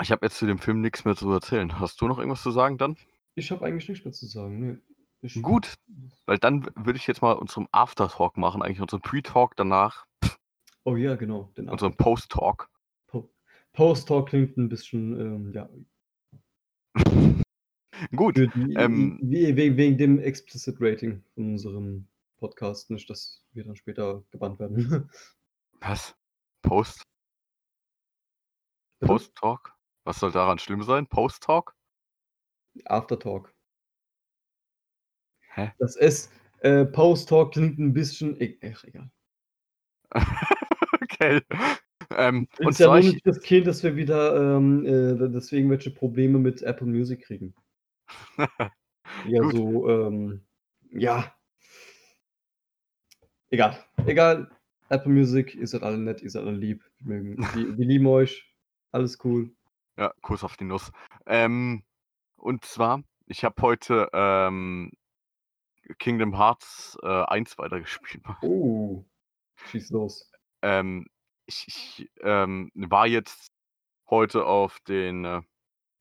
ich 0.00 0.10
habe 0.10 0.26
jetzt 0.26 0.36
zu 0.36 0.46
dem 0.46 0.58
Film 0.58 0.82
nix 0.82 1.04
mehr 1.04 1.16
zu 1.16 1.30
erzählen. 1.30 1.80
Hast 1.80 2.00
du 2.00 2.06
noch 2.08 2.18
irgendwas 2.18 2.42
zu 2.42 2.50
sagen 2.50 2.76
dann? 2.76 2.96
Ich 3.34 3.50
habe 3.50 3.64
eigentlich 3.64 3.88
nichts 3.88 4.04
mehr 4.04 4.12
zu 4.12 4.26
sagen, 4.26 4.60
ne. 4.60 4.80
Ich 5.22 5.40
Gut, 5.42 5.74
weil 6.26 6.38
dann 6.38 6.68
würde 6.76 6.98
ich 6.98 7.06
jetzt 7.06 7.22
mal 7.22 7.32
unseren 7.32 7.66
After-Talk 7.72 8.36
machen, 8.36 8.62
eigentlich 8.62 8.82
unseren 8.82 9.00
Pre-Talk 9.00 9.56
danach. 9.56 10.06
Oh 10.84 10.96
ja, 10.96 11.16
genau, 11.16 11.50
den 11.56 11.68
Unseren. 11.68 11.96
Post-Talk. 11.96 12.68
Po 13.06 13.28
Post-Talk 13.72 14.28
klingt 14.28 14.56
'n 14.58 14.68
bisschen, 14.68 15.18
ähm, 15.18 15.52
ja 15.52 15.68
Gut, 18.14 18.36
die 18.36 18.74
ähm 18.74 19.18
we 19.22 19.56
we 19.56 19.76
wegen 19.76 19.96
dem 19.98 20.18
Explicit 20.18 20.76
Rating 20.80 21.22
von 21.34 21.52
unserem 21.52 22.06
Podcast, 22.38 22.90
nicht, 22.90 23.08
dass 23.08 23.42
wir 23.52 23.64
dann 23.64 23.76
später 23.76 24.22
gebannt 24.30 24.58
werden. 24.60 25.10
Was? 25.80 26.14
Post? 26.62 27.02
Bitte? 28.98 29.12
Post-Talk? 29.12 29.74
Was 30.04 30.20
soll 30.20 30.32
daran 30.32 30.58
schlimm 30.58 30.82
sein? 30.82 31.06
Post-Talk? 31.06 31.74
After-Talk. 32.84 33.52
Hä? 35.54 35.72
Das 35.78 35.96
S, 35.96 36.30
äh, 36.60 36.84
Post-Talk 36.84 37.52
klingt 37.52 37.78
'n 37.78 37.92
bisschen 37.92 38.40
e 38.40 38.58
ach, 38.62 38.84
egal. 38.84 39.10
Okay. 41.02 41.40
Ähm, 42.10 42.46
Ich 42.58 42.66
und 42.66 42.78
ja 42.78 42.86
nur 42.88 42.98
ich 42.98 43.12
nicht 43.14 43.26
riskieren, 43.26 43.64
dass 43.64 43.82
wir 43.82 43.96
wieder, 43.96 44.56
ähm, 44.56 44.84
äh, 44.86 45.28
deswegen 45.28 45.70
welche 45.70 45.90
Probleme 45.90 46.38
mit 46.38 46.62
Apple 46.62 46.86
Music 46.86 47.22
kriegen. 47.22 47.54
Ja, 49.28 49.40
Gut. 49.40 49.52
so, 49.52 49.88
ähm, 49.88 50.44
ja, 50.90 51.32
Egal. 53.50 53.78
Egal. 54.06 54.50
Apple 54.88 55.12
Music, 55.12 55.54
ihr 55.54 55.66
seid 55.66 55.82
alle 55.82 55.98
nett, 55.98 56.22
ihr 56.22 56.30
seid 56.30 56.42
alle 56.44 56.56
lieb. 56.56 56.84
Wir, 57.00 57.22
mögen, 57.22 57.38
wir 57.78 57.86
lieben 57.86 58.06
euch. 58.06 58.44
Alles 58.96 59.18
cool. 59.24 59.54
Ja, 59.98 60.10
Kuss 60.22 60.42
auf 60.42 60.56
die 60.56 60.64
Nuss. 60.64 60.90
Ähm, 61.26 61.84
und 62.36 62.64
zwar, 62.64 63.02
ich 63.26 63.44
habe 63.44 63.60
heute 63.60 64.08
ähm, 64.14 64.90
Kingdom 65.98 66.34
Hearts 66.34 66.96
äh, 67.02 67.24
1 67.24 67.58
weitergespielt. 67.58 68.24
Oh. 68.42 69.04
Schieß 69.66 69.90
los. 69.90 70.32
Ähm, 70.62 71.06
ich 71.44 71.66
ich 71.68 72.10
ähm, 72.22 72.70
war 72.74 73.06
jetzt 73.06 73.48
heute 74.08 74.46
auf 74.46 74.80
den 74.88 75.26
äh, 75.26 75.42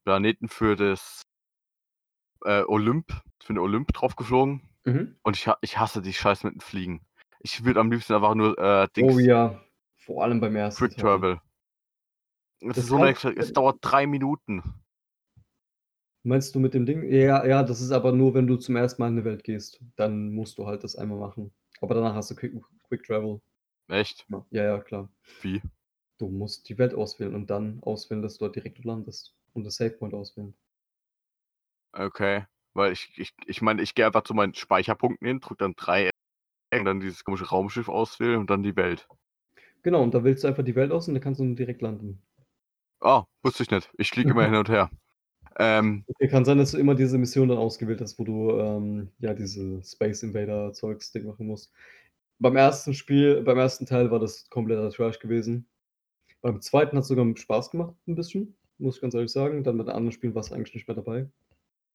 Planeten 0.06 0.48
für 0.48 0.78
das 0.78 1.22
äh, 2.46 2.64
Olymp, 2.64 3.12
für 3.44 3.52
den 3.52 3.60
Olymp 3.60 3.92
draufgeflogen. 3.92 4.62
Mhm. 4.86 5.18
Und 5.22 5.36
ich, 5.36 5.50
ich 5.60 5.78
hasse 5.78 6.02
die 6.02 6.14
Scheiße 6.14 6.48
mit 6.48 6.56
dem 6.56 6.62
Fliegen. 6.62 7.06
Ich 7.42 7.66
würde 7.66 7.82
am 7.82 7.92
liebsten 7.92 8.14
einfach 8.14 8.36
nur 8.36 8.58
äh, 8.58 8.88
Dings 8.96 9.14
Oh 9.14 9.20
ja. 9.20 9.62
Vor 9.98 10.24
allem 10.24 10.40
beim 10.40 10.56
ersten 10.56 10.88
Quick. 10.88 10.98
Travel. 10.98 11.42
Es 12.62 12.68
Das 12.68 12.78
ist 12.78 12.88
so 12.88 12.98
eine 12.98 13.16
es 13.36 13.54
dauert 13.54 13.78
drei 13.82 14.08
Minuten. 14.08 14.64
Meinst 16.24 16.56
du 16.56 16.60
mit 16.60 16.74
dem 16.74 16.88
Ding? 16.88 17.04
Ja, 17.04 17.46
ja, 17.46 17.62
das 17.62 17.82
ist 17.82 17.92
aber 17.92 18.12
nur, 18.12 18.34
wenn 18.34 18.48
du 18.48 18.56
zum 18.58 18.76
ersten 18.76 19.02
Mal 19.02 19.10
in 19.10 19.14
eine 19.14 19.26
Welt 19.26 19.44
gehst. 19.44 19.80
Dann 19.96 20.34
musst 20.34 20.58
du 20.58 20.66
halt 20.66 20.84
das 20.84 20.96
einmal 20.96 21.20
machen. 21.20 21.54
Aber 21.82 21.94
danach 21.94 22.16
hast 22.16 22.32
du 22.32 22.36
Quick, 22.36 22.54
Quick 22.88 23.04
Travel. 23.04 23.42
Echt? 23.90 24.26
Ja, 24.50 24.64
ja, 24.64 24.80
klar. 24.80 25.10
Wie? 25.42 25.62
Du 26.18 26.30
musst 26.30 26.68
die 26.70 26.78
Welt 26.80 26.96
auswählen 26.96 27.36
und 27.36 27.50
dann 27.50 27.80
auswählen, 27.84 28.24
dass 28.24 28.38
du 28.38 28.46
dort 28.46 28.56
direkt 28.56 28.84
landest. 28.84 29.36
Und 29.54 29.66
das 29.66 29.76
Save 29.76 29.92
Point 29.92 30.14
auswählen. 30.16 30.56
Okay. 31.94 32.46
Weil 32.74 32.92
ich, 32.92 33.14
ich, 33.18 33.34
ich 33.46 33.62
meine, 33.62 33.82
ich 33.82 33.94
gehe 33.94 34.06
einfach 34.06 34.24
zu 34.24 34.34
meinen 34.34 34.54
Speicherpunkten 34.54 35.28
hin, 35.28 35.40
drücke 35.40 35.60
dann 35.60 35.76
drei 35.76 36.10
und 36.74 36.86
dann 36.86 37.00
dieses 37.00 37.24
komische 37.24 37.50
Raumschiff 37.50 37.88
auswählen 37.88 38.40
und 38.40 38.50
dann 38.50 38.64
die 38.64 38.76
Welt. 38.76 39.08
Genau, 39.84 40.02
und 40.02 40.14
da 40.14 40.24
wählst 40.24 40.44
du 40.44 40.48
einfach 40.48 40.64
die 40.64 40.76
Welt 40.76 40.92
aus 40.92 41.08
und 41.08 41.14
dann 41.14 41.22
kannst 41.22 41.40
du 41.40 41.54
direkt 41.54 41.82
landen. 41.82 42.22
Ah, 43.02 43.24
wusste 43.44 43.64
ich 43.64 43.72
nicht. 43.72 43.90
Ich 43.98 44.10
fliege 44.10 44.32
immer 44.32 44.46
hin 44.46 44.56
und 44.56 44.70
her. 44.70 44.90
Ähm, 45.58 46.04
Okay, 46.08 46.28
kann 46.28 46.44
sein, 46.46 46.58
dass 46.58 46.72
du 46.72 46.78
immer 46.78 46.96
diese 46.96 47.18
Mission 47.18 47.48
dann 47.50 47.58
ausgewählt 47.58 48.02
hast, 48.02 48.20
wo 48.20 48.24
du 48.24 48.52
ähm, 48.60 49.12
ja 49.20 49.34
diese 49.34 49.82
Space 49.84 50.24
Invader 50.24 50.74
Zeugs 50.74 51.12
Ding 51.12 51.26
machen 51.26 51.48
musst. 51.48 51.72
Beim 52.40 52.56
ersten 52.58 52.94
Spiel, 52.94 53.42
beim 53.44 53.58
ersten 53.58 53.86
Teil 53.86 54.12
war 54.12 54.20
das 54.20 54.50
kompletter 54.50 54.90
Trash 54.92 55.20
gewesen. 55.20 55.68
Beim 56.42 56.62
zweiten 56.62 56.98
hat 56.98 57.04
es 57.04 57.08
sogar 57.08 57.26
Spaß 57.36 57.72
gemacht, 57.72 57.96
ein 58.08 58.16
bisschen, 58.16 58.56
muss 58.78 58.96
ich 58.98 59.02
ganz 59.02 59.14
ehrlich 59.14 59.32
sagen. 59.32 59.64
Dann 59.64 59.78
mit 59.78 59.88
den 59.88 59.96
anderen 59.96 60.12
Spielen 60.12 60.36
war 60.36 60.42
es 60.42 60.52
eigentlich 60.52 60.74
nicht 60.76 60.88
mehr 60.88 60.96
dabei. 60.96 61.30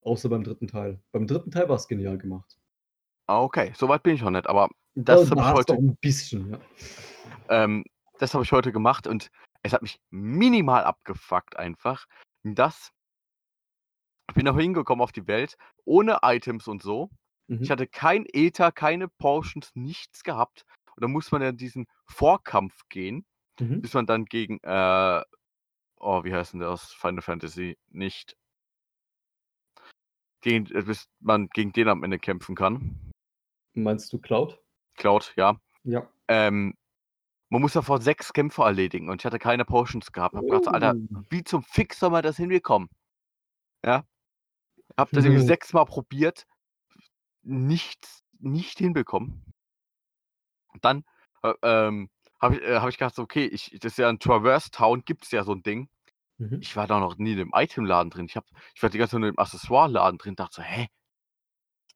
Außer 0.02 0.30
beim 0.30 0.42
dritten 0.42 0.66
Teil. 0.66 0.98
Beim 1.12 1.26
dritten 1.26 1.50
Teil 1.50 1.68
war 1.68 1.76
es 1.76 1.86
genial 1.88 2.16
gemacht. 2.16 2.56
ah, 3.26 3.42
okay, 3.42 3.72
soweit 3.76 4.02
bin 4.02 4.14
ich 4.14 4.22
noch 4.22 4.30
nicht, 4.30 4.46
aber 4.48 4.70
Das 4.94 5.28
Da 5.28 5.36
hab 5.44 5.52
ich 5.52 5.58
heute- 5.58 5.74
ein 5.74 5.96
bisschen, 6.00 6.50
ja. 6.52 6.58
ähm, 7.50 7.84
das 8.18 8.32
habe 8.32 8.42
ich 8.42 8.50
heute 8.52 8.72
gemacht 8.72 9.06
und 9.06 9.30
es 9.62 9.72
hat 9.72 9.82
mich 9.82 10.00
minimal 10.10 10.84
abgefuckt 10.84 11.56
einfach. 11.56 12.06
Das 12.42 12.92
ich 14.30 14.34
bin 14.34 14.44
noch 14.44 14.56
hingekommen 14.56 15.02
auf 15.02 15.10
die 15.10 15.26
Welt 15.26 15.56
ohne 15.84 16.20
Items 16.22 16.68
und 16.68 16.82
so. 16.82 17.10
Mhm. 17.48 17.62
Ich 17.62 17.70
hatte 17.70 17.88
kein 17.88 18.26
Ether, 18.32 18.70
keine 18.70 19.08
Potions, 19.08 19.72
nichts 19.74 20.22
gehabt. 20.22 20.64
Und 20.94 21.02
dann 21.02 21.10
muss 21.10 21.32
man 21.32 21.42
ja 21.42 21.50
diesen 21.50 21.86
Vorkampf 22.06 22.88
gehen, 22.88 23.26
Mhm. 23.58 23.82
bis 23.82 23.92
man 23.92 24.06
dann 24.06 24.26
gegen, 24.26 24.58
äh, 24.62 25.22
oh, 25.96 26.22
wie 26.24 26.32
heißt 26.32 26.52
denn 26.52 26.60
der 26.60 26.70
aus 26.70 26.92
Final 26.92 27.22
Fantasy? 27.22 27.76
Nicht. 27.88 28.36
Gegen, 30.42 30.66
äh, 30.74 30.82
bis 30.82 31.08
man 31.18 31.48
gegen 31.48 31.72
den 31.72 31.88
am 31.88 32.04
Ende 32.04 32.18
kämpfen 32.18 32.54
kann. 32.54 33.10
Meinst 33.74 34.12
du 34.12 34.18
Cloud? 34.18 34.60
Cloud, 34.96 35.32
ja. 35.36 35.60
Ja. 35.82 36.08
Ähm, 36.28 36.74
man 37.50 37.60
muss 37.60 37.72
davor 37.72 38.00
sechs 38.00 38.32
Kämpfe 38.32 38.62
erledigen 38.62 39.08
und 39.10 39.20
ich 39.20 39.26
hatte 39.26 39.38
keine 39.38 39.64
Potions 39.64 40.12
gehabt. 40.12 40.34
Hab 40.36 40.44
gedacht, 40.44 40.64
so, 40.64 40.70
Alter, 40.70 40.94
Oh. 40.96 41.22
wie 41.30 41.44
zum 41.44 41.62
Fix 41.62 41.98
soll 41.98 42.10
man 42.10 42.22
das 42.22 42.36
hinbekommen? 42.36 42.88
Ja. 43.84 44.04
Hab 44.96 45.10
das 45.10 45.24
irgendwie 45.24 45.44
sechsmal 45.46 45.84
probiert, 45.84 46.46
nichts, 47.42 48.22
nicht 48.38 48.78
hinbekommen. 48.78 49.44
Und 50.72 50.84
dann 50.84 51.04
äh, 51.42 51.52
ähm, 51.62 52.08
habe 52.40 52.56
ich, 52.56 52.62
äh, 52.62 52.78
hab 52.78 52.88
ich 52.88 52.98
gedacht, 52.98 53.18
okay, 53.18 53.46
ich, 53.46 53.76
das 53.80 53.92
ist 53.92 53.98
ja 53.98 54.08
in 54.08 54.18
Traverse 54.18 54.70
Town, 54.70 55.02
gibt 55.04 55.24
es 55.24 55.30
ja 55.32 55.42
so 55.44 55.52
ein 55.52 55.62
Ding. 55.62 55.88
Mhm. 56.38 56.58
Ich 56.60 56.76
war 56.76 56.86
da 56.86 57.00
noch 57.00 57.18
nie 57.18 57.32
in 57.32 57.38
dem 57.38 57.52
Itemladen 57.54 58.10
drin. 58.10 58.26
Ich, 58.26 58.36
hab, 58.36 58.46
ich 58.74 58.82
war 58.82 58.90
die 58.90 58.98
ganze 58.98 59.12
Zeit 59.12 59.20
nur 59.20 59.28
im 59.28 59.38
Accessoire-Laden 59.38 60.18
drin, 60.18 60.36
dachte 60.36 60.56
so, 60.56 60.62
hä? 60.62 60.86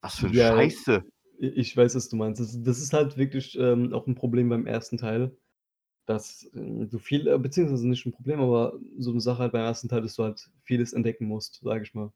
Was 0.03 0.19
für 0.19 0.27
eine 0.27 0.37
Ja, 0.37 0.49
Scheiße. 0.55 1.05
Ich 1.39 1.77
weiß, 1.77 1.95
was 1.95 2.09
du 2.09 2.17
meinst. 2.17 2.41
Das, 2.41 2.61
das 2.63 2.79
ist 2.79 2.93
halt 2.93 3.17
wirklich 3.17 3.59
ähm, 3.59 3.93
auch 3.93 4.07
ein 4.07 4.15
Problem 4.15 4.49
beim 4.49 4.67
ersten 4.67 4.99
Teil, 4.99 5.37
dass 6.07 6.49
du 6.53 6.99
viel, 6.99 7.27
äh, 7.29 7.39
beziehungsweise 7.39 7.89
nicht 7.89 8.07
ein 8.07 8.13
Problem, 8.13 8.41
aber 8.41 8.79
so 8.99 9.11
eine 9.11 9.21
Sache 9.21 9.39
halt 9.41 9.53
beim 9.53 9.63
ersten 9.65 9.89
Teil, 9.89 10.03
dass 10.03 10.15
du 10.17 10.25
halt 10.25 10.51
vieles 10.65 10.93
entdecken 10.93 11.27
musst, 11.27 11.61
sage 11.63 11.85
ich 11.85 11.95
mal. 11.95 12.13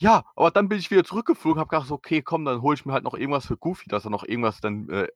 Ja, 0.00 0.24
aber 0.36 0.50
dann 0.50 0.68
bin 0.68 0.78
ich 0.78 0.90
wieder 0.90 1.04
zurückgeflogen, 1.04 1.58
habe 1.58 1.70
gedacht, 1.70 1.88
so, 1.88 1.94
okay, 1.94 2.22
komm, 2.22 2.44
dann 2.44 2.62
hole 2.62 2.74
ich 2.74 2.84
mir 2.86 2.92
halt 2.92 3.02
noch 3.04 3.14
irgendwas 3.14 3.46
für 3.46 3.56
Goofy, 3.56 3.88
dass 3.88 4.04
er 4.04 4.10
noch 4.10 4.24
irgendwas 4.24 4.60
dann 4.60 4.88
äh, 4.90 5.08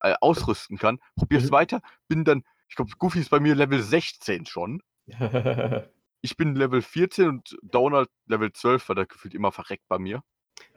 äh, 0.00 0.14
ausrüsten 0.20 0.78
kann. 0.78 1.00
Probier's 1.16 1.50
Mhm. 1.50 1.52
weiter, 1.52 1.82
bin 2.08 2.24
dann, 2.24 2.44
ich 2.68 2.76
glaube, 2.76 2.92
Goofy 2.98 3.20
ist 3.20 3.30
bei 3.30 3.40
mir 3.40 3.54
Level 3.56 3.82
16 3.82 4.46
schon. 4.46 4.82
Ich 6.20 6.36
bin 6.36 6.54
Level 6.54 6.80
14 6.82 7.28
und 7.28 7.58
Donald 7.62 8.08
Level 8.26 8.52
12, 8.52 8.88
weil 8.88 8.94
der 8.96 9.06
gefühlt 9.06 9.34
immer 9.34 9.50
verreckt 9.52 9.88
bei 9.88 9.98
mir. 9.98 10.22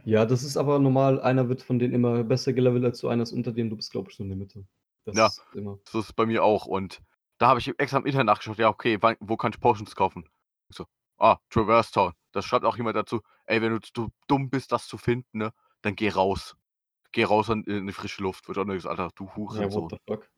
ja, 0.04 0.26
das 0.28 0.44
ist 0.44 0.58
aber 0.58 0.78
normal. 0.80 1.20
Einer 1.22 1.50
wird 1.50 1.62
von 1.64 1.80
denen 1.80 1.94
immer 1.94 2.24
besser 2.24 2.54
gelevelt 2.54 2.84
als 2.86 3.00
du, 3.00 3.08
einer 3.08 3.24
ist 3.24 3.32
unter 3.32 3.52
dem, 3.52 3.70
du 3.72 3.76
bist, 3.78 3.92
glaube 3.92 4.10
ich, 4.12 4.16
so 4.18 4.24
in 4.24 4.30
der 4.30 4.38
Mitte. 4.38 4.66
Das 5.06 5.16
Ja. 5.16 5.28
ist 5.28 5.44
immer. 5.54 5.80
So 5.88 6.00
ist 6.00 6.06
es 6.06 6.14
bei 6.14 6.26
mir 6.26 6.44
auch. 6.44 6.66
Und 6.66 7.02
da 7.38 7.48
habe 7.48 7.60
ich 7.60 7.68
extra 7.80 7.98
im 7.98 8.06
Internet 8.06 8.28
nachgeschaut, 8.28 8.58
ja, 8.58 8.70
okay, 8.70 8.98
wann, 9.02 9.16
wo 9.20 9.38
kann 9.38 9.52
ich 9.52 9.60
Potions 9.60 9.96
kaufen? 9.96 10.30
Ich 10.70 10.78
so, 10.78 10.86
ah, 11.18 11.38
Traverse 11.50 11.92
Town. 11.92 12.14
Da 12.32 12.42
schreibt 12.42 12.66
auch 12.66 12.78
jemand 12.78 12.96
dazu, 12.96 13.22
ey, 13.46 13.62
wenn 13.62 13.72
du 13.74 13.80
zu 13.82 14.10
dumm 14.28 14.50
bist, 14.50 14.72
das 14.72 14.88
zu 14.88 14.98
finden, 14.98 15.40
ne, 15.40 15.54
dann 15.82 15.96
geh 15.96 16.10
raus. 16.10 16.56
Geh 17.12 17.26
raus 17.26 17.50
in, 17.50 17.64
in 17.64 17.88
die 17.88 17.94
frische 17.94 18.24
Luft. 18.24 18.48
Wird 18.48 18.58
auch 18.58 18.66
gesagt, 18.66 18.98
Alter, 19.00 19.12
du 19.16 19.26
Ja, 19.26 19.36
Hurensohn. 19.36 19.84
what 19.84 19.92
the 19.92 19.98
fuck. 20.08 20.32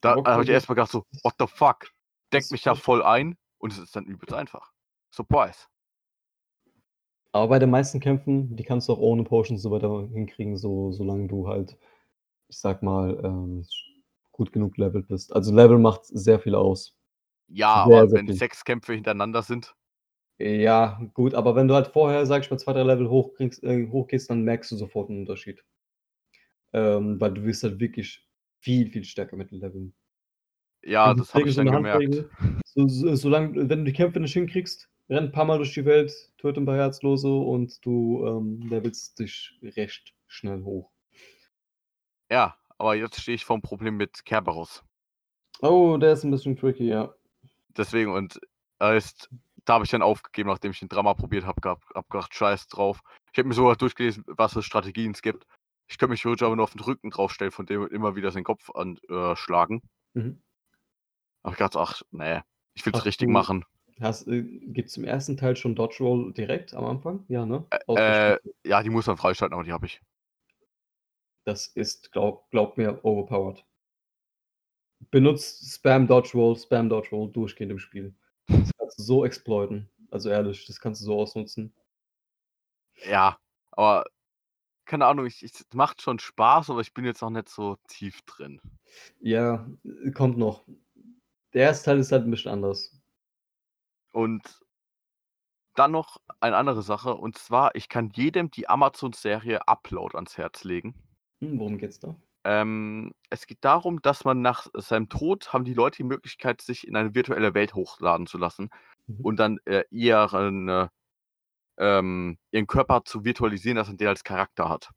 Da 0.00 0.16
habe 0.24 0.42
ich 0.44 0.48
erstmal 0.48 0.76
gedacht, 0.76 0.90
so, 0.90 1.04
what 1.22 1.34
the 1.38 1.46
fuck? 1.46 1.90
Deckt 2.32 2.44
Das 2.44 2.50
mich 2.50 2.62
da 2.62 2.74
voll 2.74 3.02
ein 3.02 3.36
und 3.58 3.72
es 3.72 3.78
ist 3.78 3.94
dann 3.94 4.06
übelst 4.06 4.32
einfach. 4.32 4.72
Surprise. 5.10 5.66
Aber 7.32 7.48
bei 7.48 7.58
den 7.58 7.70
meisten 7.70 8.00
Kämpfen, 8.00 8.56
die 8.56 8.64
kannst 8.64 8.88
du 8.88 8.92
auch 8.94 8.98
ohne 8.98 9.22
Potions 9.24 9.62
so 9.62 9.70
weiter 9.70 10.08
hinkriegen, 10.08 10.56
so, 10.56 10.92
solange 10.92 11.28
du 11.28 11.46
halt, 11.46 11.76
ich 12.50 12.58
sag 12.58 12.82
mal, 12.82 13.18
ähm, 13.24 13.64
gut 14.32 14.52
genug 14.52 14.76
levelt 14.76 15.08
bist. 15.08 15.32
Also 15.34 15.54
Level 15.54 15.78
macht 15.78 16.04
sehr 16.06 16.40
viel 16.40 16.54
aus. 16.54 16.96
Ja, 17.48 17.84
Sehr, 17.86 17.96
aber 17.98 18.08
sehr 18.08 18.18
wenn 18.20 18.26
viel. 18.26 18.34
sechs 18.36 18.64
Kämpfe 18.64 18.92
hintereinander 18.94 19.42
sind, 19.42 19.74
Ja, 20.38 21.00
gut, 21.14 21.34
aber 21.34 21.54
wenn 21.54 21.68
du 21.68 21.74
halt 21.74 21.88
vorher, 21.88 22.26
sag 22.26 22.42
ich 22.42 22.50
mal, 22.50 22.58
zwei, 22.58 22.72
drei 22.72 22.82
Level 22.82 23.08
hochkriegst, 23.10 23.62
äh, 23.62 23.88
hochgehst, 23.90 24.30
dann 24.30 24.42
merkst 24.42 24.70
du 24.72 24.76
sofort 24.76 25.10
einen 25.10 25.20
Unterschied. 25.20 25.64
Ähm, 26.72 27.20
weil 27.20 27.32
du 27.34 27.44
wirst 27.44 27.62
halt 27.64 27.80
wirklich 27.80 28.26
viel, 28.60 28.90
viel 28.90 29.04
stärker 29.04 29.36
mit 29.36 29.50
den 29.50 29.60
Leveln. 29.60 29.94
ja, 30.82 31.14
das 31.14 31.34
habe 31.34 31.48
ich 31.48 31.56
dann 31.56 31.66
gemerkt. 31.66 32.26
So, 32.64 32.86
so, 32.88 33.14
solange, 33.16 33.68
wenn 33.68 33.80
du 33.80 33.84
die 33.84 33.92
Kämpfe 33.92 34.20
nicht 34.20 34.32
hinkriegst, 34.32 34.88
renn 35.08 35.24
ein 35.24 35.32
paar 35.32 35.44
Mal 35.44 35.58
durch 35.58 35.74
die 35.74 35.84
Welt, 35.84 36.12
töte 36.38 36.60
ein 36.60 36.66
paar 36.66 36.76
Herzlose 36.76 37.28
und 37.28 37.84
du 37.84 38.24
ähm, 38.26 38.62
levelst 38.62 39.18
dich 39.18 39.58
recht 39.62 40.14
schnell 40.28 40.62
hoch. 40.62 40.89
Ja, 42.30 42.56
aber 42.78 42.94
jetzt 42.94 43.20
stehe 43.20 43.34
ich 43.34 43.44
vor 43.44 43.58
dem 43.58 43.62
Problem 43.62 43.96
mit 43.96 44.24
Kerberos. 44.24 44.84
Oh, 45.60 45.96
der 45.98 46.12
ist 46.12 46.24
ein 46.24 46.30
bisschen 46.30 46.56
tricky, 46.56 46.88
ja. 46.88 47.12
Deswegen, 47.76 48.12
und 48.12 48.40
da 48.78 48.94
ist, 48.94 49.28
da 49.64 49.74
habe 49.74 49.84
ich 49.84 49.90
dann 49.90 50.02
aufgegeben, 50.02 50.48
nachdem 50.48 50.70
ich 50.70 50.78
den 50.78 50.88
Drama 50.88 51.14
probiert 51.14 51.44
habe, 51.44 51.60
hab, 51.68 51.84
hab 51.94 52.08
gedacht, 52.08 52.34
scheiß 52.34 52.68
drauf. 52.68 53.00
Ich 53.32 53.38
habe 53.38 53.48
mir 53.48 53.54
sogar 53.54 53.76
durchgelesen, 53.76 54.24
was 54.26 54.52
für 54.52 54.62
Strategien 54.62 55.12
es 55.12 55.22
gibt. 55.22 55.46
Ich 55.88 55.98
könnte 55.98 56.12
mich 56.12 56.24
wirklich 56.24 56.46
aber 56.46 56.56
nur 56.56 56.64
auf 56.64 56.72
den 56.72 56.80
Rücken 56.80 57.10
draufstellen, 57.10 57.50
von 57.50 57.66
dem 57.66 57.86
immer 57.88 58.14
wieder 58.16 58.30
seinen 58.30 58.44
Kopf 58.44 58.70
anschlagen. 58.70 59.32
Äh, 59.32 59.36
schlagen. 59.36 59.82
Mhm. 60.14 60.42
aber 61.42 61.52
ich 61.52 61.58
dachte, 61.58 61.80
ach, 61.80 62.02
nee, 62.10 62.40
ich 62.74 62.86
will 62.86 62.92
es 62.94 63.04
richtig 63.04 63.28
machen. 63.28 63.64
Hast, 64.00 64.26
äh, 64.28 64.42
Gibt 64.42 64.88
es 64.88 64.96
im 64.96 65.04
ersten 65.04 65.36
Teil 65.36 65.56
schon 65.56 65.74
Dodge 65.74 65.98
Roll 66.00 66.32
direkt 66.32 66.74
am 66.74 66.86
Anfang? 66.86 67.24
Ja, 67.28 67.44
ne? 67.44 67.66
Äh. 67.88 68.38
Ja, 68.64 68.82
die 68.82 68.90
muss 68.90 69.06
man 69.06 69.16
freischalten, 69.16 69.54
aber 69.54 69.64
die 69.64 69.72
habe 69.72 69.86
ich. 69.86 70.00
Das 71.44 71.66
ist, 71.68 72.12
glaub, 72.12 72.50
glaub 72.50 72.76
mir, 72.76 73.04
overpowered. 73.04 73.64
Benutzt 75.10 75.72
Spam 75.72 76.06
Dodge 76.06 76.32
Roll, 76.34 76.56
Spam 76.56 76.88
Dodge 76.88 77.10
Roll 77.10 77.30
durchgehend 77.32 77.72
im 77.72 77.78
Spiel. 77.78 78.14
Das 78.46 78.70
kannst 78.76 78.98
du 78.98 79.02
so 79.02 79.24
exploiten. 79.24 79.88
Also 80.10 80.28
ehrlich, 80.28 80.66
das 80.66 80.80
kannst 80.80 81.00
du 81.00 81.06
so 81.06 81.18
ausnutzen. 81.18 81.72
Ja, 83.04 83.38
aber 83.70 84.04
keine 84.84 85.06
Ahnung, 85.06 85.26
ich, 85.26 85.42
ich, 85.44 85.52
es 85.54 85.66
macht 85.72 86.02
schon 86.02 86.18
Spaß, 86.18 86.70
aber 86.70 86.80
ich 86.80 86.92
bin 86.92 87.04
jetzt 87.04 87.22
noch 87.22 87.30
nicht 87.30 87.48
so 87.48 87.76
tief 87.86 88.22
drin. 88.22 88.60
Ja, 89.20 89.66
kommt 90.14 90.36
noch. 90.36 90.64
Der 91.54 91.62
erste 91.62 91.86
Teil 91.86 91.98
ist 92.00 92.12
halt 92.12 92.24
ein 92.24 92.30
bisschen 92.30 92.52
anders. 92.52 93.00
Und 94.12 94.42
dann 95.74 95.92
noch 95.92 96.20
eine 96.40 96.56
andere 96.56 96.82
Sache, 96.82 97.14
und 97.14 97.38
zwar, 97.38 97.74
ich 97.76 97.88
kann 97.88 98.10
jedem 98.10 98.50
die 98.50 98.68
Amazon-Serie 98.68 99.66
Upload 99.68 100.16
ans 100.16 100.36
Herz 100.36 100.64
legen. 100.64 100.94
Hm, 101.42 101.58
worum 101.58 101.76
geht's 101.78 101.98
da? 102.00 102.16
Ähm, 102.44 103.12
es 103.28 103.46
geht 103.46 103.58
darum, 103.64 104.00
dass 104.00 104.24
man 104.24 104.40
nach 104.40 104.66
seinem 104.74 105.08
Tod 105.10 105.52
haben 105.52 105.64
die 105.64 105.74
Leute 105.74 105.98
die 105.98 106.04
Möglichkeit, 106.04 106.62
sich 106.62 106.86
in 106.88 106.96
eine 106.96 107.14
virtuelle 107.14 107.52
Welt 107.54 107.74
hochladen 107.74 108.26
zu 108.26 108.38
lassen 108.38 108.70
Mhm. 109.08 109.24
und 109.24 109.38
dann, 109.38 109.58
äh, 109.66 109.84
ihren, 109.90 110.68
äh, 110.68 110.88
ähm 111.78 112.38
ihren 112.52 112.66
Körper 112.68 113.04
zu 113.04 113.24
virtualisieren, 113.24 113.76
dass 113.76 113.88
man 113.88 113.98
den 113.98 114.08
als 114.08 114.24
Charakter 114.24 114.68
hat. 114.70 114.90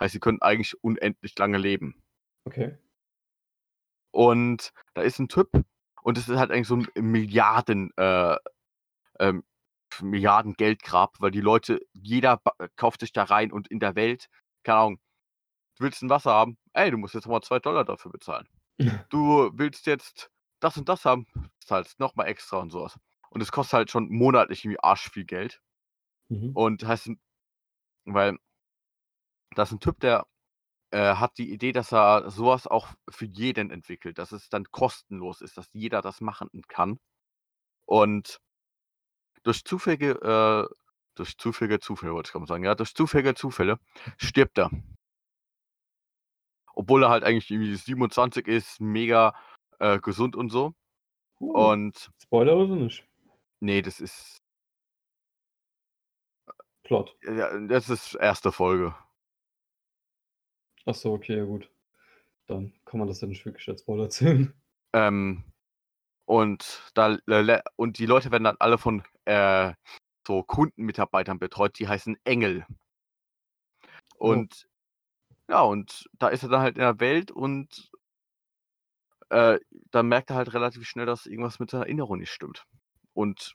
Heißt, 0.00 0.12
sie 0.14 0.20
können 0.20 0.42
eigentlich 0.42 0.74
unendlich 0.82 1.38
lange 1.38 1.58
leben. 1.58 2.02
Okay. 2.46 2.76
Und 4.14 4.72
da 4.94 5.02
ist 5.02 5.18
'n 5.20 5.28
Typ 5.28 5.50
und 6.02 6.16
das 6.16 6.28
ist 6.28 6.36
halt 6.38 6.50
eigentlich 6.50 6.68
so 6.68 6.76
'n 6.76 6.88
Milliarden 7.00 7.90
äh, 7.96 8.36
ähm, 9.20 9.44
Milliarden-Geldgrab, 10.02 11.16
weil 11.20 11.32
die 11.32 11.40
Leute 11.42 11.80
jeder 11.94 12.40
kauft 12.76 13.00
sich 13.00 13.12
da 13.12 13.24
rein 13.24 13.52
und 13.52 13.68
in 13.68 13.80
der 13.80 13.96
Welt 13.96 14.28
keine 14.64 14.78
Ahnung, 14.80 15.00
du 15.76 15.84
willst 15.84 16.02
'n 16.02 16.10
Wasser 16.10 16.32
haben? 16.32 16.58
Ey, 16.74 16.90
du 16.90 16.98
musst 16.98 17.14
jetzt 17.14 17.26
noch 17.26 17.32
mal 17.32 17.42
2 17.42 17.58
dafür 17.60 18.10
bezahlen. 18.12 18.48
Du 19.10 19.50
willst 19.54 19.86
jetzt 19.86 20.30
das 20.60 20.76
und 20.78 20.88
das 20.88 21.04
haben, 21.04 21.26
zahlst 21.64 22.00
noch 22.00 22.16
mal 22.16 22.24
extra 22.26 22.58
und 22.58 22.70
so 22.70 22.82
was. 22.82 22.98
Und 23.30 23.42
es 23.42 23.52
kostet 23.52 23.74
halt 23.74 23.90
schon 23.90 24.08
monatlich 24.10 24.64
irgendwie 24.64 24.80
arschviel 24.82 25.24
Geld. 25.26 25.62
Mhm. 26.30 26.54
Und 26.54 26.84
heißt 26.86 27.10
weil 28.06 28.38
da 29.54 29.62
ist 29.62 29.72
'n 29.72 29.80
Typ, 29.80 30.00
der, 30.00 30.26
äh, 30.92 31.16
hat 31.16 31.38
die 31.38 31.52
Idee, 31.52 31.72
dass 31.72 31.92
er 31.92 32.30
so 32.30 32.46
was 32.48 32.66
auch 32.68 32.88
für 33.10 33.26
jeden 33.26 33.70
entwickelt, 33.70 34.18
dass 34.18 34.32
es 34.32 34.48
dann 34.50 34.64
kostenlos 34.72 35.40
ist, 35.42 35.58
dass 35.58 35.68
jeder 35.74 36.02
das 36.02 36.20
machen 36.22 36.50
kann. 36.68 37.00
Und 37.86 38.40
durch 39.44 39.64
zufällige 39.64 40.10
äh, 40.70 40.74
durch 41.14 41.38
zufällige 41.38 41.80
Zufälle 41.80 42.12
wollte 42.12 42.32
ich 42.36 42.48
sagen, 42.48 42.64
ja, 42.64 42.74
durch 42.74 42.94
zufällige 42.94 43.34
Zufälle 43.34 43.78
stirbt 44.18 44.58
er. 44.58 44.70
Obwohl 46.76 47.02
er 47.02 47.08
halt 47.08 47.24
eigentlich 47.24 47.50
irgendwie 47.50 47.74
27 47.74 48.46
ist, 48.46 48.80
mega, 48.80 49.34
äh, 49.80 49.98
gesund 49.98 50.36
und 50.36 50.50
so. 50.50 50.74
Uh. 51.40 51.72
Und 51.72 52.10
Spoiler 52.22 52.56
oder 52.56 52.76
nicht? 52.76 53.04
Ne, 53.60 53.82
das 53.82 54.00
ist 54.00 54.38
Plot. 56.84 57.16
ja, 57.22 57.58
das 57.66 57.88
ist 57.88 58.16
1. 58.16 58.40
Folge. 58.50 58.94
Ach 60.84 60.94
so, 60.94 61.14
okay, 61.14 61.36
ja 61.38 61.44
gut. 61.44 61.68
Dann 62.46 62.72
kann 62.84 63.00
man 63.00 63.08
das 63.08 63.20
ja 63.20 63.26
nicht 63.26 63.44
wirklich 63.44 63.68
als 63.68 63.80
Spoiler 63.80 64.08
zählen. 64.08 64.54
Ähm, 64.92 65.42
und 66.26 66.90
da 66.94 67.16
und 67.76 67.98
die 67.98 68.06
Leute 68.06 68.30
werden 68.30 68.44
dann 68.44 68.56
alle 68.60 68.78
von, 68.78 69.02
äh, 69.24 69.72
so 70.26 70.42
Kundenmitarbeitern 70.42 71.38
betreut, 71.38 71.78
die 71.78 71.88
heißen 71.88 72.16
Engel. 72.24 72.66
Oh. 74.18 74.30
Und 74.30 74.68
ja, 75.48 75.60
und 75.62 76.08
da 76.18 76.28
ist 76.28 76.42
er 76.42 76.48
dann 76.48 76.60
halt 76.60 76.76
in 76.76 76.82
der 76.82 77.00
Welt 77.00 77.30
und 77.30 77.90
äh, 79.30 79.58
dann 79.90 80.08
merkt 80.08 80.30
er 80.30 80.36
halt 80.36 80.52
relativ 80.54 80.86
schnell, 80.86 81.06
dass 81.06 81.26
irgendwas 81.26 81.58
mit 81.58 81.70
seiner 81.70 81.84
Erinnerung 81.84 82.18
nicht 82.18 82.30
stimmt. 82.32 82.64
Und 83.14 83.54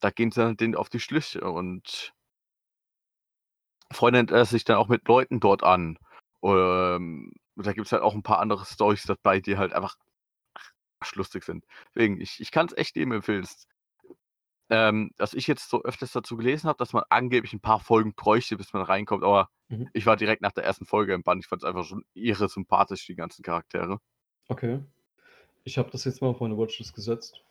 da 0.00 0.10
gehen 0.10 0.30
sie 0.32 0.40
dann 0.42 0.56
denen 0.56 0.76
auf 0.76 0.90
die 0.90 1.00
Schliche 1.00 1.42
und 1.42 2.14
freundet 3.92 4.30
er 4.32 4.44
sich 4.46 4.64
dann 4.64 4.76
auch 4.76 4.88
mit 4.88 5.06
Leuten 5.08 5.40
dort 5.40 5.62
an. 5.62 5.98
Ähm, 6.42 7.32
und 7.56 7.66
da 7.66 7.72
gibt's 7.72 7.92
halt 7.92 8.02
auch 8.02 8.14
'n 8.14 8.22
paar 8.22 8.38
andere 8.40 8.64
Storys 8.64 9.02
dabei, 9.04 9.40
die 9.40 9.58
halt 9.58 9.72
einfach 9.72 9.96
arschlustig 11.00 11.44
sind. 11.44 11.64
Deswegen, 11.94 12.20
ich 12.20 12.40
ich 12.40 12.50
kann's 12.50 12.72
echt 12.76 12.96
jedem 12.96 13.12
empfehlen. 13.12 13.42
Es 13.42 13.66
ähm, 14.70 15.10
was 15.18 15.34
ich 15.34 15.46
jetzt 15.46 15.70
so 15.70 15.82
öfters 15.84 16.12
dazu 16.12 16.36
gelesen 16.36 16.68
habe, 16.68 16.78
dass 16.78 16.92
man 16.92 17.04
angeblich 17.10 17.52
'n 17.54 17.60
paar 17.60 17.80
Folgen 17.80 18.14
bräuchte, 18.14 18.56
bis 18.56 18.72
man 18.72 18.82
reinkommt, 18.82 19.24
aber 19.24 19.48
Mhm. 19.70 19.90
ich 19.92 20.06
war 20.06 20.16
direkt 20.16 20.42
nach 20.42 20.52
der 20.52 20.64
1. 20.64 20.86
Folge 20.86 21.14
im 21.14 21.22
Bann. 21.24 21.40
Ich 21.40 21.46
fand's 21.48 21.64
einfach 21.64 21.84
schon 21.84 22.04
irre 22.14 22.48
sympathisch, 22.48 23.06
die 23.06 23.16
ganzen 23.16 23.42
Charaktere. 23.42 24.00
Okay. 24.50 24.80
Ich 25.64 25.78
habe 25.78 25.90
das 25.90 26.04
jetzt 26.04 26.22
mal 26.22 26.28
auf 26.28 26.40
meine 26.40 26.58
Watchlist 26.58 26.94
gesetzt. 26.94 27.44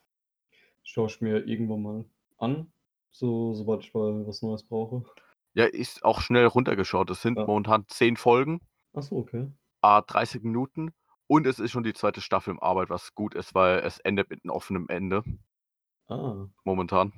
Schaue 0.83 1.07
ich 1.07 1.21
mir 1.21 1.45
irgendwann 1.47 1.81
mal 1.83 2.05
an, 2.39 2.71
so 3.11 3.53
sobald 3.55 3.83
ich 3.83 3.93
mal 3.93 4.27
was 4.27 4.41
Neues 4.43 4.63
brauche. 4.63 5.03
Ja, 5.55 5.65
ist 5.65 6.03
auch 6.05 6.21
schnell 6.21 6.45
runtergeschaut. 6.45 7.09
Es 7.09 7.21
sind 7.23 7.39
Ja. 7.39 7.47
momentan 7.47 7.85
10 7.87 8.17
Folgen. 8.17 8.61
Ach 8.95 9.03
so, 9.03 9.17
okay. 9.17 9.49
À 9.83 10.01
30 10.01 10.43
Minuten 10.43 10.91
und 11.27 11.47
es 11.47 11.59
ist 11.59 11.71
schon 11.71 11.83
die 11.83 11.93
2. 11.93 12.19
Staffel 12.21 12.51
in 12.53 12.59
Arbeit, 12.59 12.89
was 12.89 13.15
gut 13.15 13.33
ist, 13.33 13.55
weil 13.55 13.79
es 13.79 13.99
endet 13.99 14.29
mit 14.29 14.43
'nem 14.43 14.53
offenem 14.53 14.87
Ende 14.89 15.23
Ah. 16.09 16.49
momentan. 16.65 17.13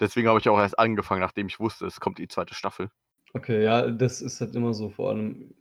Deswegen 0.00 0.28
habe 0.28 0.40
ich 0.40 0.48
auch 0.48 0.58
erst 0.58 0.78
angefangen, 0.78 1.20
nachdem 1.22 1.48
ich 1.48 1.60
wusste, 1.60 1.86
es 1.86 2.00
kommt 2.00 2.18
die 2.18 2.28
2. 2.28 2.54
Staffel. 2.54 2.90
Okay, 3.34 3.62
ja, 3.64 3.90
das 3.90 4.22
ist 4.22 4.40
halt 4.40 4.54
immer 4.54 4.72
so, 4.72 4.90
vor 4.90 5.10
allem, 5.10 5.54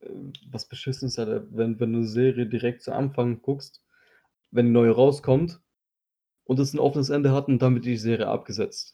äh, 0.00 0.08
was 0.50 0.68
beschissen 0.68 1.08
ist 1.08 1.18
halt, 1.18 1.48
wenn 1.56 1.80
wenn 1.80 1.92
du 1.92 1.98
'ne 2.00 2.04
Serie 2.06 2.46
direkt 2.46 2.82
zu 2.82 2.92
Anfang 2.94 3.42
guckst, 3.42 3.82
wenn 4.50 4.66
die 4.66 4.72
neue 4.72 4.92
rauskommt 4.92 5.60
und 6.44 6.60
es 6.60 6.74
'n 6.74 6.80
offenes 6.80 7.10
Ende 7.10 7.32
hat 7.32 7.48
und 7.48 7.60
dann 7.62 7.74
wird 7.76 7.86
die 7.86 7.96
Serie 7.98 8.28
abgesetzt. 8.28 8.92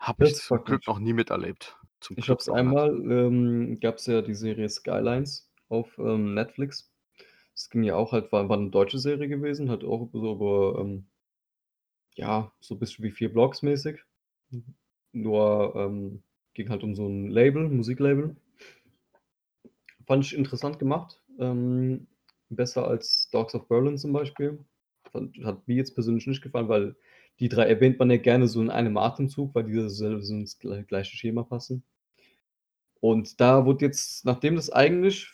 Habe 0.00 0.18
Das 0.18 0.30
ich 0.30 0.40
zum 0.40 0.62
Glück 0.64 0.80
mich. 0.80 0.86
noch 0.86 0.98
nie 0.98 1.12
miterlebt. 1.12 1.78
Zum 2.00 2.16
Ich 2.16 2.30
habe 2.30 2.38
es 2.40 2.48
nicht. 2.48 2.48
einmal 2.48 2.90
ähm, 3.10 3.80
gab's 3.80 4.06
ja 4.06 4.22
die 4.22 4.34
Serie 4.34 4.68
Skylines 4.68 5.50
auf, 5.68 5.98
ähm, 5.98 6.34
Netflix. 6.34 6.92
Es 7.54 7.70
ging 7.70 7.82
ja 7.84 7.96
auch 7.96 8.12
halt 8.12 8.30
war 8.32 8.48
war 8.48 8.56
'ne 8.56 8.70
deutsche 8.70 8.98
Serie 8.98 9.28
gewesen, 9.28 9.68
halt 9.70 9.84
auch 9.84 10.10
so 10.12 10.32
über, 10.34 10.80
ähm 10.80 11.06
ja, 12.16 12.52
so 12.60 12.76
bisschen 12.76 13.04
wie 13.04 13.10
4 13.12 13.32
Blocks 13.32 13.62
mäßig. 13.62 14.00
Nur, 15.12 15.74
ähm, 15.76 16.22
ging 16.54 16.68
halt 16.70 16.82
um 16.82 16.94
so 16.94 17.06
'n 17.06 17.28
Label, 17.30 17.68
Musiklabel. 17.68 18.36
Fand 20.06 20.24
ich 20.24 20.34
interessant 20.36 20.78
gemacht, 20.78 21.20
ähm, 21.38 22.06
besser 22.50 22.86
als 22.86 23.28
Dogs 23.30 23.54
of 23.54 23.68
Berlin 23.68 23.98
zum 23.98 24.12
Beispiel. 24.12 24.64
Fand 25.10 25.36
hat 25.44 25.66
mir 25.68 25.76
jetzt 25.76 25.94
persönlich 25.94 26.26
nicht 26.26 26.42
gefallen, 26.42 26.68
weil 26.68 26.96
die 27.40 27.48
3 27.48 27.64
erwähnt 27.64 27.98
man 27.98 28.10
ja 28.10 28.16
gerne 28.18 28.46
so 28.48 28.60
in 28.62 28.70
einem 28.70 28.96
Atemzug, 28.96 29.54
weil 29.54 29.64
die 29.64 29.88
so 29.88 30.06
ins 30.08 30.58
glei 30.58 30.82
gleiche 30.82 31.16
Schema 31.16 31.42
passen. 31.42 31.84
Und 33.00 33.40
da 33.40 33.66
wurde 33.66 33.84
jetzt, 33.84 34.24
nachdem 34.24 34.56
das 34.56 34.70
eigentlich 34.70 35.30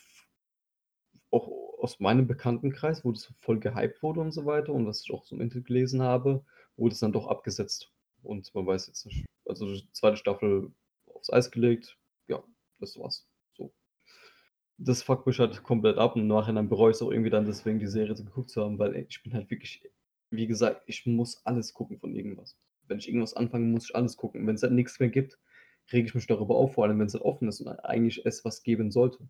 auch 1.32 1.48
aus 1.78 2.00
meinem 2.00 2.26
Bekanntenkreis, 2.26 3.04
wo 3.04 3.12
das 3.12 3.32
voll 3.40 3.58
gehypt 3.60 4.02
wurde 4.02 4.20
und 4.20 4.32
so 4.32 4.44
weiter 4.46 4.72
und 4.72 4.86
was 4.86 5.02
ich 5.04 5.12
auch 5.12 5.24
so 5.24 5.34
im 5.36 5.40
Internet 5.40 5.66
gelesen 5.66 6.02
habe, 6.02 6.44
wurde 6.80 6.94
es 6.94 7.00
dann 7.00 7.12
doch 7.12 7.28
abgesetzt. 7.28 7.92
Und 8.22 8.54
man 8.54 8.66
weiß 8.66 8.88
jetzt 8.88 9.06
nicht 9.06 9.24
also, 9.46 9.66
die 9.66 9.90
2. 9.92 10.16
Staffel 10.16 10.72
aufs 11.06 11.32
Eis 11.32 11.50
gelegt. 11.50 11.98
Ja, 12.28 12.42
das 12.78 12.98
war's, 12.98 13.26
so. 13.56 13.72
Das 14.78 15.02
fuckt 15.02 15.26
mich 15.26 15.38
halt 15.38 15.62
komplett 15.62 15.98
ab 15.98 16.16
und 16.16 16.22
im 16.22 16.28
Nachhinein 16.28 16.68
bereue 16.68 16.90
ich's 16.90 17.02
auch 17.02 17.10
irgendwie 17.10 17.30
dann 17.30 17.44
deswegen, 17.44 17.78
die 17.78 17.86
Serie 17.86 18.14
geguckt 18.14 18.50
zu 18.50 18.62
haben, 18.62 18.78
weil, 18.78 18.94
ey, 18.94 19.06
ich 19.08 19.22
bin 19.22 19.34
halt 19.34 19.50
wirklich 19.50 19.82
wie 20.30 20.46
gesagt, 20.46 20.82
ich 20.86 21.06
muss 21.06 21.44
alles 21.44 21.74
gucken 21.74 21.98
von 21.98 22.14
irgendwas. 22.14 22.56
Wenn 22.86 22.98
ich 22.98 23.08
irgendwas 23.08 23.34
anfange, 23.34 23.66
muss 23.66 23.90
ich 23.90 23.96
alles 23.96 24.16
gucken. 24.16 24.46
Wenn's 24.46 24.60
dann 24.60 24.74
nix 24.74 24.98
mehr 25.00 25.08
gibt, 25.08 25.38
rege 25.92 26.06
ich 26.08 26.14
mich 26.14 26.26
darüber 26.26 26.54
auf, 26.54 26.74
vor 26.74 26.84
allem 26.84 26.98
wenn's 27.00 27.14
halt 27.14 27.24
offen 27.24 27.48
ist 27.48 27.60
und 27.60 27.68
eigentlich 27.68 28.24
es 28.24 28.44
was 28.44 28.62
geben 28.62 28.90
sollte. 28.90 29.28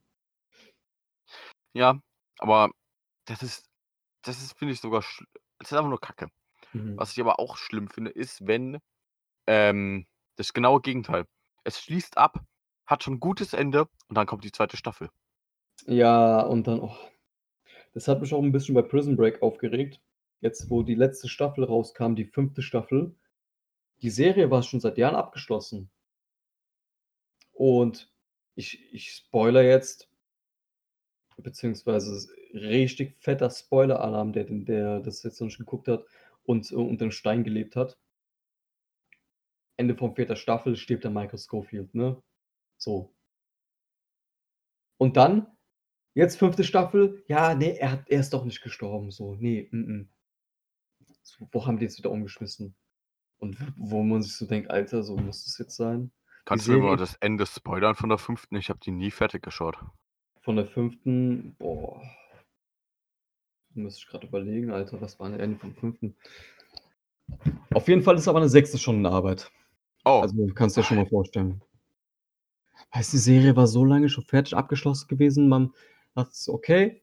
Ja, 1.72 2.00
aber 2.38 2.70
das 3.26 3.42
ist 3.42 3.66
das 4.22 4.42
ist, 4.42 4.58
finde 4.58 4.74
ich, 4.74 4.80
sogar 4.80 5.00
das 5.00 5.70
ist 5.70 5.72
einfach 5.72 5.88
nur 5.88 6.00
Kacke. 6.00 6.28
Mhm. 6.74 7.00
Was 7.00 7.12
ich 7.12 7.20
aber 7.20 7.40
auch 7.40 7.56
schlimm 7.56 7.88
finde, 7.88 8.10
ist, 8.12 8.46
wenn 8.46 8.78
ähm, 9.48 10.06
das 10.36 10.52
genaue 10.54 10.80
Gegenteil. 10.82 11.26
Es 11.64 11.80
schließt 11.82 12.18
ab, 12.18 12.44
hat 12.86 13.04
schon 13.04 13.16
'n 13.16 13.20
gutes 13.20 13.54
Ende 13.54 13.88
und 14.08 14.16
dann 14.16 14.26
kommt 14.26 14.44
die 14.44 14.52
2. 14.52 14.76
Staffel. 14.78 15.10
Ja, 15.86 16.40
und 16.42 16.66
dann 16.66 16.80
oh, 16.80 16.94
das 17.94 18.08
hat 18.08 18.20
mich 18.22 18.34
auch 18.34 18.42
'n 18.42 18.52
bisschen 18.52 18.74
bei 18.74 18.82
Prison 18.82 19.16
Break 19.16 19.42
aufgeregt. 19.42 20.00
Jetzt, 20.40 20.70
wo 20.70 20.82
die 20.84 20.94
letzte 20.96 21.28
Staffel 21.28 21.64
rauskam, 21.64 22.14
die 22.16 22.26
5. 22.26 22.62
Staffel. 22.62 23.14
Die 24.02 24.10
Serie 24.10 24.50
war 24.50 24.62
schon 24.64 24.80
seit 24.80 24.98
Jahren 24.98 25.16
abgeschlossen. 25.16 25.90
Und 27.54 28.10
ich 28.54 28.92
ich 28.92 29.12
spoilere 29.12 29.64
jetzt 29.64 30.06
beziehungsweise 31.38 32.28
richtig 32.54 33.16
fetter 33.20 33.50
Spoiler-Alarm, 33.50 34.32
der 34.32 34.44
den 34.44 34.64
der 34.64 35.00
das 35.00 35.22
jetzt 35.22 35.40
noch 35.40 35.46
nicht 35.46 35.58
geguckt 35.58 35.88
hat 35.88 36.04
und, 36.50 36.70
äh, 36.72 36.74
unter 36.74 37.04
'm 37.06 37.12
Stein 37.12 37.44
gelebt 37.44 37.76
hat. 37.76 37.96
Ende 39.78 39.96
von 39.96 40.14
4. 40.14 40.36
Staffel 40.36 40.76
stirbt 40.76 41.04
der 41.04 41.10
Michael 41.10 41.38
Scofield, 41.38 41.94
ne? 41.94 42.22
So. 42.78 43.12
Und 45.00 45.16
dann, 45.16 45.46
jetzt 46.14 46.38
5. 46.38 46.64
Staffel, 46.64 47.24
ja, 47.28 47.54
ne, 47.54 47.78
er 47.80 47.92
hat 47.92 48.10
er 48.10 48.20
ist 48.20 48.34
doch 48.34 48.44
nicht 48.44 48.62
gestorben, 48.62 49.10
so, 49.10 49.36
ne, 49.36 49.68
m-m. 49.72 50.10
So, 51.26 51.48
wo 51.52 51.66
haben 51.66 51.78
die 51.78 51.84
jetzt 51.84 51.98
wieder 51.98 52.10
umgeschmissen? 52.10 52.74
Und 53.38 53.58
wo 53.76 54.02
man 54.02 54.22
sich 54.22 54.36
so 54.36 54.46
denkt: 54.46 54.70
„Alter, 54.70 55.02
so 55.04 55.16
muss 55.16 55.44
das 55.44 55.58
jetzt 55.58 55.76
sein?“ 55.76 56.12
Die 56.12 56.46
Kannst 56.46 56.66
du 56.66 56.72
mir 56.72 56.78
mal 56.78 56.96
das 56.96 57.14
Ende 57.16 57.46
spoilern 57.46 57.94
von 57.94 58.08
der 58.08 58.18
5.? 58.18 58.58
Ich 58.58 58.70
habe 58.70 58.80
die 58.80 58.90
nie 58.92 59.10
fertig 59.10 59.42
geschaut. 59.42 59.76
Von 60.44 60.56
der 60.56 60.66
5. 60.66 61.56
boah. 61.58 62.00
Müsste 63.82 64.00
ich 64.00 64.08
grad 64.08 64.24
überlegen, 64.24 64.70
Alter, 64.70 65.00
was 65.00 65.18
war 65.18 65.30
denn 65.30 65.40
Ende 65.40 65.58
vom 65.58 65.74
5.? 65.74 66.14
Auf 67.74 67.88
jeden 67.88 68.02
Fall 68.02 68.16
ist 68.16 68.28
aber 68.28 68.40
'ne 68.40 68.48
6. 68.48 68.78
Stundenarbeit. 68.78 69.50
Oh. 70.06 70.20
Also, 70.22 70.46
kannst 70.54 70.76
dir 70.76 70.82
schon 70.84 70.98
mal 70.98 71.06
vorstellen. 71.06 71.62
Weißt 72.92 73.12
du, 73.12 73.16
die 73.18 73.20
Serie 73.22 73.54
war 73.56 73.66
so 73.68 73.84
lange 73.84 74.08
schon 74.08 74.24
fertig 74.24 74.54
abgeschlossen 74.56 75.06
gewesen, 75.08 75.48
man 75.48 75.72
dachte 76.14 76.32
so: 76.34 76.52
„Okay, 76.54 77.02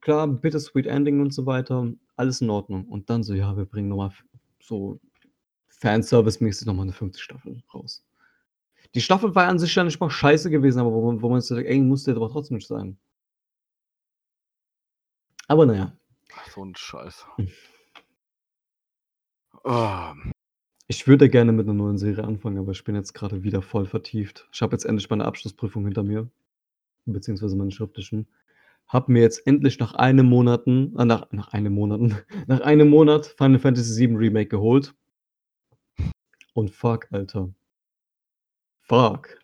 klar, 0.00 0.28
bittersweet 0.28 0.86
Ending 0.86 1.20
und 1.20 1.34
so 1.34 1.46
weiter, 1.46 1.92
alles 2.16 2.40
in 2.42 2.50
Ordnung.“ 2.50 2.86
Und 2.88 3.10
dann 3.10 3.22
so: 3.24 3.34
„Ja, 3.34 3.56
wir 3.56 3.66
bringen 3.66 3.88
noch 3.88 3.96
mal 3.98 4.08
f 4.08 4.24
so 4.60 5.00
fanservicemäßig 5.68 6.66
noch 6.66 6.74
mal 6.74 6.86
'ne 6.86 6.92
5. 6.94 7.20
Staffel 7.20 7.62
raus.“ 7.74 8.04
Die 8.94 9.00
Staffel 9.02 9.34
war 9.34 9.48
an 9.48 9.58
sich 9.60 9.74
ja 9.74 9.84
nicht 9.84 10.00
mal 10.00 10.10
scheiße 10.10 10.50
gewesen, 10.50 10.80
aber 10.80 10.92
wo 10.92 11.06
man 11.12 11.22
wo 11.22 11.30
man 11.30 11.40
sich 11.42 11.48
sagt: 11.50 11.66
„Ey, 11.68 11.80
musste 11.80 12.12
jetzt 12.12 12.18
aber 12.18 12.30
trotzdem 12.30 12.56
nicht 12.56 12.68
sein.“ 12.68 12.98
Aber 15.48 15.66
na 15.66 15.74
ja. 15.74 15.92
Ach, 15.92 15.99
so 16.52 16.62
'n 16.64 16.74
Scheiß. 16.76 17.26
Ah. 19.64 20.14
Ich 20.88 21.06
würde 21.08 21.28
gerne 21.30 21.52
mit 21.52 21.66
'ner 21.66 21.74
neuen 21.74 21.98
Serie 21.98 22.24
anfangen, 22.24 22.58
aber 22.58 22.72
ich 22.72 22.84
bin 22.84 22.94
jetzt 22.96 23.14
grade 23.14 23.42
wieder 23.44 23.62
voll 23.62 23.86
vertieft. 23.86 24.48
Ich 24.52 24.62
habe 24.62 24.74
jetzt 24.74 24.84
endlich 24.86 25.10
meine 25.10 25.24
Abschlussprüfung 25.26 25.84
hinter 25.86 26.02
mir, 26.04 26.30
beziehungsweise 27.06 27.56
meine 27.56 27.72
schriftlichen. 27.72 28.28
Habe 28.88 29.12
mir 29.12 29.22
jetzt 29.22 29.46
endlich 29.46 29.78
nach 29.80 29.94
einem 29.94 30.26
Monaten 30.26 30.96
äh, 30.98 31.04
nach 31.06 31.30
nach 31.32 31.48
einem 31.54 31.74
Monaten 31.74 32.16
nach 32.48 32.60
einem 32.62 32.90
Monat 32.90 33.26
Final 33.38 33.60
Fantasy 33.60 34.08
VII 34.08 34.16
Remake 34.16 34.48
geholt. 34.50 34.94
Und 36.54 36.70
fuck, 36.70 37.08
Alter. 37.12 37.52
Fuck. 38.82 39.38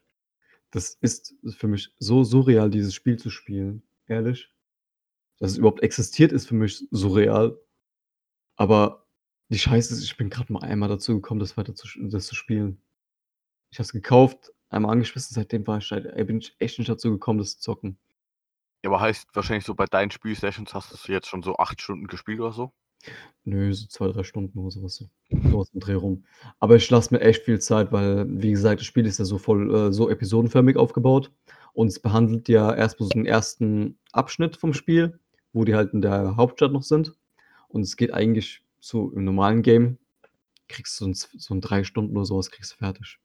Das 0.72 0.98
ist 1.02 1.34
für 1.56 1.68
mich 1.68 1.92
so 1.98 2.24
surreal, 2.24 2.70
dieses 2.70 2.94
Spiel 2.94 3.18
zu 3.18 3.30
spielen, 3.30 3.82
ehrlich. 4.08 4.52
Dass 5.38 5.52
es 5.52 5.58
überhaupt 5.58 5.82
existiert, 5.82 6.32
ist 6.32 6.48
für 6.48 6.54
mich 6.54 6.84
surreal. 6.90 7.58
Aber 8.56 9.06
die 9.48 9.58
Scheiße 9.58 9.94
ist, 9.94 10.02
ich 10.04 10.16
bin 10.16 10.30
grad 10.30 10.50
mal 10.50 10.62
einmal 10.62 10.88
dazu 10.88 11.14
gekommen, 11.14 11.40
das 11.40 11.56
weiter 11.56 11.74
zu 11.74 11.88
das 12.00 12.26
zu 12.26 12.34
spielen. 12.34 12.80
Ich 13.70 13.78
habe 13.78 13.84
es 13.84 13.92
gekauft, 13.92 14.52
einmal 14.70 14.92
angeschmissen, 14.92 15.34
seitdem 15.34 15.66
war 15.66 15.78
ich 15.78 15.90
halt 15.90 16.06
ey, 16.06 16.24
bin 16.24 16.38
ich 16.38 16.56
echt 16.58 16.78
nicht 16.78 16.88
dazu 16.88 17.10
gekommen, 17.10 17.38
das 17.38 17.58
zu 17.58 17.60
zocken. 17.60 17.98
Ja, 18.84 18.90
aber 18.90 19.00
heißt 19.00 19.28
wahrscheinlich 19.34 19.64
so 19.64 19.74
bei 19.74 19.86
deinen 19.86 20.10
Spielsessions 20.10 20.74
hast 20.74 20.92
du's 20.92 21.06
jetzt 21.08 21.28
schon 21.28 21.42
so 21.42 21.56
8 21.56 21.80
Stunden 21.80 22.06
gespielt 22.06 22.40
oder 22.40 22.52
so? 22.52 22.72
Nö, 23.44 23.72
so 23.72 23.86
2, 23.86 24.08
3 24.08 24.24
Stunden 24.24 24.58
oder 24.58 24.70
so 24.70 24.82
was 24.82 24.96
so. 24.96 25.06
Was 25.30 25.70
im 25.70 25.80
Dreh 25.80 25.94
rum. 25.94 26.24
Aber 26.58 26.76
ich 26.76 26.90
lasse 26.90 27.14
mir 27.14 27.20
echt 27.20 27.44
viel 27.44 27.60
Zeit, 27.60 27.92
weil, 27.92 28.26
wie 28.28 28.50
gesagt, 28.50 28.80
das 28.80 28.86
Spiel 28.86 29.06
ist 29.06 29.18
ja 29.18 29.24
so 29.24 29.38
voll 29.38 29.74
äh, 29.74 29.92
so 29.92 30.10
episodenförmig 30.10 30.76
aufgebaut 30.76 31.32
und 31.72 31.88
es 31.88 32.00
behandelt 32.00 32.48
ja 32.48 32.74
erst 32.74 33.00
mal 33.00 33.06
so 33.06 33.10
den 33.10 33.28
1. 33.28 33.58
Abschnitt 34.12 34.56
vom 34.56 34.72
Spiel, 34.74 35.18
wo 35.56 35.64
die 35.64 35.74
halt 35.74 35.94
in 35.94 36.02
der 36.02 36.36
Hauptstadt 36.36 36.70
noch 36.70 36.82
sind. 36.82 37.14
Und 37.68 37.80
es 37.80 37.96
geht 37.96 38.12
eigentlich 38.12 38.62
so 38.78 39.10
im 39.12 39.24
normalen 39.24 39.62
Game 39.62 39.98
kriegst 40.68 41.00
du 41.00 41.06
in 41.06 41.14
z 41.14 41.30
so 41.38 41.54
in 41.54 41.60
3 41.60 41.82
Stunden 41.84 42.16
oder 42.16 42.26
so 42.26 42.36
was 42.36 42.50
kriegst 42.50 42.72
du 42.72 42.76
fertig. 42.76 43.18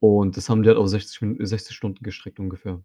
Und 0.00 0.36
das 0.36 0.50
haben 0.50 0.62
die 0.62 0.68
halt 0.68 0.78
auf 0.78 0.88
60 0.88 1.22
Min 1.22 1.46
60 1.46 1.74
Stunden 1.74 2.04
gestreckt 2.04 2.38
ungefähr. 2.38 2.82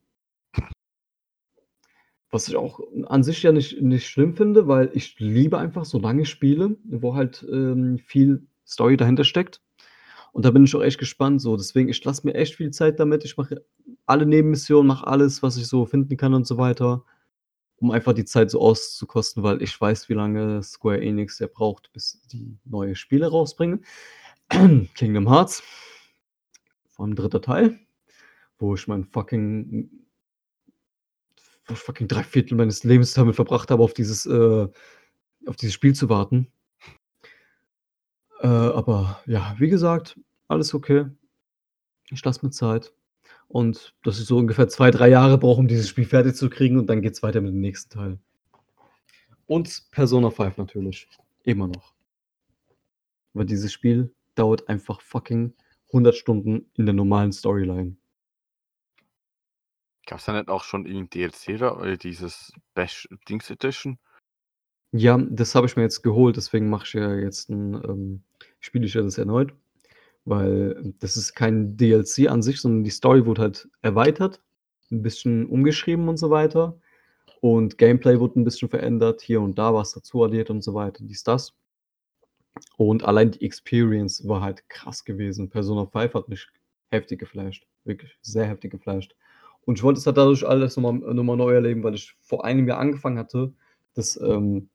Was 2.32 2.48
ich 2.48 2.56
auch 2.56 2.80
an 3.08 3.24
sich 3.24 3.44
ja 3.44 3.52
nicht 3.52 3.82
nicht 3.82 4.08
schlimm 4.08 4.34
finde, 4.34 4.68
weil 4.68 4.92
ich 4.94 5.20
liebe 5.20 5.58
einfach 5.58 5.84
so 5.84 6.00
lange 6.00 6.26
Spiele, 6.26 6.78
wo 6.86 7.16
halt, 7.16 7.46
ähm, 7.52 7.98
viel 8.00 8.48
Story 8.66 8.96
dahinter 8.96 9.26
steckt. 9.26 9.62
Und 10.32 10.46
da 10.46 10.52
bin 10.52 10.64
ich 10.64 10.76
auch 10.76 10.82
echt 10.82 11.00
gespannt 11.00 11.42
so. 11.42 11.58
Deswegen, 11.58 11.90
ich 11.90 12.04
lasse 12.04 12.26
mir 12.26 12.34
echt 12.36 12.56
viel 12.56 12.72
Zeit 12.72 13.00
damit. 13.00 13.26
Ich 13.26 13.38
mache 13.38 13.64
alle 14.06 14.26
Nebenmissionen, 14.26 14.88
mache 14.88 15.08
alles, 15.08 15.44
was 15.44 15.58
ich 15.58 15.68
so 15.68 15.86
finden 15.86 16.18
kann 16.18 16.34
und 16.34 16.48
so 16.48 16.58
weiter, 16.58 17.04
um 17.78 17.92
einfach 17.92 18.14
die 18.14 18.26
Zeit 18.26 18.52
so 18.52 18.62
auszukosten, 18.62 19.44
weil 19.44 19.62
ich 19.62 19.80
weiß, 19.80 20.10
wie 20.10 20.14
lange 20.14 20.64
Square 20.64 21.02
Enix 21.02 21.40
ja 21.40 21.48
braucht, 21.48 21.92
bis 21.94 22.22
die 22.32 22.58
neue 22.64 22.96
Spiele 22.96 23.28
rausbringen. 23.28 23.86
Kingdom 24.96 25.30
Hearts, 25.30 25.64
vor 26.90 27.06
allem 27.06 27.16
3. 27.16 27.40
Teil, 27.40 27.80
wo 28.58 28.76
ich 28.76 28.88
mein 28.88 29.04
fucking 29.04 29.90
fucking 31.64 32.08
3/4 32.08 32.54
meines 32.56 32.84
Lebens 32.84 33.14
damit 33.14 33.36
verbracht 33.36 33.72
habe, 33.72 33.84
auf 33.84 33.94
dieses 33.94 34.26
äh, 34.26 34.68
auf 35.48 35.56
dieses 35.56 35.74
Spiel 35.74 35.94
zu 35.94 36.10
warten. 36.10 36.52
Äh, 38.40 38.48
aber 38.48 39.22
ja, 39.26 39.56
wie 39.58 39.70
gesagt, 39.70 40.20
alles 40.48 40.74
okay. 40.74 41.06
Ich 42.12 42.24
lasse 42.24 42.46
mir 42.46 42.52
Zeit. 42.52 42.94
Und 43.48 43.96
dass 44.04 44.20
ich 44.20 44.26
so 44.26 44.38
ungefähr 44.38 44.68
2, 44.68 44.92
3 44.92 45.10
Jahre 45.10 45.38
brauche, 45.38 45.60
um 45.60 45.68
dieses 45.68 45.88
Spiel 45.90 46.06
fertig 46.06 46.36
zu 46.36 46.50
kriegen 46.50 46.78
und 46.78 46.88
dann 46.88 47.02
geht's 47.02 47.24
weiter 47.24 47.42
mit 47.42 47.54
dem 47.54 47.62
nächsten 47.62 47.90
Teil. 47.92 48.20
Und 49.48 49.84
Persona 49.92 50.32
5 50.32 50.58
natürlich, 50.58 51.08
immer 51.44 51.68
noch. 51.68 51.94
Weil 53.34 53.46
dieses 53.46 53.72
Spiel 53.72 54.14
dauert 54.36 54.68
einfach 54.70 55.02
fucking 55.02 55.54
100 55.92 56.16
Stunden 56.16 56.66
in 56.76 56.86
der 56.86 56.94
normalen 56.96 57.32
Storyline. 57.32 57.96
Gab's 60.08 60.26
da 60.26 60.34
nicht 60.34 60.50
auch 60.50 60.64
schon 60.64 60.86
irgend 60.86 61.14
DLC 61.14 61.58
da 61.58 61.76
oder 61.76 61.98
dieses 61.98 62.54
Bash 62.76 63.08
Dings 63.28 63.50
Edition? 63.50 63.98
Ja, 64.92 65.18
das 65.18 65.56
habe 65.56 65.68
ich 65.68 65.76
mir 65.76 65.84
jetzt 65.84 66.04
geholt, 66.04 66.38
deswegen 66.38 66.70
mache 66.70 66.86
ich 66.86 66.94
ja 66.94 67.16
jetzt 67.16 67.50
'n 67.50 67.74
ähm, 67.84 68.24
spiele 68.60 68.86
ich 68.86 68.94
ja 68.94 69.02
das 69.02 69.18
erneut, 69.18 69.54
weil 70.26 70.94
das 71.00 71.18
ist 71.18 71.36
kein 71.36 71.78
DLC 71.78 72.28
an 72.30 72.42
sich, 72.44 72.62
sondern 72.62 72.84
die 72.84 72.92
Story 72.92 73.26
wurde 73.26 73.42
halt 73.44 73.70
erweitert, 73.82 74.42
'n 74.92 75.02
bisschen 75.04 75.48
umgeschrieben 75.48 76.10
und 76.10 76.18
so 76.18 76.30
weiter. 76.32 76.80
Und 77.42 77.78
Gameplay 77.80 78.20
wurde 78.20 78.40
'n 78.42 78.46
bisschen 78.46 78.70
verändert, 78.70 79.22
hier 79.22 79.42
und 79.42 79.58
da 79.60 79.74
was 79.74 79.94
dazu 79.94 80.24
addiert 80.24 80.50
und 80.52 80.64
so 80.64 80.74
weiter, 80.76 81.04
dies, 81.06 81.24
das. 81.24 81.52
Und 82.80 83.04
allein 83.04 83.32
die 83.32 83.42
Experience 83.46 84.28
war 84.28 84.42
halt 84.42 84.68
krass 84.70 85.06
gewesen. 85.06 85.50
Persona 85.50 85.86
5 85.86 86.14
hat 86.14 86.28
mich 86.30 86.48
heftig 86.92 87.20
geflasht, 87.20 87.66
wirklich 87.86 88.18
sehr 88.22 88.46
heftig 88.46 88.72
geflasht. 88.72 89.16
Und 89.66 89.78
ich 89.80 89.84
wollte 89.84 90.00
es 90.00 90.06
halt 90.06 90.18
dadurch 90.18 90.46
alles 90.46 90.78
noch 90.78 90.92
mal 90.92 91.14
noch 91.14 91.36
neu 91.36 91.54
erleben, 91.54 91.84
weil 91.84 91.96
ich 91.96 92.16
vor 92.22 92.46
einem 92.46 92.68
Jahr 92.68 92.80
angefangen 92.80 93.18
hatte, 93.18 93.54
das, 93.94 94.20
ähm, 94.22 94.70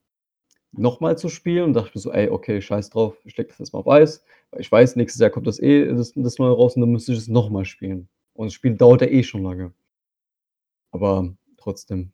noch 0.73 1.01
mal 1.01 1.19
zu 1.19 1.29
spielen 1.29 1.65
und 1.65 1.73
dachte 1.75 1.93
mir 1.97 2.01
so: 2.01 2.13
„Ey, 2.13 2.29
okay, 2.31 2.61
scheiß 2.63 2.91
drauf, 2.91 3.17
ich 3.25 3.37
lege 3.37 3.49
das 3.51 3.59
jetzt 3.59 3.73
mal 3.73 3.81
auf 3.81 3.89
Eis.“ 3.89 4.25
Weil 4.51 4.61
ich 4.63 4.71
weiß, 4.73 4.97
nächstes 4.97 5.21
Jahr 5.21 5.31
kommt 5.31 5.47
das 5.47 5.61
eh 5.61 5.87
das 5.87 6.13
das 6.15 6.39
Neue 6.39 6.53
raus 6.55 6.77
und 6.77 6.83
dann 6.83 6.91
müsste 6.93 7.13
ich 7.13 7.19
es 7.19 7.29
noch 7.29 7.51
mal 7.51 7.65
spielen. 7.65 8.09
Und 8.35 8.47
das 8.49 8.55
Spiel 8.55 8.75
dauert 8.77 9.03
ja 9.03 9.09
eh 9.09 9.23
schon 9.23 9.43
lange. 9.43 9.73
Aber 10.95 11.35
trotzdem. 11.57 12.13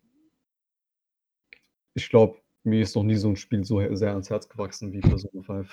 Ich 1.95 2.11
glaube, 2.11 2.37
mir 2.63 2.83
ist 2.83 2.95
noch 2.95 3.03
nie 3.05 3.15
so 3.17 3.29
'n 3.31 3.37
Spiel 3.37 3.65
so 3.65 3.81
sehr 3.95 4.11
ans 4.11 4.29
Herz 4.29 4.49
gewachsen 4.49 4.93
wie 4.93 5.01
Persona 5.01 5.43
5. 5.43 5.73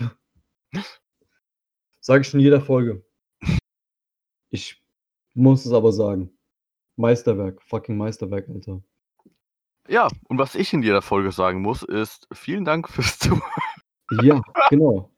Sage 2.06 2.22
ich 2.28 2.34
in 2.34 2.42
jeder 2.42 2.60
Folge. 2.60 3.02
Ich 4.52 4.82
muss 5.34 5.66
es 5.66 5.74
aber 5.74 5.92
sagen. 5.94 6.32
Meisterwerk, 6.98 7.62
fucking 7.64 7.98
Meisterwerk, 7.98 8.50
Alter. 8.50 8.84
Ja, 9.88 10.08
und 10.30 10.38
was 10.38 10.56
ich 10.56 10.74
in 10.74 10.82
jeder 10.82 11.02
Folge 11.02 11.32
sagen 11.32 11.62
muss, 11.62 11.84
ist 11.84 12.28
vielen 12.34 12.66
Dank 12.66 12.90
fürs 12.90 13.20
Zuhören. 13.20 13.42
Ja, 14.22 14.42
genau. 14.70 15.12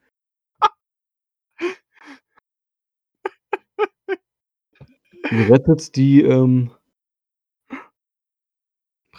Rettet 5.31 5.95
die, 5.95 6.21
ähm 6.21 6.71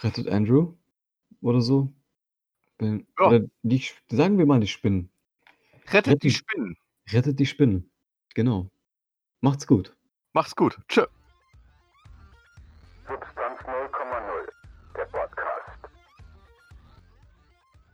rettet 0.01 0.27
Andrew 0.27 0.73
oder 1.41 1.61
so. 1.61 1.91
Ja. 2.79 2.99
oder 3.19 3.41
die 3.63 3.83
sagen 4.09 4.37
wir 4.37 4.45
mal 4.45 4.59
die 4.59 4.67
Spinnen. 4.67 5.09
Rettet 5.87 6.23
die 6.23 6.27
Retten 6.27 6.29
Spinnen. 6.29 6.77
rettet 7.11 7.39
die 7.39 7.45
Spinnen. 7.45 7.89
Genau. 8.35 8.69
Macht's 9.41 9.65
gut. 9.67 9.95
Mach's 10.33 10.55
gut. 10.55 10.79
Tschö. 10.87 11.05